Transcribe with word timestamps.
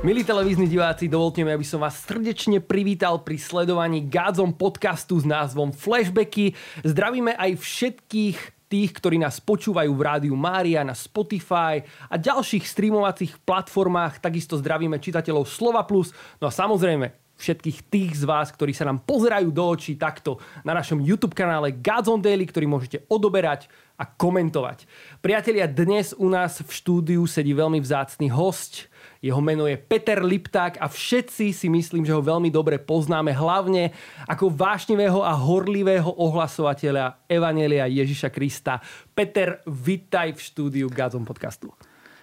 Milí 0.00 0.24
televízni 0.24 0.64
diváci, 0.64 1.12
dovolte 1.12 1.44
mi, 1.44 1.52
aby 1.52 1.60
som 1.60 1.84
vás 1.84 1.92
srdečne 2.08 2.64
privítal 2.64 3.20
pri 3.20 3.36
sledovaní 3.36 4.08
Gádzom 4.08 4.56
podcastu 4.56 5.20
s 5.20 5.28
názvom 5.28 5.76
Flashbacky. 5.76 6.56
Zdravíme 6.80 7.36
aj 7.36 7.60
všetkých 7.60 8.38
tých, 8.72 8.90
ktorí 8.96 9.20
nás 9.20 9.44
počúvajú 9.44 9.92
v 9.92 10.00
rádiu 10.00 10.34
Mária, 10.40 10.80
na 10.88 10.96
Spotify 10.96 11.84
a 12.08 12.16
ďalších 12.16 12.64
streamovacích 12.64 13.44
platformách. 13.44 14.24
Takisto 14.24 14.56
zdravíme 14.56 14.96
čitateľov 14.96 15.44
Slova 15.44 15.84
Plus. 15.84 16.16
No 16.40 16.48
a 16.48 16.52
samozrejme, 16.54 17.12
všetkých 17.40 17.78
tých 17.88 18.12
z 18.20 18.24
vás, 18.28 18.52
ktorí 18.52 18.76
sa 18.76 18.84
nám 18.84 19.00
pozerajú 19.02 19.48
do 19.48 19.64
očí 19.64 19.96
takto 19.96 20.36
na 20.60 20.76
našom 20.76 21.00
YouTube 21.00 21.32
kanále 21.32 21.72
Godzone 21.72 22.20
Daily, 22.20 22.44
ktorý 22.44 22.68
môžete 22.68 23.08
odoberať 23.08 23.72
a 23.96 24.04
komentovať. 24.04 24.84
Priatelia, 25.24 25.64
dnes 25.68 26.12
u 26.16 26.28
nás 26.28 26.60
v 26.60 26.70
štúdiu 26.72 27.24
sedí 27.24 27.56
veľmi 27.56 27.80
vzácný 27.80 28.28
host, 28.32 28.88
jeho 29.20 29.40
meno 29.44 29.68
je 29.68 29.76
Peter 29.76 30.24
Lipták 30.24 30.80
a 30.80 30.88
všetci 30.88 31.52
si 31.52 31.68
myslím, 31.68 32.08
že 32.08 32.16
ho 32.16 32.24
veľmi 32.24 32.48
dobre 32.48 32.80
poznáme 32.80 33.36
hlavne 33.36 33.92
ako 34.24 34.48
vášnivého 34.48 35.20
a 35.20 35.36
horlivého 35.36 36.08
ohlasovateľa 36.08 37.28
Evanelia 37.28 37.84
Ježiša 37.84 38.32
Krista. 38.32 38.80
Peter, 39.12 39.60
vitaj 39.68 40.32
v 40.32 40.40
štúdiu 40.40 40.86
Gazom 40.88 41.28
podcastu. 41.28 41.68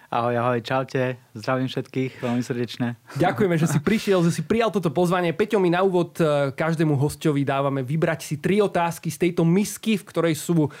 Ahoj, 0.08 0.40
ahoj, 0.40 0.64
čaute, 0.64 1.20
zdravím 1.36 1.68
všetkých, 1.68 2.24
veľmi 2.24 2.40
srdečne. 2.40 2.96
Ďakujeme, 3.20 3.60
že 3.60 3.68
si 3.68 3.76
prišiel, 3.76 4.24
že 4.24 4.32
si 4.32 4.40
prijal 4.40 4.72
toto 4.72 4.88
pozvanie. 4.88 5.36
Peťo, 5.36 5.60
my 5.60 5.68
na 5.68 5.84
úvod 5.84 6.16
e, 6.16 6.48
každému 6.56 6.96
hostovi 6.96 7.44
dávame 7.44 7.84
vybrať 7.84 8.24
si 8.24 8.40
tri 8.40 8.56
otázky 8.64 9.12
z 9.12 9.28
tejto 9.28 9.44
misky, 9.44 10.00
v 10.00 10.08
ktorej 10.08 10.40
sú 10.40 10.64
uh, 10.64 10.72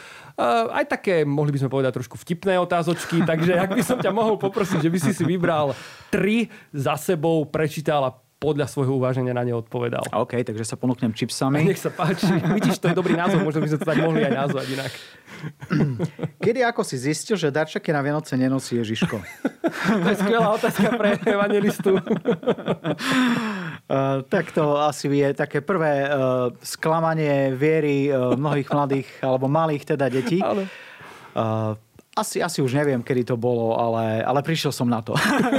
aj 0.72 0.96
také, 0.96 1.28
mohli 1.28 1.52
by 1.52 1.60
sme 1.60 1.68
povedať, 1.68 2.00
trošku 2.00 2.16
vtipné 2.16 2.56
otázočky, 2.56 3.20
takže 3.28 3.52
ak 3.52 3.76
by 3.76 3.82
som 3.84 4.00
ťa 4.00 4.16
mohol 4.16 4.40
poprosiť, 4.40 4.80
že 4.80 4.88
by 4.88 4.96
si 4.96 5.12
si 5.12 5.28
vybral 5.28 5.76
tri 6.08 6.48
za 6.72 6.96
sebou, 6.96 7.44
prečítal 7.44 8.08
a 8.08 8.16
podľa 8.38 8.70
svojho 8.70 8.94
uváženia 8.94 9.34
na 9.34 9.42
ne 9.42 9.50
odpovedal. 9.50 10.14
OK, 10.14 10.46
takže 10.46 10.62
sa 10.62 10.78
ponúknem 10.78 11.10
čipsami. 11.10 11.66
Nech 11.66 11.82
sa 11.82 11.90
páči. 11.90 12.30
Vidíš, 12.58 12.78
to 12.78 12.86
je 12.90 12.94
dobrý 12.94 13.18
názov, 13.18 13.42
možno 13.42 13.66
by 13.66 13.68
sme 13.74 13.78
to 13.82 13.88
tak 13.90 13.98
mohli 13.98 14.22
aj 14.22 14.34
nazvať 14.46 14.66
inak. 14.78 14.92
Kedy 16.46 16.62
ako 16.62 16.86
si 16.86 17.02
zistil, 17.02 17.34
že 17.34 17.50
darčeky 17.50 17.90
na 17.90 17.98
Vianoce 17.98 18.38
nenosí 18.38 18.78
Ježiško? 18.78 19.18
to 20.06 20.06
je 20.06 20.16
skvelá 20.22 20.54
otázka 20.54 20.94
pre 20.94 21.18
evangelistu. 21.26 21.98
Uh, 21.98 24.22
tak 24.32 24.54
to 24.54 24.78
asi 24.86 25.10
je 25.10 25.34
také 25.34 25.58
prvé 25.58 26.06
uh, 26.06 26.54
sklamanie 26.62 27.50
viery 27.58 28.14
uh, 28.14 28.38
mnohých 28.38 28.70
mladých 28.70 29.08
alebo 29.26 29.50
malých 29.50 29.98
teda 29.98 30.06
detí. 30.06 30.38
Ale... 30.38 30.70
Uh, 31.34 31.74
asi, 32.18 32.42
asi 32.42 32.58
už 32.58 32.74
neviem, 32.74 33.00
kedy 33.00 33.32
to 33.32 33.36
bolo, 33.38 33.78
ale, 33.78 34.20
ale 34.26 34.40
prišiel 34.42 34.74
som 34.74 34.90
na 34.90 35.00
to. 35.00 35.14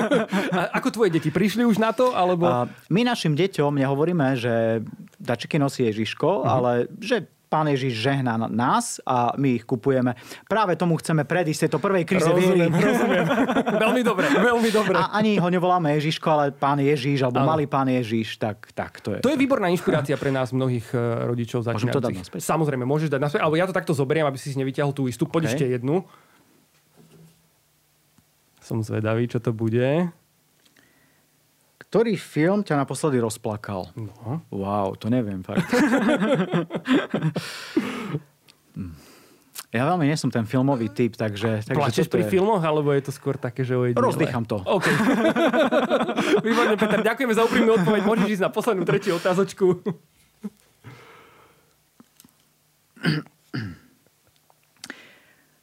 A 0.60 0.76
ako 0.76 0.92
tvoje 0.92 1.10
deti? 1.16 1.32
Prišli 1.32 1.64
už 1.64 1.80
na 1.80 1.96
to? 1.96 2.12
Alebo... 2.12 2.46
Uh, 2.46 2.68
my 2.92 3.08
našim 3.08 3.34
deťom 3.34 3.80
nehovoríme, 3.80 4.36
že 4.36 4.84
dačeky 5.18 5.56
nosí 5.56 5.88
Ježiško, 5.88 6.28
uh-huh. 6.28 6.52
ale 6.52 6.72
že 7.00 7.28
Pán 7.50 7.66
Ježiš 7.66 7.98
žehná 7.98 8.38
nás 8.38 9.02
a 9.02 9.34
my 9.34 9.58
ich 9.58 9.66
kupujeme. 9.66 10.14
Práve 10.46 10.78
tomu 10.78 11.02
chceme 11.02 11.26
predísť 11.26 11.66
tejto 11.66 11.82
prvej 11.82 12.06
kríze 12.06 12.30
rozumiem, 12.30 12.70
viery. 12.70 12.94
Rozumiem. 12.94 13.26
veľmi 13.90 14.02
dobre, 14.06 14.26
veľmi 14.38 14.70
dobre. 14.70 14.94
A 14.94 15.18
ani 15.18 15.42
ho 15.42 15.50
nevoláme 15.50 15.98
Ježiško, 15.98 16.28
ale 16.30 16.46
Pán 16.54 16.78
Ježiš, 16.78 17.26
alebo 17.26 17.42
ano. 17.42 17.58
malý 17.58 17.66
Pán 17.66 17.90
Ježiš, 17.90 18.38
tak, 18.38 18.70
tak 18.78 19.02
to 19.02 19.18
je. 19.18 19.26
To 19.26 19.34
je 19.34 19.38
výborná 19.42 19.66
inšpirácia 19.74 20.14
pre 20.14 20.30
nás 20.30 20.54
mnohých 20.54 20.94
e, 20.94 21.02
rodičov 21.26 21.66
začínajúcich. 21.66 21.90
Môžem 21.90 21.98
to 21.98 22.06
dať 22.06 22.14
naspäť? 22.22 22.40
Samozrejme, 22.46 22.86
môžeš 22.86 23.10
dať 23.10 23.22
naspäť, 23.26 23.42
alebo 23.42 23.58
ja 23.58 23.66
to 23.66 23.74
takto 23.74 23.98
zoberiem, 23.98 24.30
aby 24.30 24.38
si 24.38 24.54
si 24.54 24.58
nevyťahol 24.62 24.94
tú 24.94 25.10
istú. 25.10 25.26
Poď 25.26 25.50
okay. 25.50 25.52
ešte 25.58 25.66
jednu. 25.74 26.06
Som 28.70 28.86
zvedavý, 28.86 29.26
čo 29.26 29.42
to 29.42 29.50
bude. 29.50 30.14
Ktorý 31.90 32.14
film 32.22 32.62
ťa 32.62 32.86
naposledy 32.86 33.18
rozplakal? 33.18 33.90
No. 33.98 34.46
Wow, 34.54 34.94
to 34.94 35.10
neviem 35.10 35.42
fakt. 35.42 35.66
Ja 39.70 39.86
veľmi 39.86 40.10
nie 40.10 40.18
som 40.18 40.34
ten 40.34 40.50
filmový 40.50 40.90
typ, 40.90 41.14
takže... 41.14 41.62
takže 41.62 41.78
Plačeš 41.78 42.10
pri 42.10 42.26
je... 42.26 42.34
filmoch, 42.34 42.58
alebo 42.58 42.90
je 42.90 43.06
to 43.06 43.14
skôr 43.14 43.38
také, 43.38 43.62
že 43.62 43.78
ojedinele? 43.78 44.02
Rozdýcham 44.02 44.42
to. 44.42 44.58
OK. 44.66 44.90
Výborne, 46.46 46.74
Peter, 46.74 47.06
ďakujeme 47.06 47.34
za 47.38 47.46
úprimnú 47.46 47.78
odpoveď. 47.78 48.02
Môžeš 48.02 48.28
ísť 48.34 48.44
na 48.46 48.50
poslednú 48.50 48.82
tretiu 48.82 49.22
otázočku. 49.22 49.78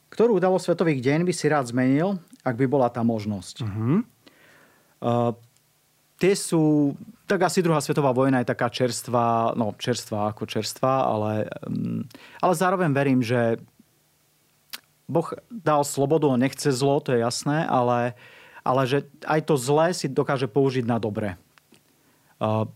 Ktorú 0.07 0.39
udalo 0.39 0.55
svetových 0.55 1.03
deň 1.03 1.27
by 1.27 1.33
si 1.35 1.45
rád 1.51 1.67
zmenil, 1.67 2.15
ak 2.47 2.55
by 2.55 2.65
bola 2.71 2.87
tá 2.87 3.03
možnosť? 3.03 3.55
Uh-huh. 3.67 3.99
Uh, 5.03 5.35
tie 6.17 6.33
sú, 6.33 6.95
tak 7.29 7.45
asi 7.45 7.61
druhá 7.61 7.83
svetová 7.83 8.15
vojna 8.15 8.41
je 8.41 8.51
taká 8.51 8.71
čerstvá, 8.71 9.53
no 9.53 9.75
čerstvá 9.77 10.33
ako 10.33 10.49
čerstvá, 10.49 11.05
ale, 11.05 11.51
mm, 11.67 12.01
ale 12.41 12.53
zároveň 12.55 12.89
verím, 12.95 13.21
že 13.21 13.61
Boh 15.07 15.27
dal 15.47 15.87
slobodu, 15.87 16.27
on 16.27 16.41
nechce 16.41 16.67
zlo, 16.73 16.99
to 16.99 17.15
je 17.15 17.23
jasné, 17.23 17.63
ale, 17.63 18.17
ale 18.67 18.81
že 18.83 19.07
aj 19.23 19.39
to 19.47 19.55
zlé 19.55 19.95
si 19.95 20.11
dokáže 20.11 20.51
použiť 20.51 20.83
na 20.83 20.99
dobre. 20.99 21.39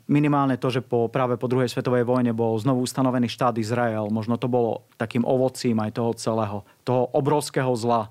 Minimálne 0.10 0.58
to, 0.58 0.74
že 0.74 0.82
po, 0.82 1.06
práve 1.06 1.38
po 1.38 1.46
druhej 1.46 1.70
svetovej 1.70 2.02
vojne 2.02 2.34
bol 2.34 2.58
znovu 2.58 2.82
ustanovený 2.82 3.30
štát 3.30 3.54
Izrael, 3.62 4.10
možno 4.10 4.34
to 4.40 4.50
bolo 4.50 4.90
takým 4.98 5.22
ovocím 5.22 5.78
aj 5.86 6.02
toho 6.02 6.12
celého, 6.18 6.58
toho 6.82 7.12
obrovského 7.14 7.70
zla, 7.78 8.10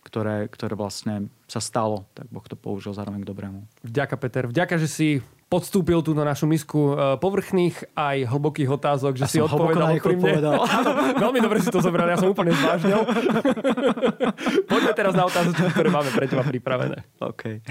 ktoré, 0.00 0.48
ktoré 0.48 0.74
vlastne 0.74 1.28
sa 1.46 1.60
stalo, 1.60 2.08
tak 2.16 2.26
Boh 2.32 2.44
to 2.44 2.56
použil 2.56 2.96
zároveň 2.96 3.22
k 3.22 3.30
dobrému. 3.30 3.60
Vďaka, 3.84 4.14
Peter. 4.16 4.44
Vďaka, 4.48 4.80
že 4.80 4.88
si 4.88 5.08
podstúpil 5.50 5.98
tú 6.06 6.14
na 6.14 6.22
našu 6.22 6.46
misku 6.46 6.94
e, 6.94 7.18
povrchných 7.18 7.90
aj 7.98 8.16
hlbokých 8.30 8.70
otázok, 8.70 9.18
že 9.18 9.26
ja 9.26 9.30
si 9.34 9.42
odpovedal 9.42 9.98
odpovedal. 9.98 10.62
Veľmi 11.26 11.40
dobre 11.42 11.58
si 11.58 11.74
to 11.74 11.82
zobral, 11.82 12.06
ja 12.06 12.22
som 12.22 12.30
úplne 12.30 12.54
zvážnil. 12.54 13.02
Poďme 14.70 14.92
teraz 14.94 15.12
na 15.18 15.26
otázky, 15.26 15.58
ktoré 15.74 15.90
máme 15.90 16.10
pre 16.14 16.30
teba 16.30 16.46
pripravené. 16.46 17.02
Okay. 17.18 17.66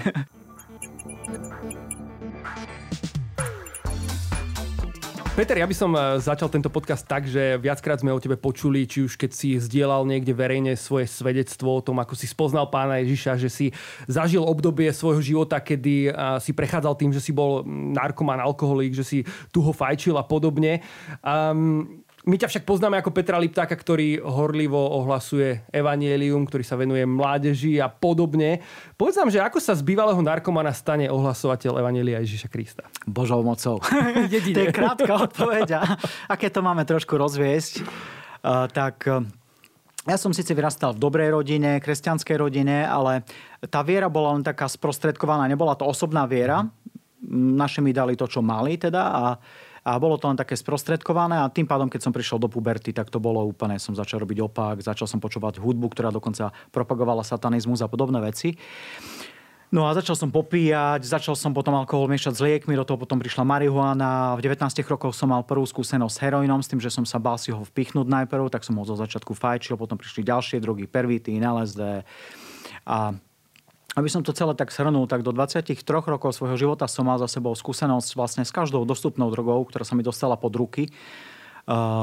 Peter, 5.40 5.56
ja 5.56 5.64
by 5.64 5.72
som 5.72 5.96
e, 5.96 6.20
začal 6.20 6.52
tento 6.52 6.68
podcast 6.68 7.00
tak, 7.08 7.24
že 7.24 7.56
viackrát 7.56 7.96
sme 7.96 8.12
o 8.12 8.20
tebe 8.20 8.36
počuli, 8.36 8.84
či 8.84 9.08
už 9.08 9.16
keď 9.16 9.30
si 9.32 9.56
zdieľal 9.56 10.04
niekde 10.04 10.36
verejne 10.36 10.76
svoje 10.76 11.08
svedectvo 11.08 11.80
o 11.80 11.80
tom, 11.80 11.96
ako 11.96 12.12
si 12.12 12.28
spoznal 12.28 12.68
pána 12.68 13.00
Ježiša, 13.00 13.40
že 13.40 13.48
si 13.48 13.66
zažil 14.04 14.44
obdobie 14.44 14.92
svojho 14.92 15.24
života, 15.24 15.56
kedy 15.56 16.12
e, 16.12 16.44
si 16.44 16.52
prechádzal 16.52 16.92
tým, 16.92 17.16
že 17.16 17.24
si 17.24 17.32
bol 17.32 17.64
narkoman, 17.64 18.36
alkoholík, 18.36 18.92
že 18.92 19.00
si 19.00 19.18
tu 19.48 19.64
ho 19.64 19.72
fajčil 19.72 20.12
a 20.20 20.28
podobne. 20.28 20.84
Um, 21.24 22.04
my 22.28 22.36
ťa 22.36 22.52
však 22.52 22.68
poznáme 22.68 23.00
ako 23.00 23.16
Petra 23.16 23.40
Liptáka, 23.40 23.72
ktorý 23.72 24.20
horlivo 24.20 24.76
ohlasuje 24.76 25.64
evanielium, 25.72 26.44
ktorý 26.44 26.60
sa 26.60 26.76
venuje 26.76 27.08
mládeži 27.08 27.80
a 27.80 27.88
podobne. 27.88 28.60
Povedz 29.00 29.16
nám, 29.16 29.32
že 29.32 29.40
ako 29.40 29.56
sa 29.56 29.72
z 29.72 29.80
bývalého 29.80 30.20
narkomana 30.20 30.76
stane 30.76 31.08
ohlasovateľ 31.08 31.80
Evanielia 31.80 32.20
Ježiša 32.20 32.52
Krista? 32.52 32.84
Božou 33.08 33.40
mocou. 33.40 33.80
to 34.28 34.60
je 34.60 34.68
krátka 34.68 35.12
odpoveď. 35.16 35.80
aké 36.28 36.52
to 36.52 36.60
máme 36.60 36.84
trošku 36.84 37.16
rozviesť, 37.16 37.80
uh, 37.80 38.68
tak 38.68 39.08
uh, 39.08 39.24
ja 40.04 40.20
som 40.20 40.36
síce 40.36 40.52
vyrastal 40.52 40.92
v 40.92 41.00
dobrej 41.00 41.32
rodine, 41.32 41.80
kresťanskej 41.80 42.36
rodine, 42.36 42.84
ale 42.84 43.24
tá 43.72 43.80
viera 43.80 44.12
bola 44.12 44.36
len 44.36 44.44
taká 44.44 44.68
sprostredkovaná, 44.68 45.48
nebola 45.48 45.72
to 45.72 45.88
osobná 45.88 46.28
viera. 46.28 46.68
Naši 47.32 47.80
mi 47.80 47.96
dali 47.96 48.12
to, 48.12 48.28
čo 48.28 48.44
mali 48.44 48.76
teda 48.76 49.02
a 49.08 49.24
a 49.84 49.96
bolo 49.96 50.20
to 50.20 50.28
len 50.28 50.36
také 50.36 50.56
sprostredkované 50.56 51.40
a 51.40 51.52
tým 51.52 51.64
pádom, 51.64 51.88
keď 51.88 52.00
som 52.08 52.12
prišiel 52.12 52.36
do 52.36 52.52
puberty, 52.52 52.92
tak 52.92 53.08
to 53.08 53.22
bolo 53.22 53.40
úplne, 53.44 53.80
som 53.80 53.96
začal 53.96 54.20
robiť 54.22 54.38
opak, 54.44 54.84
začal 54.84 55.08
som 55.08 55.18
počúvať 55.22 55.60
hudbu, 55.60 55.86
ktorá 55.92 56.12
dokonca 56.12 56.52
propagovala 56.70 57.24
satanizmus 57.24 57.80
a 57.80 57.88
podobné 57.88 58.20
veci. 58.20 58.56
No 59.70 59.86
a 59.86 59.94
začal 59.94 60.18
som 60.18 60.34
popíjať, 60.34 61.06
začal 61.06 61.38
som 61.38 61.54
potom 61.54 61.78
alkohol 61.78 62.10
miešať 62.10 62.34
s 62.34 62.42
liekmi, 62.42 62.74
do 62.74 62.82
toho 62.82 62.98
potom 62.98 63.22
prišla 63.22 63.46
marihuana. 63.46 64.34
V 64.34 64.42
19 64.42 64.66
rokoch 64.90 65.14
som 65.14 65.30
mal 65.30 65.46
prvú 65.46 65.62
skúsenosť 65.62 66.10
s 66.10 66.22
heroinom, 66.26 66.58
s 66.58 66.66
tým, 66.66 66.82
že 66.82 66.90
som 66.90 67.06
sa 67.06 67.22
bál 67.22 67.38
si 67.38 67.54
ho 67.54 67.62
vpichnúť 67.62 68.10
najprv, 68.10 68.50
tak 68.50 68.66
som 68.66 68.74
ho 68.74 68.82
zo 68.82 68.98
začiatku 68.98 69.30
fajčil, 69.30 69.78
potom 69.78 69.94
prišli 69.94 70.26
ďalšie 70.26 70.58
drogy, 70.58 70.90
pervity, 70.90 71.38
LSD. 71.38 72.02
A 72.82 73.14
aby 73.98 74.06
som 74.06 74.22
to 74.22 74.30
celé 74.30 74.54
tak 74.54 74.70
shrnul, 74.70 75.10
tak 75.10 75.26
do 75.26 75.34
23 75.34 75.74
rokov 76.06 76.38
svojho 76.38 76.54
života 76.54 76.86
som 76.86 77.10
mal 77.10 77.18
za 77.18 77.26
sebou 77.26 77.50
skúsenosť 77.58 78.14
vlastne 78.14 78.42
s 78.46 78.54
každou 78.54 78.86
dostupnou 78.86 79.26
drogou, 79.34 79.66
ktorá 79.66 79.82
sa 79.82 79.98
mi 79.98 80.06
dostala 80.06 80.38
pod 80.38 80.54
ruky. 80.54 80.94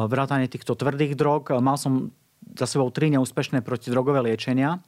Vrátanie 0.08 0.52
týchto 0.52 0.76
tvrdých 0.76 1.16
drog. 1.16 1.56
Mal 1.64 1.80
som 1.80 2.12
za 2.60 2.68
sebou 2.68 2.92
tri 2.92 3.08
neúspešné 3.12 3.64
protidrogové 3.64 4.20
liečenia. 4.24 4.80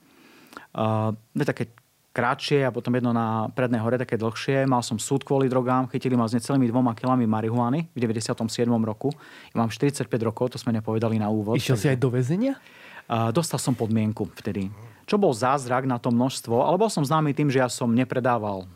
Uh, 0.75 1.15
také 1.43 1.71
kratšie 2.09 2.65
a 2.65 2.73
potom 2.73 2.91
jedno 2.97 3.13
na 3.13 3.47
Prednej 3.53 3.79
hore 3.79 3.95
také 3.95 4.17
dlhšie. 4.17 4.65
Mal 4.65 4.81
som 4.81 4.97
súd 4.97 5.23
kvôli 5.23 5.47
drogám, 5.47 5.87
chytili 5.87 6.17
ma 6.17 6.27
s 6.27 6.35
necelými 6.35 6.67
dvoma 6.67 6.97
kilami 6.97 7.29
marihuany 7.29 7.87
v 7.93 7.97
97. 8.01 8.43
roku. 8.81 9.13
Ja 9.53 9.61
mám 9.61 9.69
45 9.69 10.09
rokov, 10.25 10.51
to 10.51 10.57
sme 10.59 10.73
nepovedali 10.75 11.21
na 11.21 11.29
úvod. 11.29 11.55
Išiel 11.55 11.77
takže... 11.77 11.85
si 11.85 11.91
aj 11.93 11.97
do 12.01 12.09
väzenia? 12.09 12.53
Dostal 13.09 13.57
som 13.57 13.73
podmienku 13.73 14.29
vtedy. 14.37 14.69
Čo 15.09 15.17
bol 15.17 15.33
zázrak 15.33 15.89
na 15.89 15.97
to 15.97 16.13
množstvo, 16.13 16.61
ale 16.61 16.77
bol 16.77 16.93
som 16.93 17.01
známy 17.01 17.33
tým, 17.33 17.49
že 17.49 17.57
ja 17.57 17.65
som 17.65 17.89
nepredával 17.89 18.69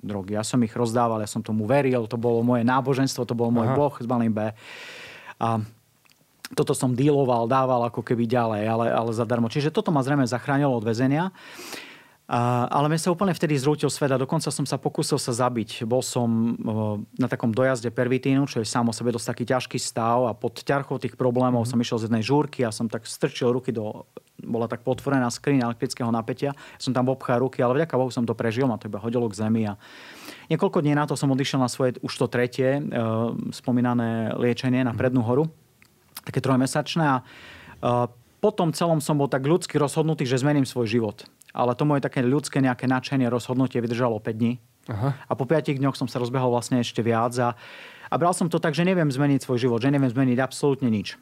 drogy. 0.00 0.32
Ja 0.32 0.40
som 0.40 0.64
ich 0.64 0.72
rozdával, 0.72 1.20
ja 1.20 1.28
som 1.28 1.44
tomu 1.44 1.68
veril, 1.68 2.08
to 2.08 2.16
bolo 2.16 2.40
moje 2.40 2.64
náboženstvo, 2.64 3.28
to 3.28 3.36
bol 3.36 3.52
môj 3.52 3.68
Aha. 3.68 3.76
boh 3.76 3.92
z 3.92 4.08
malým 4.08 4.32
B. 4.32 4.48
A 5.36 5.60
toto 6.56 6.72
som 6.72 6.96
díloval, 6.96 7.44
dával 7.44 7.84
ako 7.84 8.00
keby 8.00 8.24
ďalej, 8.24 8.64
ale, 8.64 8.86
ale 8.88 9.10
zadarmo. 9.12 9.52
Čiže 9.52 9.68
toto 9.68 9.92
ma 9.92 10.00
zrejme 10.00 10.24
zachránilo 10.24 10.72
od 10.72 10.88
väzenia. 10.88 11.28
Ale 12.30 12.86
mne 12.86 13.02
sa 13.02 13.10
úplne 13.10 13.34
vtedy 13.34 13.58
zrútil 13.58 13.90
svet 13.90 14.14
a 14.14 14.20
dokonca 14.20 14.54
som 14.54 14.62
sa 14.62 14.78
pokúsil 14.78 15.18
sa 15.18 15.34
zabiť. 15.34 15.82
Bol 15.82 15.98
som 15.98 16.54
na 17.18 17.26
takom 17.26 17.50
dojazde 17.50 17.90
pervitínu, 17.90 18.46
čo 18.46 18.62
je 18.62 18.70
sám 18.70 18.86
o 18.86 18.94
sebe 18.94 19.10
dosť 19.10 19.34
taký 19.34 19.44
ťažký 19.50 19.78
stav 19.82 20.30
a 20.30 20.32
pod 20.38 20.62
ťarchou 20.62 21.02
tých 21.02 21.18
problémov 21.18 21.66
mm. 21.66 21.70
som 21.74 21.82
išiel 21.82 21.98
z 21.98 22.06
jednej 22.06 22.22
žúrky 22.22 22.62
a 22.62 22.70
som 22.70 22.86
tak 22.86 23.02
strčil 23.10 23.50
ruky 23.50 23.74
do 23.74 24.06
bola 24.40 24.70
tak 24.70 24.86
potvorená 24.86 25.28
skriň 25.28 25.66
elektrického 25.66 26.08
napätia. 26.08 26.56
Som 26.80 26.94
tam 26.94 27.12
obchá 27.12 27.36
ruky, 27.36 27.60
ale 27.60 27.82
vďaka 27.82 27.98
Bohu 27.98 28.14
som 28.14 28.24
to 28.24 28.32
prežil, 28.32 28.64
ma 28.64 28.80
to 28.80 28.88
iba 28.88 29.02
hodilo 29.02 29.28
k 29.28 29.36
zemi. 29.36 29.68
A 29.68 29.76
niekoľko 30.48 30.80
dní 30.80 30.96
na 30.96 31.04
to 31.04 31.18
som 31.18 31.28
odišiel 31.28 31.60
na 31.60 31.68
svoje 31.68 32.00
už 32.00 32.14
to 32.14 32.26
tretie 32.30 32.78
e, 32.78 32.82
spomínané 33.52 34.32
liečenie 34.38 34.80
na 34.80 34.96
prednú 34.96 35.20
horu 35.20 35.52
také 36.24 36.40
trojmesačné 36.40 37.04
a 37.04 37.16
potom 38.40 38.72
celom 38.72 39.04
som 39.04 39.20
bol 39.20 39.28
tak 39.28 39.44
ľudsky 39.44 39.76
rozhodnutý, 39.76 40.24
že 40.24 40.40
zmením 40.40 40.64
svoj 40.64 40.88
život. 40.88 41.28
Ale 41.54 41.74
to 41.74 41.88
moje 41.88 42.04
také 42.04 42.22
ľudské 42.22 42.62
nejaké 42.62 42.86
nadšenie, 42.86 43.26
rozhodnutie 43.26 43.82
vydržalo 43.82 44.22
5 44.22 44.40
dní. 44.40 44.62
Aha. 44.90 45.14
A 45.28 45.32
po 45.36 45.44
5 45.44 45.76
dňoch 45.76 45.98
som 45.98 46.08
sa 46.10 46.18
rozbehol 46.18 46.50
vlastne 46.50 46.80
ešte 46.82 47.04
viac 47.04 47.34
a, 47.38 47.54
a 48.10 48.14
bral 48.16 48.34
som 48.34 48.50
to 48.50 48.58
tak, 48.58 48.74
že 48.74 48.86
neviem 48.86 49.10
zmeniť 49.10 49.44
svoj 49.44 49.58
život, 49.68 49.78
že 49.82 49.92
neviem 49.92 50.10
zmeniť 50.10 50.38
absolútne 50.40 50.88
nič. 50.90 51.14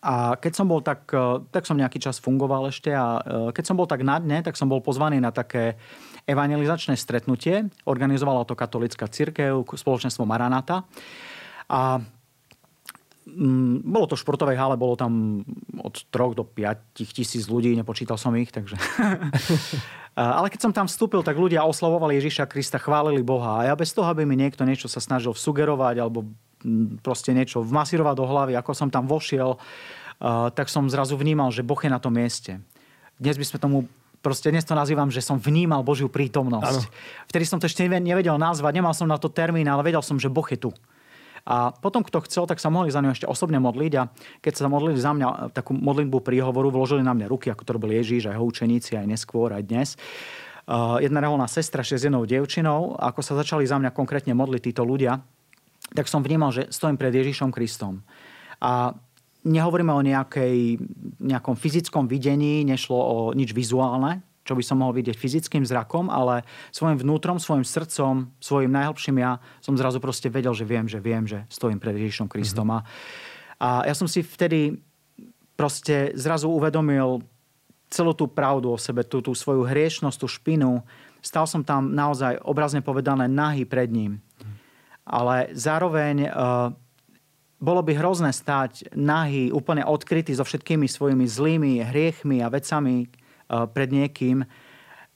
A 0.00 0.32
keď 0.40 0.52
som 0.56 0.64
bol 0.64 0.80
tak, 0.80 1.04
e, 1.12 1.44
tak 1.52 1.68
som 1.68 1.76
nejaký 1.76 2.00
čas 2.00 2.16
fungoval 2.24 2.72
ešte 2.72 2.88
a 2.88 3.20
e, 3.20 3.52
keď 3.52 3.64
som 3.68 3.76
bol 3.76 3.84
tak 3.84 4.00
na 4.00 4.16
dne, 4.16 4.40
tak 4.40 4.56
som 4.56 4.64
bol 4.64 4.80
pozvaný 4.80 5.20
na 5.20 5.28
také 5.28 5.76
evangelizačné 6.24 6.96
stretnutie. 6.96 7.68
Organizovala 7.84 8.48
to 8.48 8.56
katolická 8.56 9.12
církev, 9.12 9.60
spoločenstvo 9.60 10.24
Maranata. 10.24 10.88
A 11.68 12.00
Mm, 13.30 13.86
bolo 13.86 14.10
to 14.10 14.18
v 14.18 14.22
športovej 14.26 14.56
hale, 14.58 14.80
bolo 14.80 14.98
tam 14.98 15.44
od 15.80 16.04
3 16.12 16.38
do 16.38 16.44
5 16.44 16.94
tisíc 16.94 17.48
ľudí, 17.48 17.72
nepočítal 17.74 18.20
som 18.20 18.32
ich, 18.36 18.52
takže... 18.52 18.76
Ale 20.18 20.50
keď 20.50 20.60
som 20.60 20.72
tam 20.74 20.90
vstúpil, 20.90 21.22
tak 21.22 21.38
ľudia 21.38 21.64
oslavovali 21.64 22.18
Ježiša 22.18 22.44
Krista, 22.50 22.82
chválili 22.82 23.22
Boha. 23.22 23.62
A 23.62 23.72
ja 23.72 23.74
bez 23.78 23.94
toho, 23.94 24.10
aby 24.10 24.26
mi 24.26 24.34
niekto 24.34 24.66
niečo 24.66 24.90
sa 24.90 24.98
snažil 24.98 25.32
sugerovať 25.32 25.96
alebo 26.02 26.26
proste 27.00 27.32
niečo 27.32 27.64
vmasírovať 27.64 28.14
do 28.18 28.26
hlavy, 28.26 28.52
ako 28.58 28.74
som 28.76 28.92
tam 28.92 29.08
vošiel, 29.08 29.56
tak 30.52 30.68
som 30.68 30.90
zrazu 30.92 31.16
vnímal, 31.16 31.48
že 31.54 31.64
Boh 31.64 31.78
je 31.80 31.88
na 31.88 32.02
tom 32.02 32.12
mieste. 32.12 32.60
Dnes 33.16 33.40
by 33.40 33.46
sme 33.48 33.58
tomu 33.62 33.78
proste 34.20 34.52
dnes 34.52 34.68
to 34.68 34.76
nazývam, 34.76 35.08
že 35.08 35.24
som 35.24 35.40
vnímal 35.40 35.80
Božiu 35.80 36.12
prítomnosť. 36.12 36.84
Ano. 36.84 37.24
Vtedy 37.32 37.44
som 37.48 37.56
to 37.56 37.64
ešte 37.64 37.88
nevedel 37.88 38.36
nazvať, 38.36 38.72
nemal 38.76 38.92
som 38.92 39.08
na 39.08 39.16
to 39.16 39.32
termín, 39.32 39.64
ale 39.64 39.80
vedel 39.80 40.04
som, 40.04 40.20
že 40.20 40.28
Boh 40.28 40.44
je 40.44 40.60
tu. 40.60 40.70
A 41.48 41.72
potom, 41.72 42.04
kto 42.04 42.24
chcel, 42.28 42.44
tak 42.44 42.60
sa 42.60 42.68
mohli 42.68 42.92
za 42.92 43.00
ňu 43.00 43.16
ešte 43.16 43.28
osobne 43.28 43.56
modliť 43.60 43.92
a 43.96 44.08
keď 44.44 44.52
sa 44.56 44.68
modlili 44.68 45.00
za 45.00 45.16
mňa 45.16 45.56
takú 45.56 45.72
modlitbu 45.72 46.20
príhovoru, 46.20 46.68
vložili 46.68 47.00
na 47.00 47.16
mňa 47.16 47.26
ruky, 47.28 47.48
ako 47.48 47.64
to 47.64 47.74
robil 47.76 47.92
Ježíš, 47.96 48.28
aj 48.28 48.36
jeho 48.36 48.46
učeníci, 48.46 48.96
aj 49.00 49.06
neskôr, 49.08 49.52
aj 49.56 49.64
dnes. 49.64 49.88
Jedna 51.00 51.18
reholná 51.18 51.50
sestra 51.50 51.82
s 51.82 51.98
jednou 51.98 52.22
dievčinou, 52.28 52.94
ako 52.94 53.20
sa 53.24 53.34
začali 53.34 53.66
za 53.66 53.80
mňa 53.80 53.90
konkrétne 53.90 54.36
modliť 54.38 54.70
títo 54.70 54.86
ľudia, 54.86 55.18
tak 55.90 56.06
som 56.06 56.22
vnímal, 56.22 56.54
že 56.54 56.70
stojím 56.70 56.94
pred 56.94 57.10
Ježišom 57.10 57.50
Kristom. 57.50 58.06
A 58.62 58.94
nehovoríme 59.42 59.90
o 59.90 60.04
nejakej, 60.04 60.78
nejakom 61.18 61.58
fyzickom 61.58 62.06
videní, 62.06 62.62
nešlo 62.62 62.94
o 62.94 63.16
nič 63.34 63.50
vizuálne, 63.50 64.22
čo 64.50 64.58
by 64.58 64.66
som 64.66 64.82
mohol 64.82 64.98
vidieť 64.98 65.14
fyzickým 65.14 65.62
zrakom, 65.62 66.10
ale 66.10 66.42
svojim 66.74 66.98
vnútrom, 66.98 67.38
svojim 67.38 67.62
srdcom, 67.62 68.34
svojim 68.42 68.74
najhlbším 68.74 69.22
ja 69.22 69.38
som 69.62 69.78
zrazu 69.78 70.02
proste 70.02 70.26
vedel, 70.26 70.50
že 70.50 70.66
viem, 70.66 70.90
že 70.90 70.98
viem, 70.98 71.22
že 71.22 71.46
stojím 71.46 71.78
pred 71.78 71.94
Ježišom 71.94 72.26
Kristom. 72.26 72.66
Mm-hmm. 72.66 73.62
A 73.62 73.86
ja 73.86 73.94
som 73.94 74.10
si 74.10 74.26
vtedy 74.26 74.82
proste 75.54 76.10
zrazu 76.18 76.50
uvedomil 76.50 77.22
celú 77.86 78.10
tú 78.10 78.26
pravdu 78.26 78.74
o 78.74 78.78
sebe, 78.78 79.06
tú, 79.06 79.22
tú 79.22 79.38
svoju 79.38 79.62
hriešnosť, 79.70 80.18
tú 80.18 80.26
špinu. 80.26 80.82
Stal 81.22 81.46
som 81.46 81.62
tam 81.62 81.94
naozaj 81.94 82.42
obrazne 82.42 82.82
povedané 82.82 83.30
nahý 83.30 83.62
pred 83.62 83.86
ním. 83.86 84.18
Mm. 84.18 84.54
Ale 85.06 85.36
zároveň 85.54 86.26
uh, 86.26 86.74
bolo 87.60 87.84
by 87.84 87.92
hrozné 87.92 88.32
stať 88.32 88.88
nahý, 88.96 89.52
úplne 89.54 89.84
odkrytý 89.84 90.32
so 90.32 90.42
všetkými 90.42 90.88
svojimi 90.90 91.28
zlými 91.28 91.72
hriechmi 91.86 92.40
a 92.42 92.48
vecami, 92.48 93.06
pred 93.50 93.90
niekým, 93.90 94.42
eh, 94.42 94.48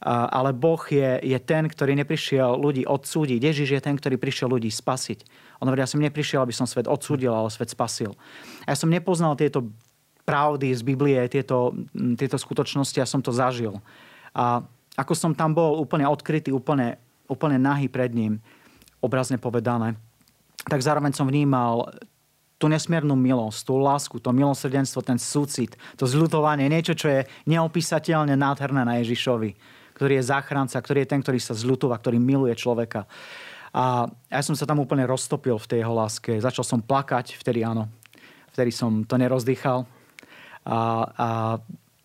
ale 0.08 0.50
Boh 0.50 0.80
je, 0.90 1.22
je 1.22 1.38
ten, 1.38 1.64
ktorý 1.70 1.94
neprišiel 2.02 2.58
ľudí 2.58 2.82
odsúdiť. 2.84 3.40
Ježiš 3.40 3.68
je 3.78 3.80
ten, 3.80 3.94
ktorý 3.94 4.18
prišiel 4.18 4.50
ľudí 4.50 4.68
spasiť. 4.68 5.24
On 5.62 5.70
hovorí, 5.70 5.80
ja 5.80 5.90
som 5.90 6.02
neprišiel, 6.02 6.42
aby 6.42 6.52
som 6.52 6.66
svet 6.66 6.90
odsúdil, 6.90 7.32
ale 7.32 7.48
svet 7.48 7.70
spasil. 7.70 8.12
A 8.66 8.74
ja 8.74 8.76
som 8.76 8.90
nepoznal 8.90 9.38
tieto 9.38 9.70
pravdy 10.24 10.72
z 10.72 10.82
Biblie, 10.82 11.20
tieto, 11.28 11.76
tieto 12.16 12.40
skutočnosti, 12.40 12.96
ja 12.96 13.08
som 13.08 13.20
to 13.20 13.30
zažil. 13.30 13.78
A 14.32 14.64
ako 14.96 15.12
som 15.12 15.32
tam 15.36 15.52
bol 15.52 15.76
úplne 15.76 16.08
odkrytý, 16.08 16.48
úplne, 16.50 16.96
úplne 17.28 17.60
nahý 17.60 17.92
pred 17.92 18.10
ním, 18.16 18.40
obrazne 19.04 19.36
povedané, 19.36 20.00
tak 20.64 20.80
zároveň 20.80 21.12
som 21.12 21.28
vnímal 21.28 21.92
tú 22.58 22.70
nesmiernu 22.70 23.18
milosť, 23.18 23.60
tú 23.66 23.74
lásku, 23.76 24.16
to 24.22 24.30
milosrdenstvo, 24.30 25.02
ten 25.02 25.18
súcit, 25.18 25.74
to 25.98 26.06
zľutovanie, 26.06 26.70
niečo, 26.70 26.94
čo 26.94 27.10
je 27.10 27.20
neopísateľne 27.50 28.38
nádherné 28.38 28.86
na 28.86 29.02
Ježišovi, 29.02 29.50
ktorý 29.98 30.22
je 30.22 30.28
záchranca, 30.30 30.78
ktorý 30.78 31.04
je 31.04 31.10
ten, 31.10 31.20
ktorý 31.20 31.38
sa 31.42 31.54
zľutova, 31.54 31.98
ktorý 31.98 32.22
miluje 32.22 32.54
človeka. 32.54 33.10
A 33.74 34.06
ja 34.30 34.42
som 34.46 34.54
sa 34.54 34.70
tam 34.70 34.78
úplne 34.78 35.02
roztopil 35.02 35.58
v 35.58 35.66
tej 35.66 35.78
jeho 35.82 35.94
láske. 35.94 36.38
Začal 36.38 36.62
som 36.62 36.78
plakať, 36.78 37.34
vtedy 37.34 37.66
áno. 37.66 37.90
Vtedy 38.54 38.70
som 38.70 39.02
to 39.02 39.18
nerozdýchal. 39.18 39.82
A, 40.62 40.78
a 41.10 41.28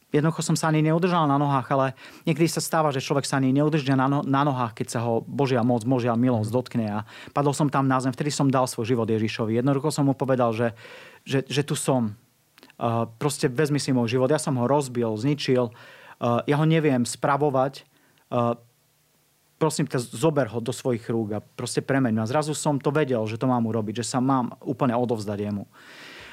Jednoducho 0.10 0.42
som 0.42 0.58
sa 0.58 0.74
ani 0.74 0.82
neudržal 0.82 1.30
na 1.30 1.38
nohách, 1.38 1.70
ale 1.70 1.94
niekedy 2.26 2.50
sa 2.50 2.58
stáva, 2.58 2.90
že 2.90 2.98
človek 2.98 3.30
sa 3.30 3.38
ani 3.38 3.54
neudržia 3.54 3.94
na, 3.94 4.10
no, 4.10 4.26
na 4.26 4.42
nohách, 4.42 4.74
keď 4.82 4.88
sa 4.98 5.00
ho 5.06 5.22
Božia 5.22 5.62
moc, 5.62 5.86
Božia 5.86 6.18
milosť 6.18 6.50
dotkne. 6.50 6.86
A 6.90 7.00
padol 7.30 7.54
som 7.54 7.70
tam 7.70 7.86
na 7.86 8.02
zem, 8.02 8.10
vtedy 8.10 8.34
som 8.34 8.50
dal 8.50 8.66
svoj 8.66 8.90
život 8.90 9.06
Ježišovi. 9.06 9.62
Jednoducho 9.62 9.94
som 9.94 10.10
mu 10.10 10.18
povedal, 10.18 10.50
že, 10.58 10.74
že, 11.30 11.46
že 11.46 11.62
tu 11.62 11.78
som. 11.78 12.18
Uh, 12.80 13.06
proste 13.22 13.46
vezmi 13.46 13.78
si 13.78 13.94
môj 13.94 14.18
život. 14.18 14.34
Ja 14.34 14.42
som 14.42 14.58
ho 14.58 14.66
rozbil, 14.66 15.14
zničil. 15.14 15.70
Uh, 16.18 16.42
ja 16.50 16.58
ho 16.58 16.66
neviem 16.66 17.06
spravovať. 17.06 17.86
Uh, 18.34 18.58
prosím 19.62 19.86
ťa, 19.86 20.00
zober 20.00 20.48
ho 20.50 20.58
do 20.64 20.72
svojich 20.72 21.06
rúk 21.12 21.38
a 21.38 21.44
proste 21.44 21.84
premeň 21.84 22.18
ma. 22.18 22.26
Zrazu 22.26 22.56
som 22.58 22.82
to 22.82 22.90
vedel, 22.90 23.22
že 23.28 23.38
to 23.38 23.46
mám 23.46 23.68
urobiť, 23.68 24.02
že 24.02 24.16
sa 24.16 24.24
mám 24.24 24.58
úplne 24.64 24.96
odovzdať 24.96 25.38
jemu. 25.38 25.68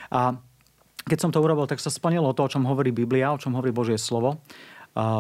A 0.09 0.39
keď 1.07 1.19
som 1.23 1.31
to 1.31 1.39
urobil, 1.39 1.71
tak 1.71 1.79
sa 1.79 1.87
splnilo 1.87 2.35
to, 2.35 2.43
o 2.43 2.51
čom 2.51 2.67
hovorí 2.67 2.91
Biblia, 2.91 3.31
o 3.31 3.39
čom 3.39 3.55
hovorí 3.55 3.71
Božie 3.71 3.95
slovo, 3.95 4.43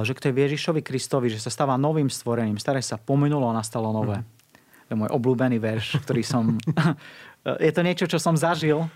že 0.02 0.12
k 0.18 0.22
tej 0.28 0.32
Ježišovi 0.34 0.82
Kristovi, 0.82 1.30
že 1.30 1.38
sa 1.38 1.46
stáva 1.46 1.78
novým 1.78 2.10
stvorením, 2.10 2.58
staré 2.58 2.82
sa 2.82 2.98
pominulo 2.98 3.46
a 3.46 3.54
nastalo 3.54 3.94
nové. 3.94 4.18
Mm. 4.18 4.26
To 4.86 4.90
je 4.90 4.98
môj 4.98 5.10
obľúbený 5.14 5.58
verš, 5.62 6.02
ktorý 6.02 6.22
som... 6.26 6.58
je 7.66 7.70
to 7.70 7.82
niečo, 7.86 8.10
čo 8.10 8.18
som 8.18 8.34
zažil 8.34 8.90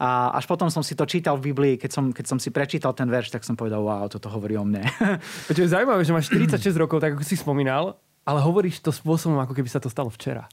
a 0.00 0.32
až 0.32 0.48
potom 0.48 0.72
som 0.72 0.80
si 0.80 0.96
to 0.96 1.04
čítal 1.04 1.36
v 1.36 1.52
Biblii, 1.52 1.74
keď 1.76 1.90
som, 1.92 2.04
keď 2.10 2.24
som 2.24 2.38
si 2.40 2.48
prečítal 2.48 2.96
ten 2.96 3.12
verš, 3.12 3.36
tak 3.36 3.44
som 3.44 3.52
povedal, 3.52 3.84
wow, 3.84 4.08
toto 4.08 4.32
hovorí 4.32 4.56
o 4.56 4.64
mne. 4.64 4.88
to 5.52 5.52
je 5.52 5.68
zaujímavé, 5.68 6.00
že 6.00 6.16
máš 6.16 6.32
46 6.32 6.80
rokov, 6.80 7.04
tak 7.04 7.14
ako 7.14 7.24
si 7.28 7.36
spomínal, 7.36 8.00
ale 8.24 8.40
hovoríš 8.40 8.80
to 8.80 8.88
spôsobom, 8.88 9.36
ako 9.38 9.52
keby 9.52 9.68
sa 9.68 9.84
to 9.84 9.92
stalo 9.92 10.08
včera. 10.08 10.48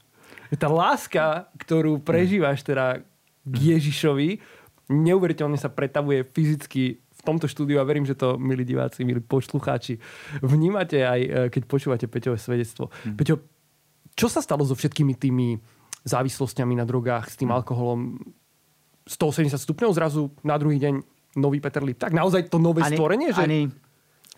Tá 0.54 0.68
láska, 0.68 1.48
ktorú 1.56 2.02
prežívaš 2.02 2.66
teda 2.66 3.00
k 3.46 3.54
Ježišovi, 3.74 4.59
neuveriteľne 4.90 5.54
sa 5.54 5.70
pretavuje 5.70 6.26
fyzicky 6.26 6.98
v 6.98 7.20
tomto 7.22 7.46
štúdiu 7.46 7.78
a 7.78 7.86
verím, 7.86 8.02
že 8.02 8.18
to, 8.18 8.34
milí 8.40 8.66
diváci, 8.66 9.06
milí 9.06 9.22
poslucháči, 9.22 10.02
vnímate 10.42 11.06
aj, 11.06 11.20
e, 11.20 11.28
keď 11.52 11.62
počúvate 11.70 12.06
Peťové 12.10 12.40
svedectvo. 12.40 12.90
Hmm. 13.06 13.14
Peťo, 13.14 13.38
čo 14.18 14.26
sa 14.26 14.42
stalo 14.42 14.66
so 14.66 14.74
všetkými 14.74 15.14
tými 15.14 15.60
závislostiami 16.02 16.74
na 16.74 16.88
drogách, 16.88 17.30
s 17.30 17.36
tým 17.38 17.52
hmm. 17.52 17.58
alkoholom? 17.62 18.00
180 19.06 19.56
stupňov 19.58 19.90
zrazu 19.94 20.30
na 20.46 20.54
druhý 20.58 20.78
deň 20.78 20.94
nový 21.38 21.58
Peter 21.62 21.82
Lip. 21.82 21.98
Tak 21.98 22.14
naozaj 22.14 22.50
to 22.50 22.58
nové 22.58 22.82
ani, 22.82 22.96
stvorenie? 22.96 23.30
Že... 23.34 23.42
Ani, 23.42 23.60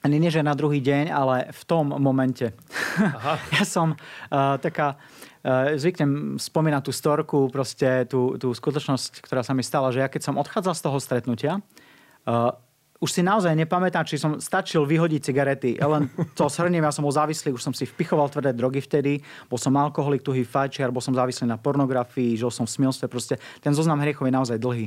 ani 0.03 0.19
nie, 0.19 0.35
že 0.35 0.43
na 0.43 0.59
druhý 0.59 0.83
deň, 0.83 1.15
ale 1.15 1.55
v 1.55 1.63
tom 1.63 1.95
momente. 1.95 2.51
Aha. 2.99 3.39
ja 3.57 3.63
som 3.63 3.95
uh, 3.95 4.59
taká 4.59 4.99
Eh, 5.43 5.75
zvyknem 5.75 6.39
spomínať 6.39 6.83
tú 6.87 6.93
storku, 6.95 7.51
proste 7.51 8.07
tú, 8.07 8.39
tú 8.39 8.55
skutočnosť, 8.55 9.27
ktorá 9.27 9.43
sa 9.43 9.51
mi 9.59 9.67
stala, 9.67 9.91
že 9.91 9.99
ja 9.99 10.07
keď 10.07 10.31
som 10.31 10.39
odchádzal 10.39 10.75
z 10.79 10.83
toho 10.87 10.99
stretnutia, 11.03 11.53
uh, 11.59 12.55
už 13.03 13.11
si 13.11 13.27
naozaj 13.27 13.51
nepamätám, 13.59 14.07
či 14.07 14.23
som 14.23 14.39
stačil 14.39 14.87
vyhodiť 14.87 15.19
cigarety. 15.19 15.71
Len 15.83 16.07
to 16.39 16.47
shrniem, 16.47 16.87
ja 16.87 16.95
som 16.95 17.03
bol 17.03 17.11
závislý, 17.11 17.51
už 17.51 17.59
som 17.59 17.75
si 17.75 17.91
vpichoval 17.91 18.31
tvrdé 18.31 18.55
drogy 18.55 18.79
vtedy, 18.87 19.19
bol 19.51 19.59
som 19.59 19.75
alkoholik, 19.75 20.23
tuhý 20.23 20.47
fajčiar, 20.47 20.95
bol 20.95 21.03
som 21.03 21.11
závislý 21.11 21.51
na 21.51 21.59
pornografii, 21.59 22.39
žil 22.39 22.55
som 22.55 22.63
v 22.63 22.79
smilstve, 22.79 23.11
proste 23.11 23.35
ten 23.59 23.75
zoznam 23.75 23.99
hriechov 23.99 24.31
je 24.31 24.39
naozaj 24.39 24.63
dlhý. 24.63 24.87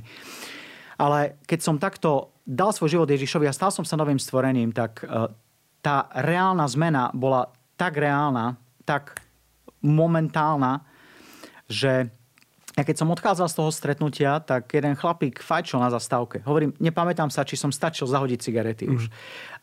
Ale 0.95 1.39
keď 1.45 1.59
som 1.61 1.81
takto 1.81 2.35
dal 2.45 2.71
svoj 2.71 2.99
život 2.99 3.09
Ježišovi 3.09 3.49
a 3.49 3.55
stal 3.55 3.73
som 3.73 3.83
sa 3.83 3.97
novým 3.97 4.21
stvorením, 4.21 4.71
tak 4.71 5.01
e, 5.01 5.29
tá 5.81 6.07
reálna 6.13 6.65
zmena 6.69 7.09
bola 7.11 7.49
tak 7.75 7.99
reálna, 7.99 8.55
tak 8.87 9.19
momentálna, 9.83 10.85
že 11.67 12.09
ja 12.75 12.83
keď 12.83 12.95
som 12.99 13.13
odchádzal 13.13 13.47
z 13.47 13.55
toho 13.55 13.71
stretnutia, 13.71 14.43
tak 14.43 14.67
jeden 14.75 14.99
chlapík 14.99 15.39
fajčil 15.39 15.79
na 15.79 15.87
zastávke. 15.87 16.43
Hovorím, 16.43 16.75
nepamätám 16.83 17.31
sa, 17.31 17.47
či 17.47 17.55
som 17.55 17.71
stačil 17.71 18.03
zahodiť 18.03 18.39
cigarety 18.43 18.85
mm. 18.91 18.93
už. 18.99 19.03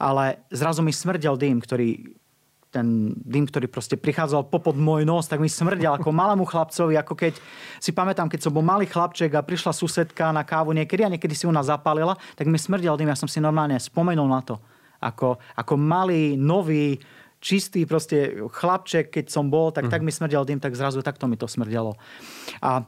Ale 0.01 0.41
zrazu 0.49 0.81
mi 0.81 0.97
smrdel 0.97 1.37
dým, 1.37 1.61
ktorý 1.61 2.17
ten 2.73 3.13
dým, 3.13 3.45
ktorý 3.45 3.69
proste 3.69 4.01
prichádzal 4.01 4.49
popod 4.49 4.81
môj 4.81 5.05
nos, 5.05 5.29
tak 5.29 5.45
mi 5.45 5.53
smrdel 5.53 5.93
ako 5.93 6.09
malému 6.09 6.49
chlapcovi, 6.49 6.97
ako 6.97 7.13
keď 7.13 7.37
si 7.77 7.93
pamätám, 7.93 8.33
keď 8.33 8.49
som 8.49 8.53
bol 8.57 8.65
malý 8.65 8.89
chlapček 8.89 9.37
a 9.37 9.45
prišla 9.45 9.77
susedka 9.77 10.33
na 10.33 10.41
kávu 10.41 10.73
niekedy 10.73 11.05
a 11.05 11.13
niekedy 11.13 11.37
si 11.37 11.45
u 11.45 11.53
nás 11.53 11.69
zapálila, 11.69 12.17
tak 12.33 12.49
mi 12.49 12.57
smrdel 12.57 12.97
dým, 12.97 13.13
ja 13.13 13.21
som 13.21 13.29
si 13.29 13.45
normálne 13.45 13.77
spomenul 13.77 14.25
na 14.25 14.41
to. 14.41 14.57
Ako, 15.05 15.37
ako 15.53 15.75
malý, 15.77 16.41
nový, 16.41 16.97
čistý 17.43 17.85
proste 17.85 18.41
chlapček, 18.49 19.13
keď 19.13 19.29
som 19.29 19.53
bol, 19.53 19.69
tak, 19.75 19.87
mm. 19.87 19.93
tak 19.93 20.01
mi 20.01 20.15
smrdel 20.15 20.47
dým, 20.49 20.63
tak 20.63 20.73
zrazu 20.73 21.05
takto 21.05 21.29
mi 21.29 21.37
to 21.37 21.45
smrdelo. 21.45 21.93
A 22.65 22.87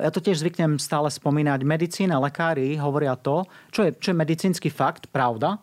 ja 0.00 0.08
to 0.08 0.24
tiež 0.24 0.40
zvyknem 0.40 0.80
stále 0.80 1.12
spomínať. 1.12 1.60
Medicína, 1.68 2.16
lekári 2.16 2.80
hovoria 2.80 3.12
to, 3.12 3.44
čo 3.68 3.84
je, 3.84 3.90
čo 4.00 4.12
je 4.12 4.16
medicínsky 4.16 4.72
fakt, 4.72 5.12
pravda, 5.12 5.60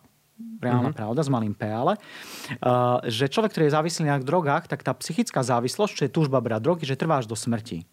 reálna 0.58 0.90
mm-hmm. 0.90 0.98
pravda 0.98 1.20
s 1.22 1.30
malým 1.30 1.54
P, 1.54 1.66
ale 1.66 1.94
uh, 1.98 2.98
že 3.06 3.30
človek, 3.30 3.54
ktorý 3.54 3.64
je 3.70 3.76
závislý 3.76 4.02
na 4.10 4.18
drogách, 4.18 4.70
tak 4.70 4.82
tá 4.82 4.94
psychická 4.98 5.42
závislosť, 5.42 5.92
čo 5.94 6.04
je 6.06 6.14
túžba 6.14 6.38
brať 6.42 6.60
drogy, 6.62 6.84
že 6.86 6.98
trvá 6.98 7.22
až 7.22 7.26
do 7.26 7.34
smrti. 7.38 7.86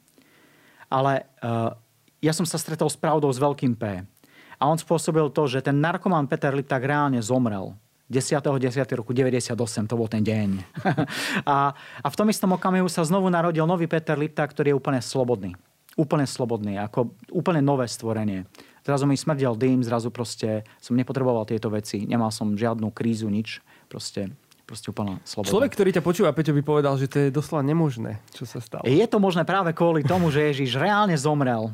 Ale 0.89 1.25
uh, 1.41 1.73
ja 2.21 2.33
som 2.33 2.45
sa 2.45 2.61
stretol 2.61 2.89
s 2.89 2.97
pravdou 2.97 3.29
s 3.29 3.41
veľkým 3.41 3.73
P. 3.77 4.05
A 4.55 4.63
on 4.65 4.79
spôsobil 4.79 5.25
to, 5.33 5.49
že 5.51 5.65
ten 5.65 5.75
narkoman 5.77 6.29
Peter 6.31 6.53
Liptak 6.55 6.85
reálne 6.85 7.19
zomrel. 7.19 7.75
10. 8.05 8.37
10. 8.37 8.61
roku 9.01 9.17
98, 9.17 9.57
to 9.89 9.97
bol 9.97 10.05
ten 10.05 10.21
deň. 10.21 10.61
a, 11.49 11.73
a 11.73 12.07
v 12.07 12.15
tom 12.15 12.29
istom 12.29 12.53
okamihu 12.53 12.85
sa 12.85 13.01
znovu 13.01 13.33
narodil 13.33 13.65
nový 13.65 13.89
Peter 13.89 14.13
Liptak, 14.13 14.53
ktorý 14.53 14.73
je 14.73 14.77
úplne 14.77 15.01
slobodný 15.01 15.57
úplne 15.95 16.27
slobodný, 16.27 16.75
ako 16.75 17.15
úplne 17.31 17.63
nové 17.63 17.87
stvorenie. 17.87 18.43
Zrazu 18.85 19.09
mi 19.09 19.17
smrdel 19.17 19.57
dým, 19.57 19.81
zrazu 19.81 20.13
proste 20.13 20.61
som 20.77 20.93
nepotreboval 20.93 21.49
tieto 21.49 21.73
veci, 21.73 22.05
nemal 22.05 22.29
som 22.29 22.53
žiadnu 22.53 22.93
krízu, 22.93 23.25
nič. 23.33 23.65
Proste 23.89 24.29
proste 24.65 24.89
úplne 24.89 25.21
sloboda. 25.21 25.53
Človek, 25.53 25.71
ktorý 25.77 25.89
ťa 25.93 26.03
počúva, 26.03 26.33
Peťo 26.33 26.53
by 26.57 26.63
povedal, 26.65 26.97
že 26.97 27.05
to 27.05 27.17
je 27.21 27.29
doslova 27.29 27.61
nemožné, 27.61 28.17
čo 28.33 28.49
sa 28.49 28.57
stalo. 28.57 28.81
Je 28.81 29.05
to 29.05 29.21
možné 29.21 29.45
práve 29.45 29.71
kvôli 29.77 30.01
tomu, 30.01 30.33
že 30.33 30.41
Ježiš 30.41 30.81
reálne 30.81 31.13
zomrel. 31.13 31.69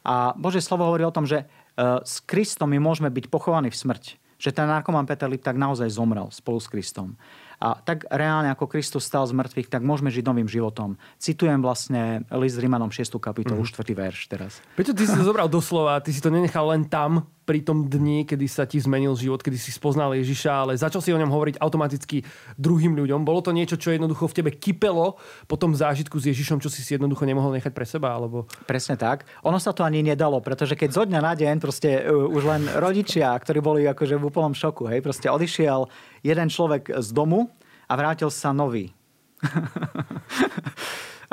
A 0.00 0.32
Bože 0.32 0.64
slovo 0.64 0.88
hovorí 0.88 1.04
o 1.04 1.12
tom, 1.12 1.28
že 1.28 1.44
uh, 1.44 2.00
s 2.00 2.24
Kristom 2.24 2.72
my 2.72 2.80
môžeme 2.80 3.12
byť 3.12 3.28
pochovaní 3.28 3.68
v 3.68 3.76
smrť. 3.76 4.16
Že 4.40 4.50
ten 4.56 4.66
narkoman 4.72 5.04
Peter 5.04 5.28
Lip 5.28 5.44
tak 5.44 5.60
naozaj 5.60 5.92
zomrel 5.92 6.32
spolu 6.32 6.56
s 6.56 6.70
Kristom. 6.72 7.20
A 7.58 7.78
tak 7.82 8.06
reálne 8.06 8.50
ako 8.54 8.70
Kristus 8.70 9.06
stal 9.06 9.26
z 9.26 9.34
mŕtvych, 9.34 9.66
tak 9.66 9.82
môžeme 9.82 10.14
žiť 10.14 10.24
novým 10.26 10.46
životom. 10.46 10.94
Citujem 11.18 11.58
vlastne 11.58 12.22
list 12.30 12.58
Rímanom 12.58 12.94
6. 12.94 13.18
kapitolu, 13.18 13.66
mm. 13.66 13.70
4. 13.74 13.98
verš 13.98 14.20
teraz. 14.30 14.62
Prečo 14.78 14.94
ty 14.94 15.06
si 15.06 15.14
to 15.14 15.26
zobral 15.26 15.50
doslova, 15.50 15.98
ty 15.98 16.14
si 16.14 16.22
to 16.22 16.30
nenechal 16.30 16.70
len 16.70 16.86
tam, 16.86 17.26
pri 17.48 17.64
tom 17.64 17.88
dni, 17.88 18.28
kedy 18.28 18.44
sa 18.44 18.68
ti 18.68 18.76
zmenil 18.76 19.16
život, 19.16 19.40
kedy 19.40 19.56
si 19.56 19.72
spoznal 19.72 20.12
Ježiša, 20.12 20.68
ale 20.68 20.76
začal 20.76 21.00
si 21.00 21.16
o 21.16 21.16
ňom 21.16 21.32
hovoriť 21.32 21.56
automaticky 21.64 22.20
druhým 22.60 22.92
ľuďom. 22.92 23.24
Bolo 23.24 23.40
to 23.40 23.56
niečo, 23.56 23.80
čo 23.80 23.96
jednoducho 23.96 24.28
v 24.28 24.36
tebe 24.36 24.50
kypelo 24.52 25.16
po 25.48 25.56
tom 25.56 25.72
zážitku 25.72 26.20
s 26.20 26.28
Ježišom, 26.28 26.60
čo 26.60 26.68
si 26.68 26.84
si 26.84 26.92
jednoducho 26.92 27.24
nemohol 27.24 27.56
nechať 27.56 27.72
pre 27.72 27.88
seba? 27.88 28.12
Alebo... 28.12 28.44
Presne 28.68 29.00
tak. 29.00 29.24
Ono 29.48 29.56
sa 29.56 29.72
to 29.72 29.80
ani 29.80 30.04
nedalo, 30.04 30.44
pretože 30.44 30.76
keď 30.76 30.90
zo 30.92 31.02
dňa 31.08 31.20
na 31.24 31.32
deň 31.32 31.56
proste 31.56 32.04
uh, 32.04 32.28
už 32.28 32.42
len 32.44 32.62
rodičia, 32.76 33.32
ktorí 33.32 33.64
boli 33.64 33.88
akože 33.88 34.20
v 34.20 34.28
úplnom 34.28 34.52
šoku, 34.52 34.84
hej, 34.92 35.00
proste 35.00 35.32
odišiel 35.32 35.88
jeden 36.20 36.52
človek 36.52 37.00
z 37.00 37.08
domu 37.16 37.48
a 37.88 37.92
vrátil 37.96 38.28
sa 38.28 38.52
nový. 38.52 38.92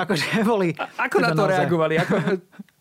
akože 0.01 0.47
boli... 0.47 0.71
A, 0.79 1.11
ako 1.11 1.17
na 1.19 1.35
to 1.35 1.43
naozaj... 1.43 1.59
reagovali? 1.59 1.95
Ako... 1.99 2.15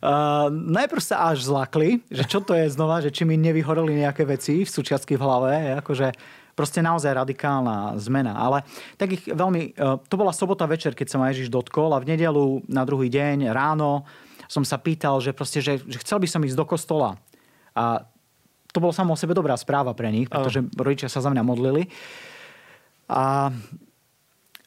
Uh, 0.00 0.48
najprv 0.50 1.02
sa 1.04 1.30
až 1.32 1.44
zlakli, 1.44 2.00
že 2.08 2.24
čo 2.24 2.40
to 2.40 2.56
je 2.56 2.72
znova, 2.72 3.04
že 3.04 3.12
či 3.12 3.28
mi 3.28 3.36
nevyhoreli 3.36 4.00
nejaké 4.00 4.24
veci 4.24 4.64
v 4.64 4.68
súčiastky 4.68 5.20
v 5.20 5.22
hlave, 5.22 5.52
akože 5.84 6.16
proste 6.56 6.80
naozaj 6.80 7.12
radikálna 7.12 7.94
zmena. 8.00 8.34
Ale 8.34 8.64
tak 8.96 9.20
ich 9.20 9.22
veľmi, 9.28 9.76
uh, 9.76 10.00
to 10.08 10.16
bola 10.16 10.32
sobota 10.32 10.64
večer, 10.64 10.96
keď 10.96 11.06
sa 11.12 11.20
ma 11.20 11.28
Ježiš 11.30 11.52
dotkol 11.52 11.92
a 11.92 12.02
v 12.02 12.16
nedelu 12.16 12.64
na 12.66 12.88
druhý 12.88 13.12
deň 13.12 13.52
ráno 13.52 14.08
som 14.48 14.64
sa 14.64 14.80
pýtal, 14.80 15.20
že, 15.20 15.32
proste, 15.32 15.60
že, 15.64 15.80
že 15.84 15.98
chcel 16.00 16.20
by 16.20 16.28
som 16.28 16.44
ísť 16.44 16.56
do 16.56 16.66
kostola. 16.68 17.16
A 17.76 18.04
to 18.74 18.82
bolo 18.82 18.90
samo 18.90 19.14
o 19.14 19.20
sebe 19.20 19.32
dobrá 19.32 19.54
správa 19.54 19.94
pre 19.94 20.10
nich, 20.10 20.26
pretože 20.26 20.62
rodičia 20.74 21.08
sa 21.08 21.22
za 21.22 21.30
mňa 21.30 21.42
modlili. 21.46 21.86
A 23.06 23.54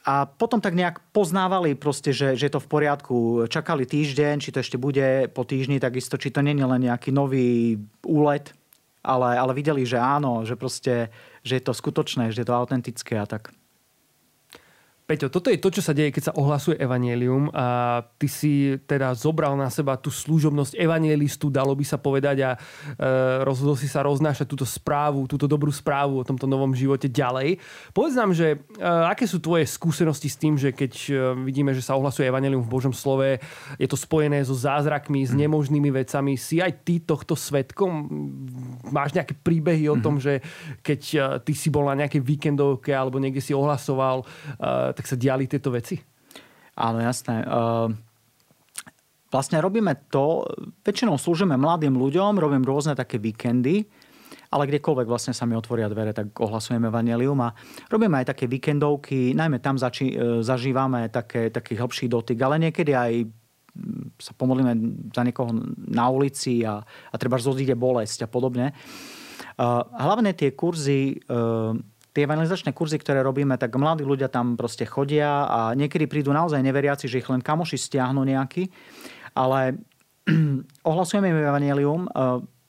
a 0.07 0.23
potom 0.23 0.63
tak 0.63 0.71
nejak 0.71 1.03
poznávali 1.11 1.75
proste, 1.75 2.15
že, 2.15 2.39
že 2.39 2.47
je 2.47 2.53
to 2.55 2.63
v 2.63 2.71
poriadku. 2.71 3.15
Čakali 3.51 3.83
týždeň, 3.83 4.39
či 4.39 4.55
to 4.55 4.63
ešte 4.63 4.79
bude 4.79 5.27
po 5.35 5.43
týždni, 5.43 5.83
takisto, 5.83 6.15
či 6.15 6.31
to 6.31 6.39
není 6.39 6.63
len 6.63 6.87
nejaký 6.87 7.11
nový 7.11 7.75
úlet, 8.07 8.55
ale, 9.03 9.35
ale 9.35 9.51
videli, 9.51 9.83
že 9.83 9.99
áno, 9.99 10.47
že 10.47 10.55
proste, 10.55 11.11
že 11.43 11.59
je 11.59 11.63
to 11.67 11.75
skutočné, 11.75 12.31
že 12.31 12.39
je 12.39 12.47
to 12.47 12.55
autentické 12.55 13.19
a 13.19 13.27
tak. 13.27 13.51
Peťo, 15.07 15.31
toto 15.31 15.47
je 15.47 15.55
to, 15.55 15.71
čo 15.71 15.79
sa 15.79 15.95
deje, 15.95 16.11
keď 16.11 16.23
sa 16.27 16.35
ohlasuje 16.35 16.75
evanielium 16.83 17.47
a 17.55 18.03
ty 18.19 18.27
si 18.27 18.75
teda 18.91 19.15
zobral 19.15 19.55
na 19.55 19.71
seba 19.71 19.95
tú 19.95 20.11
služobnosť 20.11 20.75
evanielistu, 20.75 21.47
dalo 21.47 21.71
by 21.79 21.85
sa 21.87 21.95
povedať 21.95 22.43
a 22.43 22.51
e, 22.51 22.57
rozhodol 23.47 23.79
si 23.79 23.87
sa 23.87 24.03
roznášať 24.03 24.43
túto 24.43 24.67
správu, 24.67 25.23
túto 25.23 25.47
dobrú 25.47 25.71
správu 25.71 26.19
o 26.19 26.27
tomto 26.27 26.43
novom 26.43 26.75
živote 26.75 27.07
ďalej. 27.07 27.55
Povedz 27.95 28.19
nám, 28.19 28.35
že 28.35 28.59
e, 28.59 28.83
aké 28.83 29.23
sú 29.23 29.39
tvoje 29.39 29.63
skúsenosti 29.71 30.27
s 30.27 30.35
tým, 30.35 30.59
že 30.59 30.75
keď 30.75 30.93
e, 31.07 31.11
vidíme, 31.39 31.71
že 31.71 31.87
sa 31.87 31.95
ohlasuje 31.95 32.27
evanielium 32.27 32.67
v 32.67 32.73
Božom 32.75 32.91
slove, 32.91 33.39
je 33.79 33.87
to 33.87 33.95
spojené 33.95 34.43
so 34.43 34.59
zázrakmi, 34.59 35.23
s 35.23 35.31
mhm. 35.31 35.39
nemožnými 35.47 35.87
vecami. 36.03 36.35
Si 36.35 36.59
aj 36.59 36.83
ty 36.83 36.99
tohto 36.99 37.39
svetkom? 37.39 38.11
Máš 38.91 39.15
nejaké 39.15 39.39
príbehy 39.39 39.87
o 39.87 39.95
mhm. 39.95 40.03
tom, 40.03 40.19
že 40.19 40.43
keď 40.83 41.01
e, 41.15 41.17
ty 41.47 41.55
si 41.55 41.71
bol 41.71 41.87
na 41.87 41.95
nejakej 41.95 42.19
víkendovke 42.19 42.91
alebo 42.91 43.23
niekde 43.23 43.39
si 43.39 43.55
ohlasoval, 43.55 44.27
e, 44.59 44.96
tak 44.97 45.05
sa 45.05 45.13
diali 45.13 45.45
tieto 45.45 45.69
veci? 45.69 45.93
Áno, 46.73 46.97
jasné. 46.97 47.45
Uh, 47.45 47.93
vlastne 49.29 49.61
robíme 49.61 50.09
to, 50.09 50.45
väčšinou 50.81 51.21
slúžime 51.21 51.53
mladým 51.53 51.93
ľuďom, 51.93 52.41
robím 52.41 52.65
rôzne 52.65 52.97
také 52.97 53.21
víkendy, 53.21 53.85
ale 54.49 54.63
kdekoľvek 54.65 55.07
vlastne 55.07 55.33
sa 55.35 55.43
mi 55.45 55.53
otvoria 55.53 55.91
dvere, 55.91 56.15
tak 56.15 56.33
ohlasujeme 56.39 56.87
vanelium 56.87 57.37
a 57.43 57.53
robíme 57.91 58.17
aj 58.23 58.33
také 58.35 58.47
víkendovky, 58.47 59.35
najmä 59.35 59.59
tam 59.59 59.75
zači, 59.75 60.15
e, 60.15 60.39
zažívame 60.39 61.11
také, 61.11 61.51
taký 61.51 61.75
hlbší 61.75 62.07
dotyk, 62.07 62.39
ale 62.39 62.55
niekedy 62.63 62.95
aj 62.95 63.27
sa 64.17 64.33
pomodlíme 64.33 64.73
za 65.13 65.21
niekoho 65.21 65.53
na 65.77 66.09
ulici 66.09 66.65
a, 66.65 66.81
a 66.81 67.15
treba 67.19 67.37
zodíde 67.37 67.77
bolesť 67.77 68.25
a 68.25 68.27
podobne. 68.31 68.73
Uh, 69.57 69.85
hlavne 69.93 70.33
tie 70.33 70.53
kurzy 70.53 71.21
uh, 71.29 71.77
tie 72.17 72.25
evangelizačné 72.25 72.73
kurzy, 72.73 72.97
ktoré 72.97 73.21
robíme, 73.21 73.53
tak 73.61 73.77
mladí 73.77 74.01
ľudia 74.01 74.25
tam 74.25 74.57
proste 74.57 74.89
chodia 74.89 75.45
a 75.45 75.59
niekedy 75.77 76.09
prídu 76.09 76.33
naozaj 76.33 76.65
neveriaci, 76.65 77.05
že 77.05 77.21
ich 77.21 77.29
len 77.29 77.45
kamoši 77.45 77.77
stiahnu 77.77 78.25
nejaký, 78.25 78.73
ale 79.37 79.77
ohlasujeme 80.89 81.29
im 81.29 81.45
evangelium, 81.45 82.09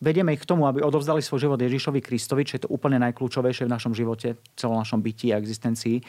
vedieme 0.04 0.36
ich 0.36 0.42
k 0.42 0.48
tomu, 0.52 0.66
aby 0.66 0.82
odovzdali 0.82 1.24
svoj 1.24 1.48
život 1.48 1.58
Ježišovi 1.58 2.00
Kristovi, 2.04 2.46
čo 2.46 2.60
je 2.60 2.62
to 2.68 2.72
úplne 2.72 3.02
najkľúčovejšie 3.02 3.66
v 3.66 3.72
našom 3.72 3.92
živote, 3.96 4.38
v 4.38 4.54
celom 4.54 4.78
našom 4.78 5.02
byti 5.02 5.34
a 5.34 5.40
existencii. 5.40 6.04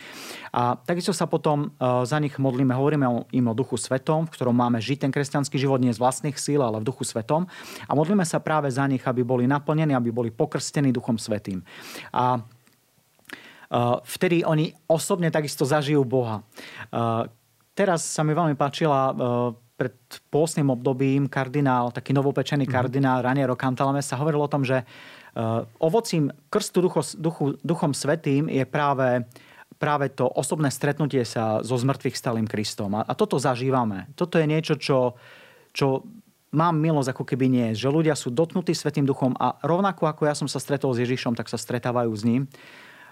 A 0.53 0.77
takisto 0.77 1.10
sa 1.15 1.25
potom 1.25 1.74
e, 1.74 2.05
za 2.05 2.17
nich 2.22 2.38
modlíme, 2.38 2.75
hovoríme 2.75 3.34
im 3.34 3.46
o 3.50 3.53
duchu 3.58 3.81
svetom, 3.81 4.29
v 4.29 4.34
ktorom 4.34 4.53
máme 4.53 4.77
žiť 4.77 5.10
ten 5.10 5.12
kresťanský 5.13 5.58
život 5.58 5.81
nie 5.81 5.93
z 5.93 6.01
vlastných 6.01 6.38
síl, 6.38 6.62
ale 6.62 6.84
v 6.84 6.88
duchu 6.88 7.01
svetom. 7.01 7.50
A 7.89 7.91
modlíme 7.98 8.24
sa 8.29 8.38
práve 8.38 8.69
za 8.69 8.86
nich, 8.86 9.01
aby 9.01 9.25
boli 9.25 9.50
naplnení, 9.50 9.98
aby 9.98 10.13
boli 10.13 10.29
pokrstení 10.29 10.93
duchom 10.93 11.17
svetým. 11.17 11.65
A 12.13 12.46
vtedy 14.06 14.42
oni 14.42 14.74
osobne 14.90 15.30
takisto 15.30 15.62
zažijú 15.62 16.02
Boha. 16.02 16.42
Uh, 16.90 17.30
teraz 17.78 18.02
sa 18.02 18.26
mi 18.26 18.34
veľmi 18.34 18.58
páčila 18.58 19.14
uh, 19.14 19.16
pred 19.78 19.96
pôstnym 20.28 20.68
obdobím 20.74 21.32
kardinál, 21.32 21.94
taký 21.94 22.12
novopečený 22.12 22.68
mm-hmm. 22.68 22.76
kardinál 22.76 23.24
Raniero 23.24 23.56
Cantalame 23.56 24.04
sa 24.04 24.20
hovoril 24.20 24.44
o 24.44 24.52
tom, 24.52 24.68
že 24.68 24.84
ovocím 25.80 26.36
krstu 26.52 26.84
ducho, 26.84 27.02
duchu, 27.16 27.56
duchom 27.64 27.96
svetým 27.96 28.52
je 28.52 28.66
práve 28.68 29.24
práve 29.80 30.12
to 30.12 30.28
osobné 30.28 30.68
stretnutie 30.76 31.24
sa 31.24 31.64
so 31.64 31.80
zmrtvých 31.80 32.12
stalým 32.12 32.44
Kristom. 32.44 33.00
A, 33.00 33.08
a 33.08 33.16
toto 33.16 33.40
zažívame. 33.40 34.12
Toto 34.20 34.36
je 34.36 34.44
niečo, 34.44 34.76
čo, 34.76 35.16
čo 35.72 36.04
mám 36.52 36.76
milosť 36.76 37.16
ako 37.16 37.24
keby 37.24 37.48
nie, 37.48 37.68
že 37.72 37.88
ľudia 37.88 38.12
sú 38.20 38.28
dotknutí 38.28 38.76
Svetým 38.76 39.08
duchom 39.08 39.40
a 39.40 39.56
rovnako 39.64 40.12
ako 40.12 40.28
ja 40.28 40.36
som 40.36 40.52
sa 40.52 40.60
stretol 40.60 40.92
s 40.92 41.00
Ježišom, 41.00 41.32
tak 41.32 41.48
sa 41.48 41.56
stretávajú 41.56 42.12
s 42.12 42.28
ním. 42.28 42.52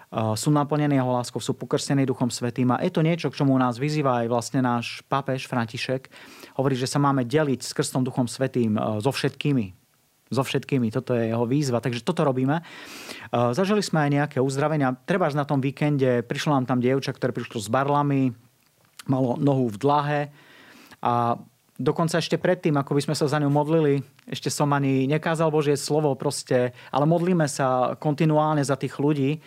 Sú 0.08 0.48
naplnení 0.48 0.96
jeho 0.96 1.12
láskou, 1.12 1.36
sú 1.36 1.52
pokrstení 1.52 2.08
Duchom 2.08 2.32
Svetým 2.32 2.72
a 2.72 2.80
je 2.80 2.88
to 2.88 3.04
niečo, 3.04 3.28
k 3.28 3.44
čomu 3.44 3.52
nás 3.60 3.76
vyzýva 3.76 4.24
aj 4.24 4.26
vlastne 4.32 4.64
náš 4.64 5.04
pápež 5.04 5.44
František. 5.44 6.08
Hovorí, 6.56 6.80
že 6.80 6.88
sa 6.88 6.96
máme 6.96 7.28
deliť 7.28 7.60
s 7.60 7.76
krstom 7.76 8.08
Duchom 8.08 8.24
Svetým 8.24 8.80
so 9.04 9.12
všetkými, 9.12 9.76
so 10.32 10.40
všetkými. 10.40 10.88
Toto 10.88 11.12
je 11.12 11.28
jeho 11.28 11.44
výzva, 11.44 11.84
takže 11.84 12.00
toto 12.00 12.24
robíme. 12.24 12.64
Zažili 13.28 13.84
sme 13.84 14.08
aj 14.08 14.10
nejaké 14.16 14.38
uzdravenia. 14.40 14.96
Trebárs 15.04 15.36
na 15.36 15.44
tom 15.44 15.60
víkende 15.60 16.24
prišlo 16.24 16.56
nám 16.56 16.64
tam 16.64 16.80
dievča, 16.80 17.12
ktoré 17.12 17.36
prišlo 17.36 17.60
s 17.60 17.68
barlami, 17.68 18.32
malo 19.04 19.36
nohu 19.36 19.68
v 19.68 19.76
dlahe 19.76 20.20
a 21.04 21.36
Dokonca 21.78 22.18
ešte 22.18 22.42
predtým, 22.42 22.74
ako 22.74 22.90
by 22.98 23.06
sme 23.06 23.14
sa 23.14 23.30
za 23.30 23.38
ňu 23.38 23.54
modlili, 23.54 24.02
ešte 24.26 24.50
som 24.50 24.66
ani 24.74 25.06
nekázal 25.06 25.46
Božie 25.46 25.78
slovo 25.78 26.10
proste, 26.18 26.74
ale 26.90 27.06
modlíme 27.06 27.46
sa 27.46 27.94
kontinuálne 27.94 28.66
za 28.66 28.74
tých 28.74 28.98
ľudí. 28.98 29.38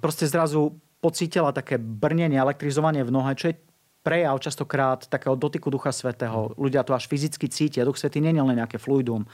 Proste 0.00 0.24
zrazu 0.24 0.80
pocítila 1.04 1.52
také 1.52 1.76
brnenie, 1.76 2.40
elektrizovanie 2.40 3.04
v 3.04 3.12
nohe, 3.12 3.32
čo 3.36 3.52
je 3.52 3.60
prejav 4.00 4.40
častokrát 4.40 5.04
takého 5.04 5.36
dotyku 5.36 5.68
Ducha 5.68 5.92
Svetého. 5.92 6.56
Ľudia 6.56 6.80
to 6.80 6.96
až 6.96 7.04
fyzicky 7.12 7.52
cítia. 7.52 7.84
Duch 7.84 8.00
Svetý 8.00 8.24
nie 8.24 8.32
je 8.32 8.40
len 8.40 8.56
nejaké 8.56 8.80
fluidum. 8.80 9.28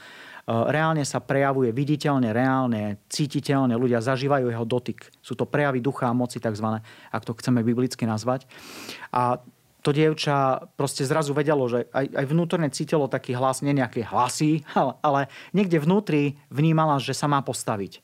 Reálne 0.45 1.07
sa 1.07 1.23
prejavuje 1.23 1.71
viditeľne, 1.71 2.35
reálne, 2.35 2.99
cítiteľne. 3.07 3.79
Ľudia 3.79 4.03
zažívajú 4.03 4.51
jeho 4.51 4.65
dotyk. 4.67 5.07
Sú 5.23 5.39
to 5.39 5.47
prejavy 5.47 5.79
ducha 5.79 6.11
a 6.11 6.17
moci 6.17 6.43
tzv., 6.43 6.83
ak 7.09 7.23
to 7.23 7.33
chceme 7.39 7.63
biblicky 7.63 8.03
nazvať. 8.03 8.45
A 9.15 9.39
to 9.79 9.93
dievča 9.93 10.65
proste 10.75 11.05
zrazu 11.05 11.37
vedelo, 11.37 11.69
že 11.69 11.85
aj, 11.93 12.11
aj 12.11 12.25
vnútorne 12.25 12.67
cítilo 12.73 13.05
taký 13.05 13.37
hlas, 13.37 13.61
nie 13.61 13.77
nejaké 13.77 14.01
hlasy, 14.01 14.65
ale, 14.77 14.93
ale 14.99 15.21
niekde 15.55 15.79
vnútri 15.79 16.35
vnímala, 16.51 16.99
že 16.99 17.15
sa 17.15 17.29
má 17.31 17.39
postaviť. 17.39 18.01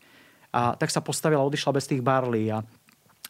A 0.51 0.75
tak 0.75 0.91
sa 0.91 0.99
postavila, 0.99 1.47
odišla 1.47 1.71
bez 1.71 1.87
tých 1.87 2.03
barlí 2.03 2.51
a 2.51 2.63